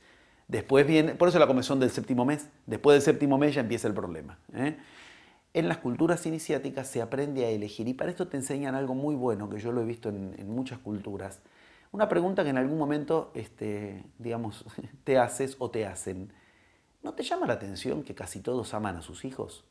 [0.48, 2.48] Después viene, por eso la comezón del séptimo mes.
[2.66, 4.38] Después del séptimo mes ya empieza el problema.
[4.54, 4.76] ¿eh?
[5.54, 9.14] En las culturas iniciáticas se aprende a elegir y para esto te enseñan algo muy
[9.14, 11.40] bueno que yo lo he visto en, en muchas culturas.
[11.92, 14.64] Una pregunta que en algún momento, este, digamos,
[15.04, 16.32] te haces o te hacen.
[17.02, 19.64] ¿No te llama la atención que casi todos aman a sus hijos?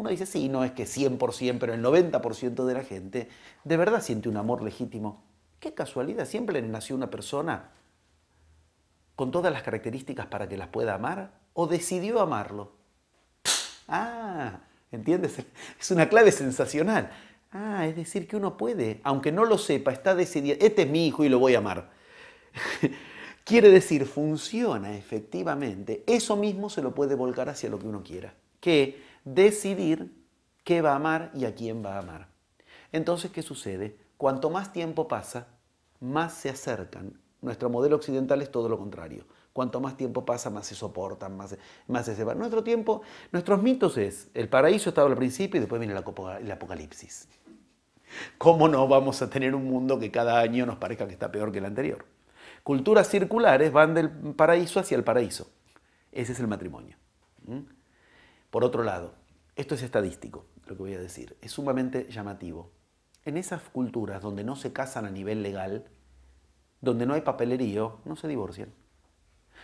[0.00, 3.28] Uno dice, sí, no es que 100%, pero el 90% de la gente
[3.64, 5.22] de verdad siente un amor legítimo.
[5.58, 7.68] Qué casualidad, siempre nació una persona
[9.14, 12.72] con todas las características para que las pueda amar o decidió amarlo.
[13.88, 14.60] Ah,
[14.90, 15.36] ¿entiendes?
[15.78, 17.10] Es una clave sensacional.
[17.52, 21.08] Ah, es decir, que uno puede, aunque no lo sepa, está decidido, este es mi
[21.08, 21.90] hijo y lo voy a amar.
[23.44, 26.04] Quiere decir, funciona efectivamente.
[26.06, 30.12] Eso mismo se lo puede volcar hacia lo que uno quiera, que decidir
[30.64, 32.28] qué va a amar y a quién va a amar.
[32.92, 33.96] Entonces, ¿qué sucede?
[34.16, 35.48] Cuanto más tiempo pasa,
[36.00, 37.20] más se acercan.
[37.42, 39.24] Nuestro modelo occidental es todo lo contrario.
[39.52, 41.56] Cuanto más tiempo pasa, más se soportan, más,
[41.88, 42.38] más se separan.
[42.38, 43.02] Nuestro tiempo,
[43.32, 47.28] nuestros mitos es, el paraíso estaba al principio y después viene el apocalipsis.
[48.38, 51.52] ¿Cómo no vamos a tener un mundo que cada año nos parezca que está peor
[51.52, 52.04] que el anterior?
[52.62, 55.50] Culturas circulares van del paraíso hacia el paraíso.
[56.12, 56.96] Ese es el matrimonio.
[58.50, 59.14] Por otro lado,
[59.56, 61.36] esto es estadístico, lo que voy a decir.
[61.40, 62.70] Es sumamente llamativo.
[63.24, 65.84] En esas culturas donde no se casan a nivel legal,
[66.80, 68.72] donde no hay papelerío, no se divorcian.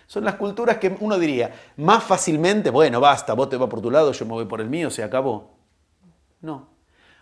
[0.07, 3.91] Son las culturas que uno diría, más fácilmente, bueno, basta, vos te vas por tu
[3.91, 5.57] lado, yo me voy por el mío, se acabó.
[6.41, 6.69] No.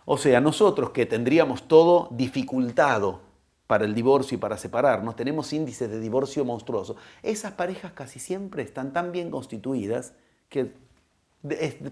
[0.05, 3.23] O sea, nosotros que tendríamos todo dificultado
[3.67, 6.97] para el divorcio y para separarnos, tenemos índices de divorcio monstruosos.
[7.23, 10.15] Esas parejas casi siempre están tan bien constituidas
[10.51, 10.75] que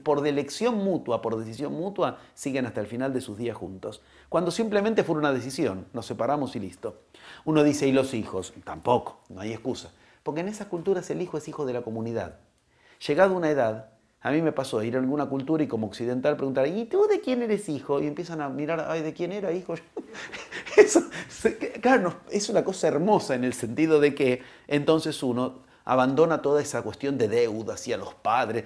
[0.03, 4.01] por elección mutua, por decisión mutua, siguen hasta el final de sus días juntos.
[4.29, 7.03] Cuando simplemente fue una decisión, nos separamos y listo.
[7.45, 8.55] Uno dice, ¿y los hijos?
[8.65, 9.93] Tampoco, no hay excusa.
[10.23, 12.37] Porque en esas culturas el hijo es hijo de la comunidad.
[13.07, 16.37] Llegado a una edad, a mí me pasó ir a alguna cultura y como occidental
[16.37, 18.01] preguntar, ¿y tú de quién eres hijo?
[18.01, 19.75] Y empiezan a mirar, ay, ¿de quién era hijo?
[21.81, 26.83] Claro, es una cosa hermosa en el sentido de que entonces uno abandona toda esa
[26.83, 28.65] cuestión de deuda hacia los padres.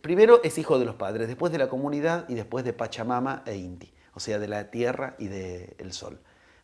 [0.00, 3.56] Primero es hijo de los padres, después de la comunidad y después de Pachamama e
[3.56, 6.18] Inti, o sea, de la tierra y del sol.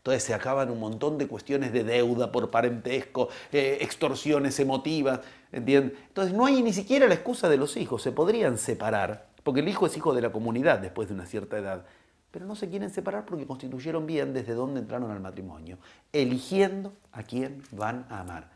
[0.05, 5.20] Entonces se acaban un montón de cuestiones de deuda por parentesco, eh, extorsiones emotivas,
[5.51, 5.98] ¿entiendes?
[6.09, 9.68] Entonces no hay ni siquiera la excusa de los hijos, se podrían separar, porque el
[9.68, 11.86] hijo es hijo de la comunidad después de una cierta edad,
[12.30, 15.78] pero no se quieren separar porque constituyeron bien desde dónde entraron al matrimonio,
[16.12, 18.51] eligiendo a quién van a amar.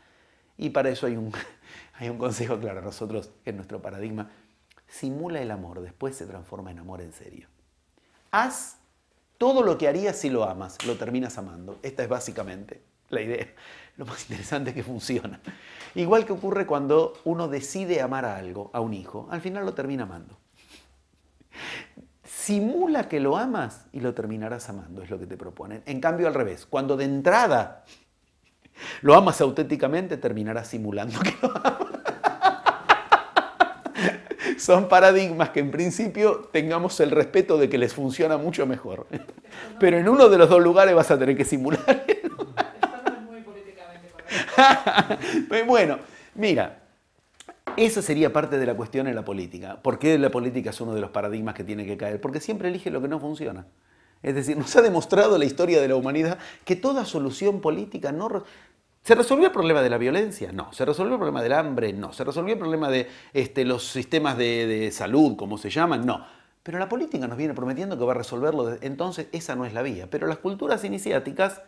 [0.55, 1.31] Y para eso hay un,
[1.97, 4.29] hay un consejo claro, nosotros en nuestro paradigma
[4.89, 7.47] simula el amor, después se transforma en amor en serio.
[8.31, 8.77] Haz
[9.37, 11.79] todo lo que harías si lo amas, lo terminas amando.
[11.81, 13.47] Esta es básicamente la idea.
[13.97, 15.39] Lo más interesante es que funciona.
[15.95, 19.73] Igual que ocurre cuando uno decide amar a algo, a un hijo, al final lo
[19.73, 20.37] termina amando.
[22.23, 25.83] Simula que lo amas y lo terminarás amando, es lo que te proponen.
[25.85, 27.85] En cambio, al revés, cuando de entrada
[29.01, 31.98] lo amas auténticamente, terminarás simulando que lo amas
[34.59, 39.07] son paradigmas que en principio tengamos el respeto de que les funciona mucho mejor.
[39.79, 42.05] Pero en uno de los dos lugares vas a tener que simular.
[42.07, 45.65] Esto no es muy políticamente correcto.
[45.65, 45.99] bueno,
[46.35, 46.79] mira,
[47.77, 49.81] esa sería parte de la cuestión en la política.
[49.81, 52.19] ¿Por qué la política es uno de los paradigmas que tiene que caer?
[52.19, 53.65] Porque siempre elige lo que no funciona.
[54.21, 58.43] Es decir, nos ha demostrado la historia de la humanidad que toda solución política no,
[59.03, 60.51] ¿Se resolvió el problema de la violencia?
[60.51, 60.71] No.
[60.73, 61.93] ¿Se resolvió el problema del hambre?
[61.93, 62.13] No.
[62.13, 66.05] ¿Se resolvió el problema de este, los sistemas de, salud, como se llaman?
[66.05, 66.25] No.
[66.63, 68.77] Pero la política nos viene prometiendo que va a resolverlo.
[68.81, 70.09] Entonces, esa no es la vía.
[70.09, 71.61] Pero las culturas iniciáticas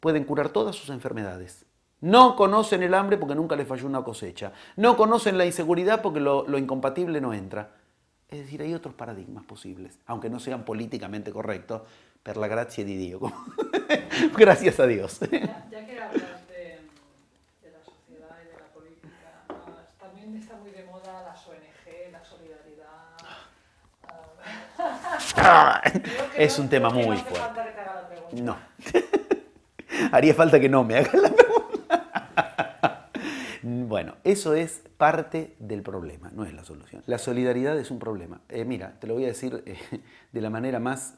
[0.00, 1.64] pueden curar todas sus enfermedades.
[2.04, 4.52] No conocen el hambre porque nunca les falló una cosecha.
[4.76, 7.70] No conocen la inseguridad porque lo, incompatible no entra.
[8.28, 11.80] Es decir, hay otros paradigmas posibles, aunque no sean políticamente correctos,
[12.22, 13.20] per la gracia di Dio.
[14.36, 15.20] Gracias a Dios.
[15.20, 16.80] Ya, que hablas de,
[17.72, 22.22] la sociedad y de la política, ah, también está muy de moda las ONG, la
[22.22, 23.16] solidaridad.
[24.78, 25.18] Ah,
[26.36, 27.60] es un tema muy fuerte.
[28.42, 28.56] No.
[30.12, 31.44] Haría falta que no me hagan la pregunta.
[33.66, 37.02] Bueno, eso es parte del problema, no es la solución.
[37.06, 38.42] La solidaridad es un problema.
[38.50, 39.78] Eh, mira, te lo voy a decir eh,
[40.32, 41.14] de la manera más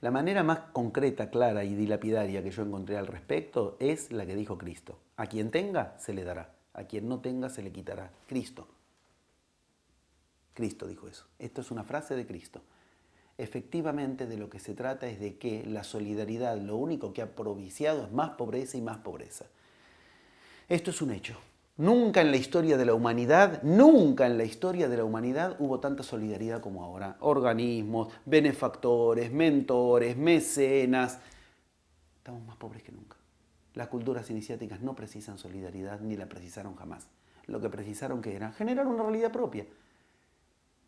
[0.00, 4.36] la manera más concreta, clara y dilapidaria que yo encontré al respecto es la que
[4.36, 4.98] dijo Cristo.
[5.16, 6.54] A quien tenga, se le dará.
[6.74, 8.10] A quien no tenga, se le quitará.
[8.26, 8.68] Cristo.
[10.52, 11.26] Cristo dijo eso.
[11.38, 12.62] Esto es una frase de Cristo.
[13.38, 17.34] Efectivamente, de lo que se trata es de que la solidaridad lo único que ha
[17.34, 19.44] proviciado es más pobreza y más pobreza.
[20.68, 21.36] Esto es un hecho.
[21.78, 25.78] Nunca en la historia de la humanidad, nunca en la historia de la humanidad hubo
[25.78, 27.18] tanta solidaridad como ahora.
[27.20, 31.18] Organismos, benefactores, mentores, mecenas.
[32.16, 33.16] Estamos más pobres que nunca.
[33.74, 37.08] Las culturas iniciáticas no precisan solidaridad ni la precisaron jamás.
[37.46, 39.66] Lo que precisaron que era generar una realidad propia.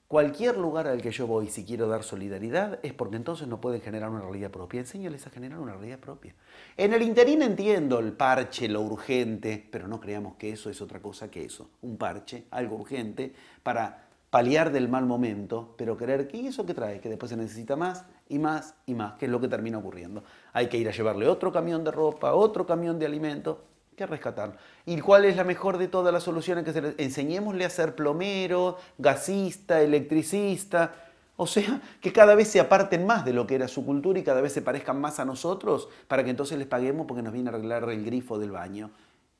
[0.08, 3.82] Cualquier lugar al que yo voy, si quiero dar solidaridad, es porque entonces no pueden
[3.82, 4.80] generar una realidad propia.
[4.80, 6.34] Enséñales a generar una realidad propia.
[6.78, 11.02] En el interín entiendo el parche, lo urgente, pero no creamos que eso es otra
[11.02, 11.68] cosa que eso.
[11.82, 17.00] Un parche, algo urgente, para paliar del mal momento, pero creer que eso que trae,
[17.00, 20.24] que después se necesita más y más y más, que es lo que termina ocurriendo.
[20.54, 23.62] Hay que ir a llevarle otro camión de ropa, otro camión de alimento,
[23.98, 24.56] que rescatar.
[24.86, 26.94] ¿Y cuál es la mejor de todas las soluciones que se le...
[26.96, 30.94] Enseñémosle a ser plomero, gasista, electricista,
[31.40, 34.24] o sea, que cada vez se aparten más de lo que era su cultura y
[34.24, 37.50] cada vez se parezcan más a nosotros para que entonces les paguemos porque nos viene
[37.50, 38.90] a arreglar el grifo del baño.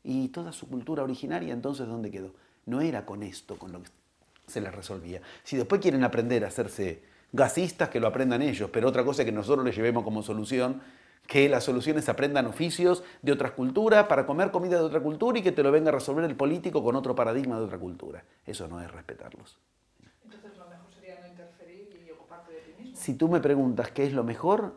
[0.04, 2.32] Y toda su cultura originaria, entonces, ¿dónde quedó?
[2.66, 3.88] No era con esto con lo que
[4.46, 5.20] se les resolvía.
[5.42, 7.02] Si después quieren aprender a hacerse
[7.32, 10.80] gasistas, que lo aprendan ellos, pero otra cosa es que nosotros les llevemos como solución
[11.28, 15.42] que las soluciones aprendan oficios de otras culturas para comer comida de otra cultura y
[15.42, 18.24] que te lo venga a resolver el político con otro paradigma de otra cultura.
[18.46, 19.58] Eso no es respetarlos.
[22.94, 24.74] si tú me preguntas qué es lo mejor,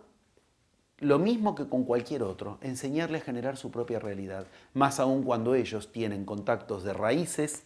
[1.00, 5.56] lo mismo que con cualquier otro, enseñarle a generar su propia realidad, más aún cuando
[5.56, 7.64] ellos tienen contactos de raíces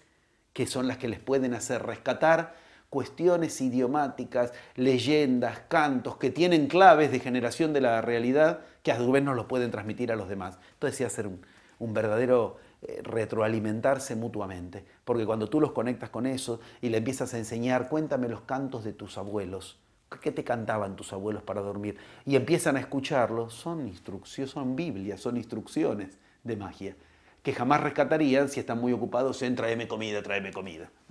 [0.54, 2.56] que son las que les pueden hacer rescatar
[2.90, 9.12] cuestiones idiomáticas, leyendas, cantos, que tienen claves de generación de la realidad que a su
[9.12, 10.58] vez nos los pueden transmitir a los demás.
[10.74, 11.42] Entonces sí hacer un,
[11.80, 17.34] un verdadero eh, retroalimentarse mutuamente, porque cuando tú los conectas con eso y le empiezas
[17.34, 19.80] a enseñar, cuéntame los cantos de tus abuelos,
[20.22, 21.98] ¿Qué te cantaban tus abuelos para dormir?
[22.26, 26.96] Y empiezan a escucharlo, son instrucciones, son Biblias, son instrucciones de magia,
[27.42, 30.90] que jamás rescatarían si están muy ocupados en tráeme comida, tráeme comida.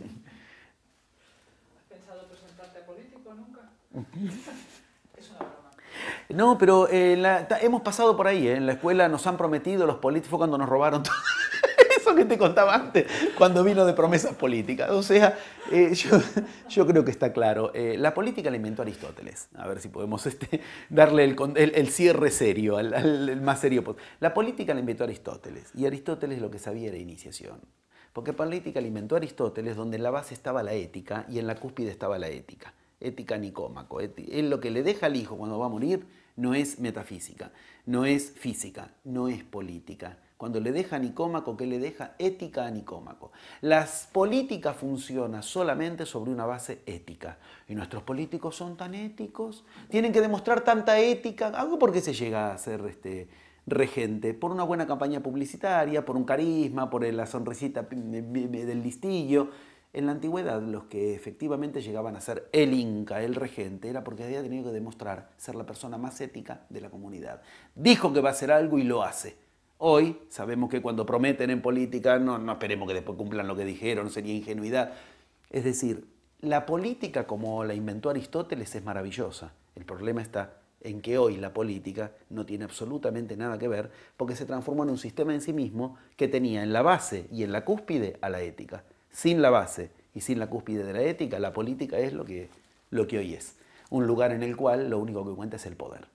[1.76, 3.54] ¿Has pensado presentarte a político nunca?
[3.54, 3.74] es una broma.
[6.28, 7.22] No, pero eh,
[7.60, 8.56] hemos pasado por ahí, ¿eh?
[8.56, 11.14] en la escuela nos han prometido los políticos cuando nos robaron todo
[11.96, 13.06] eso que te contaba antes,
[13.36, 14.90] cuando vino de promesas políticas.
[14.90, 15.38] O sea,
[15.70, 15.94] eh,
[16.68, 17.72] yo, creo que está claro.
[17.74, 19.48] La política la inventó Aristóteles.
[19.54, 23.96] A ver si podemos este, darle el, cierre serio, el más serio.
[24.20, 25.70] La política la inventó Aristóteles.
[25.74, 27.60] Y Aristóteles lo que sabía era iniciación.
[28.12, 31.56] Porque política la inventó Aristóteles, donde en la base estaba la ética y en la
[31.56, 32.72] cúspide estaba la ética.
[33.04, 34.00] Ética nicómaco.
[34.00, 36.06] Él lo que le deja al hijo cuando va a morir
[36.36, 37.52] no es metafísica,
[37.86, 42.16] no es física, no es política cuando le deja a Nicómaco, ¿qué le deja?
[42.18, 43.32] Ética a Nicómaco.
[43.62, 47.38] Las políticas funcionan solamente sobre una base ética.
[47.66, 51.48] Y nuestros políticos son tan éticos, tienen que demostrar tanta ética.
[51.48, 53.28] ¿Algo por qué se llega a ser este,
[53.66, 54.34] regente?
[54.34, 59.48] Por una buena campaña publicitaria, por un carisma, por la sonrisita del listillo.
[59.94, 64.24] En la antigüedad, los que efectivamente llegaban a ser el Inca, el regente, era porque
[64.24, 67.42] había tenido que demostrar ser la persona más ética de la comunidad.
[67.76, 69.36] Dijo que va a hacer algo y lo hace.
[69.78, 73.64] Hoy sabemos que cuando prometen en política no, no esperemos que después cumplan lo que
[73.64, 74.94] dijeron, sería ingenuidad.
[75.50, 76.08] Es decir,
[76.40, 79.52] la política como la inventó Aristóteles es maravillosa.
[79.76, 84.34] El problema está en que hoy la política no tiene absolutamente nada que ver porque
[84.34, 87.52] se transformó en un sistema en sí mismo que tenía en la base y en
[87.52, 88.82] la cúspide a la ética.
[89.14, 92.50] Sin la base y sin la cúspide de la ética, la política es lo que,
[92.90, 93.54] lo que hoy es.
[93.88, 96.08] Un lugar en el cual lo único que cuenta es el poder.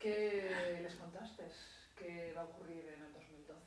[0.00, 1.44] ¿Qué les contaste?
[1.94, 3.60] ¿Qué va a ocurrir en el 2012?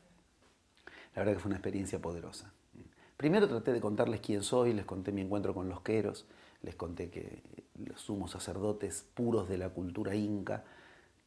[1.15, 2.51] La verdad que fue una experiencia poderosa.
[3.23, 6.25] Primero traté de contarles quién soy, les conté mi encuentro con los queros,
[6.61, 7.41] les conté que
[7.85, 10.65] los sumos sacerdotes puros de la cultura inca,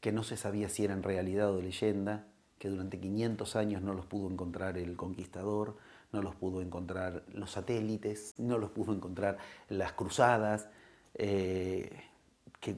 [0.03, 2.27] que no se sabía si eran realidad o leyenda,
[2.59, 5.79] que durante 500 años no los pudo encontrar el conquistador,
[6.13, 9.39] no los pudo encontrar los satélites, no los pudo encontrar
[9.71, 10.69] las cruzadas,
[11.15, 11.99] eh,
[12.61, 12.77] que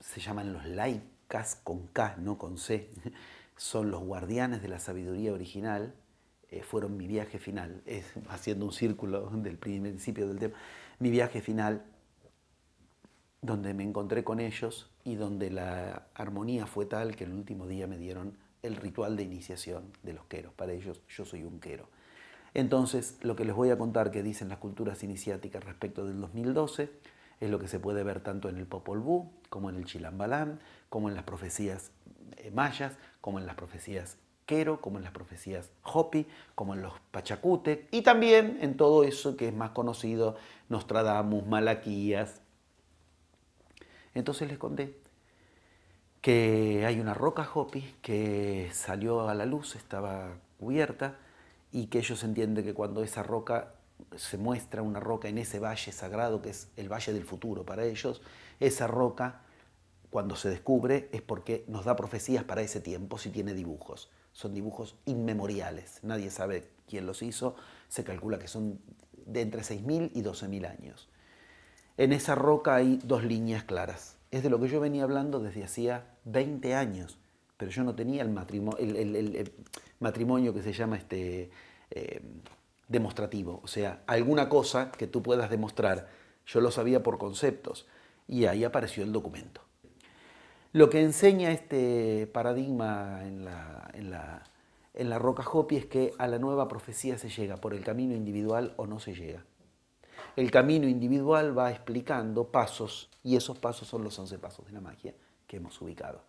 [0.00, 2.88] se llaman los laicas con K, no con C,
[3.58, 5.92] son los guardianes de la sabiduría original,
[6.52, 7.82] eh, fueron mi viaje final,
[8.28, 10.54] haciendo un círculo del principio del tema,
[10.98, 11.82] mi viaje final
[13.40, 17.86] donde me encontré con ellos y donde la armonía fue tal que el último día
[17.86, 20.52] me dieron el ritual de iniciación de los queros.
[20.52, 21.88] Para ellos yo soy un quero.
[22.54, 26.90] Entonces, lo que les voy a contar que dicen las culturas iniciáticas respecto del 2012
[27.40, 30.60] es lo que se puede ver tanto en el Popol Vuh, como en el Chilambalán,
[30.90, 31.90] como en las profecías
[32.36, 34.18] eh, mayas, como en las profecías
[34.82, 39.48] Como en las profecías Hopi, como en los Pachacute, y también en todo eso que
[39.48, 40.36] es más conocido,
[40.68, 42.42] Nostradamus, Malaquías.
[44.14, 44.94] Entonces les conté
[46.20, 51.16] que hay una roca Hopi que salió a la luz, estaba cubierta,
[51.72, 53.72] y que ellos entienden que cuando esa roca
[54.16, 57.86] se muestra una roca en ese valle sagrado que es el valle del futuro para
[57.86, 58.20] ellos,
[58.60, 59.40] esa roca
[60.10, 64.10] cuando se descubre es porque nos da profecías para ese tiempo si tiene dibujos.
[64.32, 67.54] Son dibujos inmemoriales, nadie sabe quién los hizo,
[67.88, 68.80] se calcula que son
[69.26, 71.08] de entre 6.000 y 12.000 años.
[71.96, 74.16] En esa roca hay dos líneas claras.
[74.30, 77.18] Es de lo que yo venía hablando desde hacía 20 años,
[77.58, 79.52] pero yo no tenía el matrimonio, el,
[80.00, 81.50] matrimonio que se llama este,
[81.90, 82.20] eh,
[82.88, 86.08] demostrativo, o sea, alguna cosa que tú puedas demostrar.
[86.46, 87.86] Yo lo sabía por conceptos
[88.26, 89.60] y ahí apareció el documento.
[90.74, 94.42] Lo que enseña este paradigma en la, en la,
[94.94, 98.14] en la Roca Hopi es que a la nueva profecía se llega por el camino
[98.14, 99.44] individual o no se llega.
[100.34, 104.80] El camino individual va explicando pasos y esos pasos son los 11 pasos de la
[104.80, 105.12] magia
[105.46, 106.22] que hemos ubicado.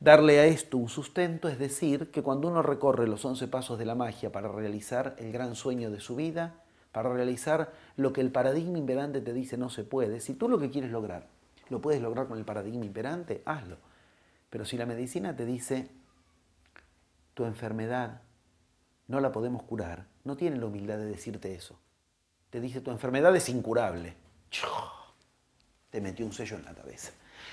[0.00, 3.84] Darle a esto un sustento es decir que cuando uno recorre los 11 pasos de
[3.84, 6.54] la magia para realizar el gran sueño de su vida,
[6.90, 10.58] para realizar lo que el paradigma imperante te dice no se puede, si tú lo
[10.58, 11.26] que quieres lograr
[11.68, 13.78] lo puedes lograr con el paradigma imperante, hazlo.
[14.50, 15.88] Pero si la medicina te dice
[17.34, 18.22] tu enfermedad
[19.08, 21.78] no la podemos curar, no tiene la humildad de decirte eso
[22.52, 24.14] te dice tu enfermedad es incurable.
[25.88, 27.12] Te metió un sello en la cabeza.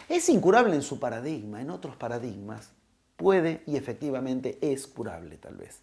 [0.10, 2.74] Es incurable en su paradigma, en otros paradigmas
[3.16, 5.80] puede y efectivamente es curable tal vez.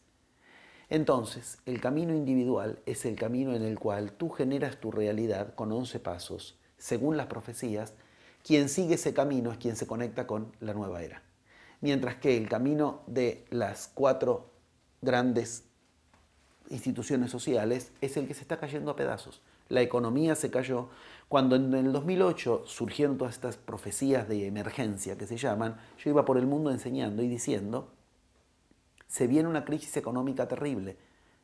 [0.91, 5.73] Entonces, el camino individual es el camino en el cual tú generas tu realidad con
[5.73, 6.59] 11 pasos.
[6.77, 7.95] Según las profecías,
[8.47, 11.21] quien sigue ese camino es quien se conecta con la nueva era.
[11.81, 14.53] Mientras que el camino de las cuatro
[15.03, 15.65] grandes
[16.71, 19.43] instituciones sociales es el que se está cayendo a pedazos.
[19.69, 20.91] La economía se cayó.
[21.29, 26.25] Cuando en el 2008 surgieron todas estas profecías de emergencia que se llaman, yo iba
[26.25, 27.91] por el mundo enseñando y diciendo,
[29.09, 30.97] se viene una crisis económica terrible,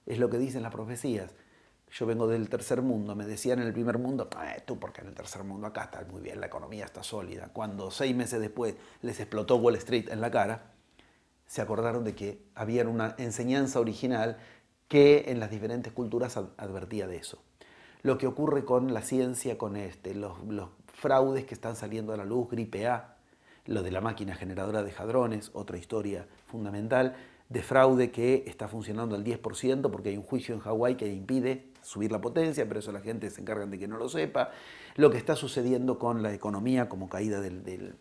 [0.06, 1.34] es lo que dicen las profecías.
[1.92, 5.08] Yo vengo del tercer mundo, me decían en el primer mundo, eh, tú porque en
[5.08, 7.50] el tercer mundo acá está muy bien, la economía está sólida.
[7.52, 10.72] Cuando seis meses después les explotó Wall Street en la cara,
[11.46, 14.38] se acordaron de que había una enseñanza original
[14.88, 17.42] que en las diferentes culturas advertía de eso.
[18.00, 20.32] Lo que ocurre con la ciencia, con este, los,
[20.86, 23.16] fraudes que están saliendo a la luz, gripe A,
[23.66, 27.16] lo de la máquina generadora de hadrones, otra historia fundamental,
[27.50, 31.71] de fraude que está funcionando al 10% porque hay un juicio en Hawái que impide
[31.82, 34.50] subir la potencia, pero eso la gente se encarga de que no lo sepa.
[34.96, 37.94] Lo que está sucediendo con la economía como caída del,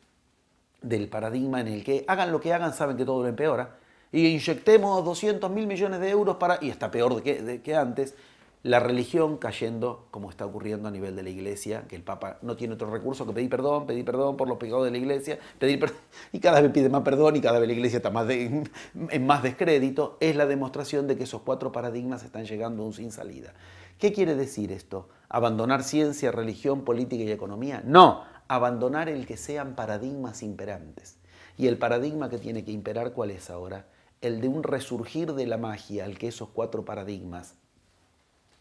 [0.82, 3.82] del paradigma en el que hagan lo que hagan, saben que todo lo empeora
[4.12, 8.16] y inyectemos 200 mil millones de euros para, y está peor que, que antes,
[8.64, 12.56] la religión cayendo como está ocurriendo a nivel de la iglesia, que el Papa no
[12.56, 15.92] tiene otro recurso que pedir perdón, pedir perdón por los pecados de la iglesia, pedir
[16.32, 19.42] y cada vez pide más perdón y cada vez la iglesia está más en más
[19.42, 23.54] descrédito, es la demostración de que esos cuatro paradigmas están llegando a un sin salida.
[23.98, 25.10] ¿Qué quiere decir esto?
[25.30, 27.82] ¿Abandonar ciencia, religión, política y economía?
[27.86, 31.18] No, abandonar el que sean paradigmas imperantes.
[31.58, 33.86] Y el paradigma que tiene que imperar, ¿cuál es ahora?
[34.22, 37.56] el de un resurgir de la magia al que esos cuatro paradigmas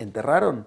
[0.01, 0.67] enterraron,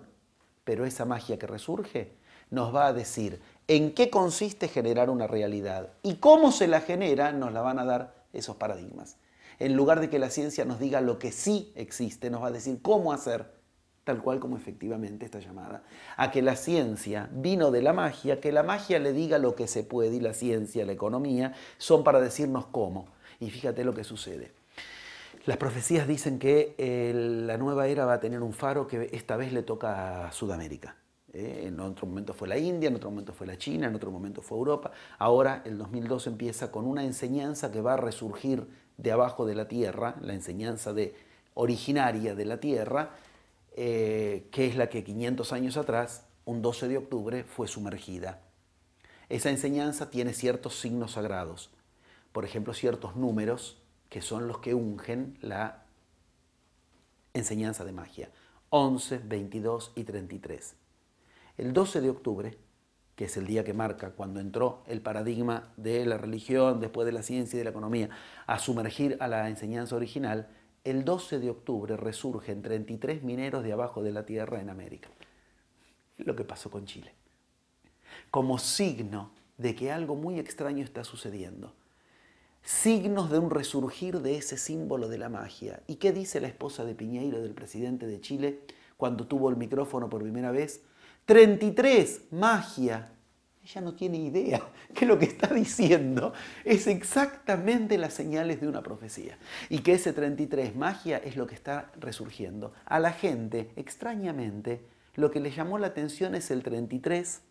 [0.64, 2.14] pero esa magia que resurge
[2.50, 7.32] nos va a decir en qué consiste generar una realidad y cómo se la genera
[7.32, 9.18] nos la van a dar esos paradigmas.
[9.60, 12.52] En lugar de que la ciencia nos diga lo que sí existe, nos va a
[12.52, 13.52] decir cómo hacer,
[14.04, 15.84] tal cual como efectivamente está llamada,
[16.18, 19.68] a que la ciencia vino de la magia, que la magia le diga lo que
[19.68, 23.08] se puede y la ciencia, la economía, son para decirnos cómo.
[23.40, 24.52] Y fíjate lo que sucede.
[25.46, 29.36] Las profecías dicen que eh, la nueva era va a tener un faro que esta
[29.36, 30.96] vez le toca a Sudamérica.
[31.34, 34.10] Eh, en otro momento fue la India, en otro momento fue la China, en otro
[34.10, 34.92] momento fue Europa.
[35.20, 39.68] Ahora el 2002 empieza con una enseñanza que va a resurgir de abajo de la
[39.68, 41.14] tierra, la enseñanza de,
[41.56, 43.10] originaria de la tierra,
[43.76, 48.40] eh, que es la que 500 años atrás, un 12 de octubre, fue sumergida.
[49.28, 51.70] Esa enseñanza tiene ciertos signos sagrados,
[52.32, 53.83] por ejemplo, ciertos números
[54.14, 55.86] que son los que ungen la
[57.34, 58.30] enseñanza de magia.
[58.70, 60.76] 11, 22 y 33.
[61.58, 62.58] El 12 de octubre,
[63.16, 67.12] que es el día que marca cuando entró el paradigma de la religión, después de
[67.12, 68.12] la ciencia y de la economía,
[68.46, 70.48] a sumergir a la enseñanza original,
[70.84, 75.10] el 12 de octubre resurgen 33 mineros de abajo de la tierra en América.
[76.18, 77.16] Lo que pasó con Chile.
[78.30, 81.74] Como signo de que algo muy extraño está sucediendo
[82.64, 85.82] signos de un resurgir de ese símbolo de la magia.
[85.88, 88.62] ¿Y qué dice la esposa de Piñeiro, del presidente de Chile,
[88.98, 90.82] cuando tuvo el micrófono por primera vez?
[91.26, 93.10] 33, magia.
[93.64, 96.34] Ella no tiene idea que lo que está diciendo
[96.64, 99.38] es exactamente las señales de una profecía.
[99.70, 102.74] Y que ese 33, magia, es lo que está resurgiendo.
[102.86, 104.86] A la gente, extrañamente,
[105.16, 107.42] lo que le llamó la atención es el 33,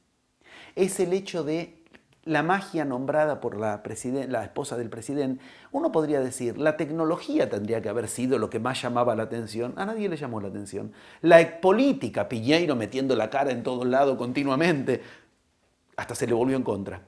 [0.75, 1.82] es el hecho de
[2.25, 3.83] la magia nombrada por la,
[4.45, 5.43] esposa del presidente,
[5.73, 9.75] uno podría decir, la tecnología tendría que haber sido lo que más llamaba la atención,
[9.77, 10.93] a nadie le llamó la atención.
[11.21, 15.03] La política, Piñeiro metiendo la cara en todos lados continuamente,
[15.97, 17.03] hasta se le volvió en contra.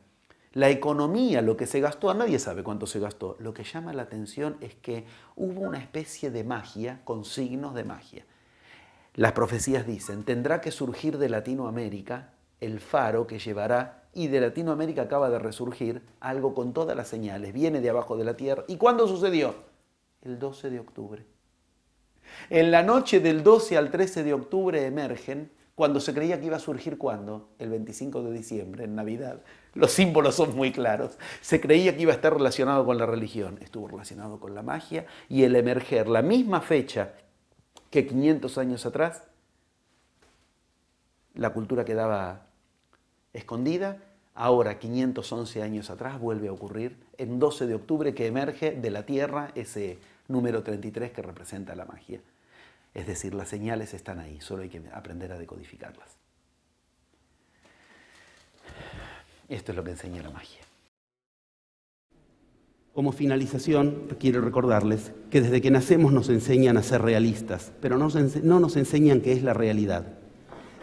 [0.52, 3.36] La economía, lo que se gastó, a nadie sabe cuánto se gastó.
[3.40, 5.04] Lo que llama la atención es que
[5.34, 8.24] hubo una especie de magia con signos de magia.
[9.14, 15.02] Las profecías dicen, tendrá que surgir de Latinoamérica el faro que llevará, y de Latinoamérica
[15.02, 18.64] acaba de resurgir algo con todas las señales, viene de abajo de la tierra.
[18.68, 19.54] ¿Y cuándo sucedió?
[20.22, 21.26] El 12 de octubre.
[22.50, 26.56] En la noche del 12 al 13 de octubre emergen cuando se creía que iba
[26.56, 27.48] a surgir cuándo?
[27.58, 29.40] El 25 de diciembre, en Navidad.
[29.74, 31.18] Los símbolos son muy claros.
[31.40, 35.06] Se creía que iba a estar relacionado con la religión, estuvo relacionado con la magia
[35.28, 37.14] y el emerger, la misma fecha
[37.90, 39.24] que 500 años atrás,
[41.34, 42.46] la cultura quedaba
[43.32, 43.98] escondida,
[44.34, 49.06] ahora 511 años atrás vuelve a ocurrir, en 12 de octubre que emerge de la
[49.06, 49.98] Tierra ese
[50.28, 52.20] número 33 que representa la magia.
[52.92, 56.16] Es decir, las señales están ahí, solo hay que aprender a decodificarlas.
[59.48, 60.60] Esto es lo que enseña la magia.
[62.92, 68.60] Como finalización, quiero recordarles que desde que nacemos nos enseñan a ser realistas, pero no
[68.60, 70.06] nos enseñan qué es la realidad.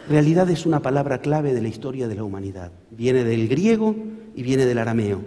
[0.10, 2.72] Realidad es una palabra clave de la historia de la humanidad.
[2.92, 3.96] Viene del griego
[4.36, 5.22] y viene del arameo.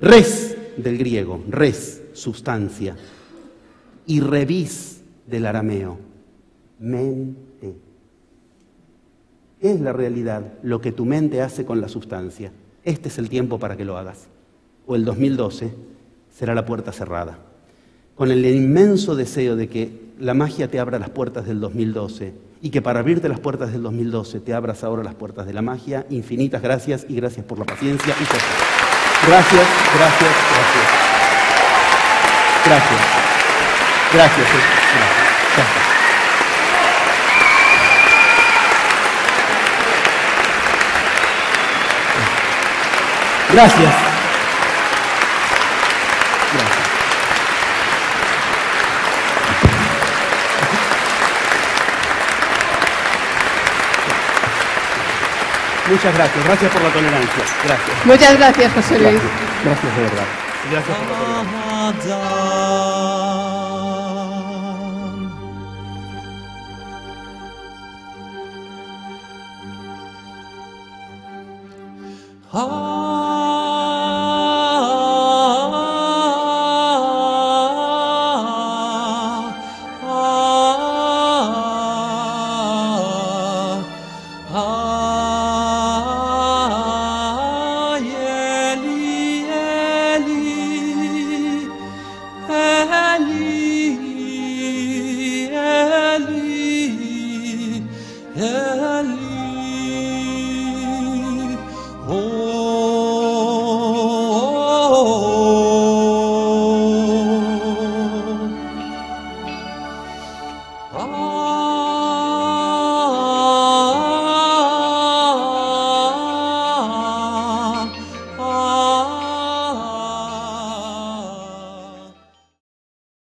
[0.00, 2.96] Res del griego, res, sustancia.
[4.06, 5.98] Y revis del arameo,
[6.78, 7.74] mente.
[9.60, 10.54] ¿Qué es la realidad?
[10.62, 12.52] Lo que tu mente hace con la sustancia.
[12.84, 14.26] Este es el tiempo para que lo hagas.
[14.86, 15.72] O el 2012
[16.36, 17.38] será la puerta cerrada.
[18.16, 22.70] Con el inmenso deseo de que la magia te abra las puertas del 2012 y
[22.70, 26.06] que para abrirte las puertas del 2012 te abras ahora las puertas de la magia,
[26.10, 28.24] infinitas gracias y gracias por la paciencia y
[29.26, 31.02] Gracias, gracias, gracias.
[32.64, 33.00] Gracias.
[34.12, 34.46] Gracias.
[34.46, 34.52] Eh.
[35.56, 35.92] Gracias.
[43.52, 44.11] Gracias.
[55.92, 56.44] Muchas gracias.
[56.46, 57.44] Gracias por la tolerancia.
[57.64, 58.06] Gracias.
[58.06, 59.12] Muchas gracias, José Luis.
[59.12, 60.24] Gracias, gracias de verdad.
[60.70, 62.91] Gracias por la tolerancia.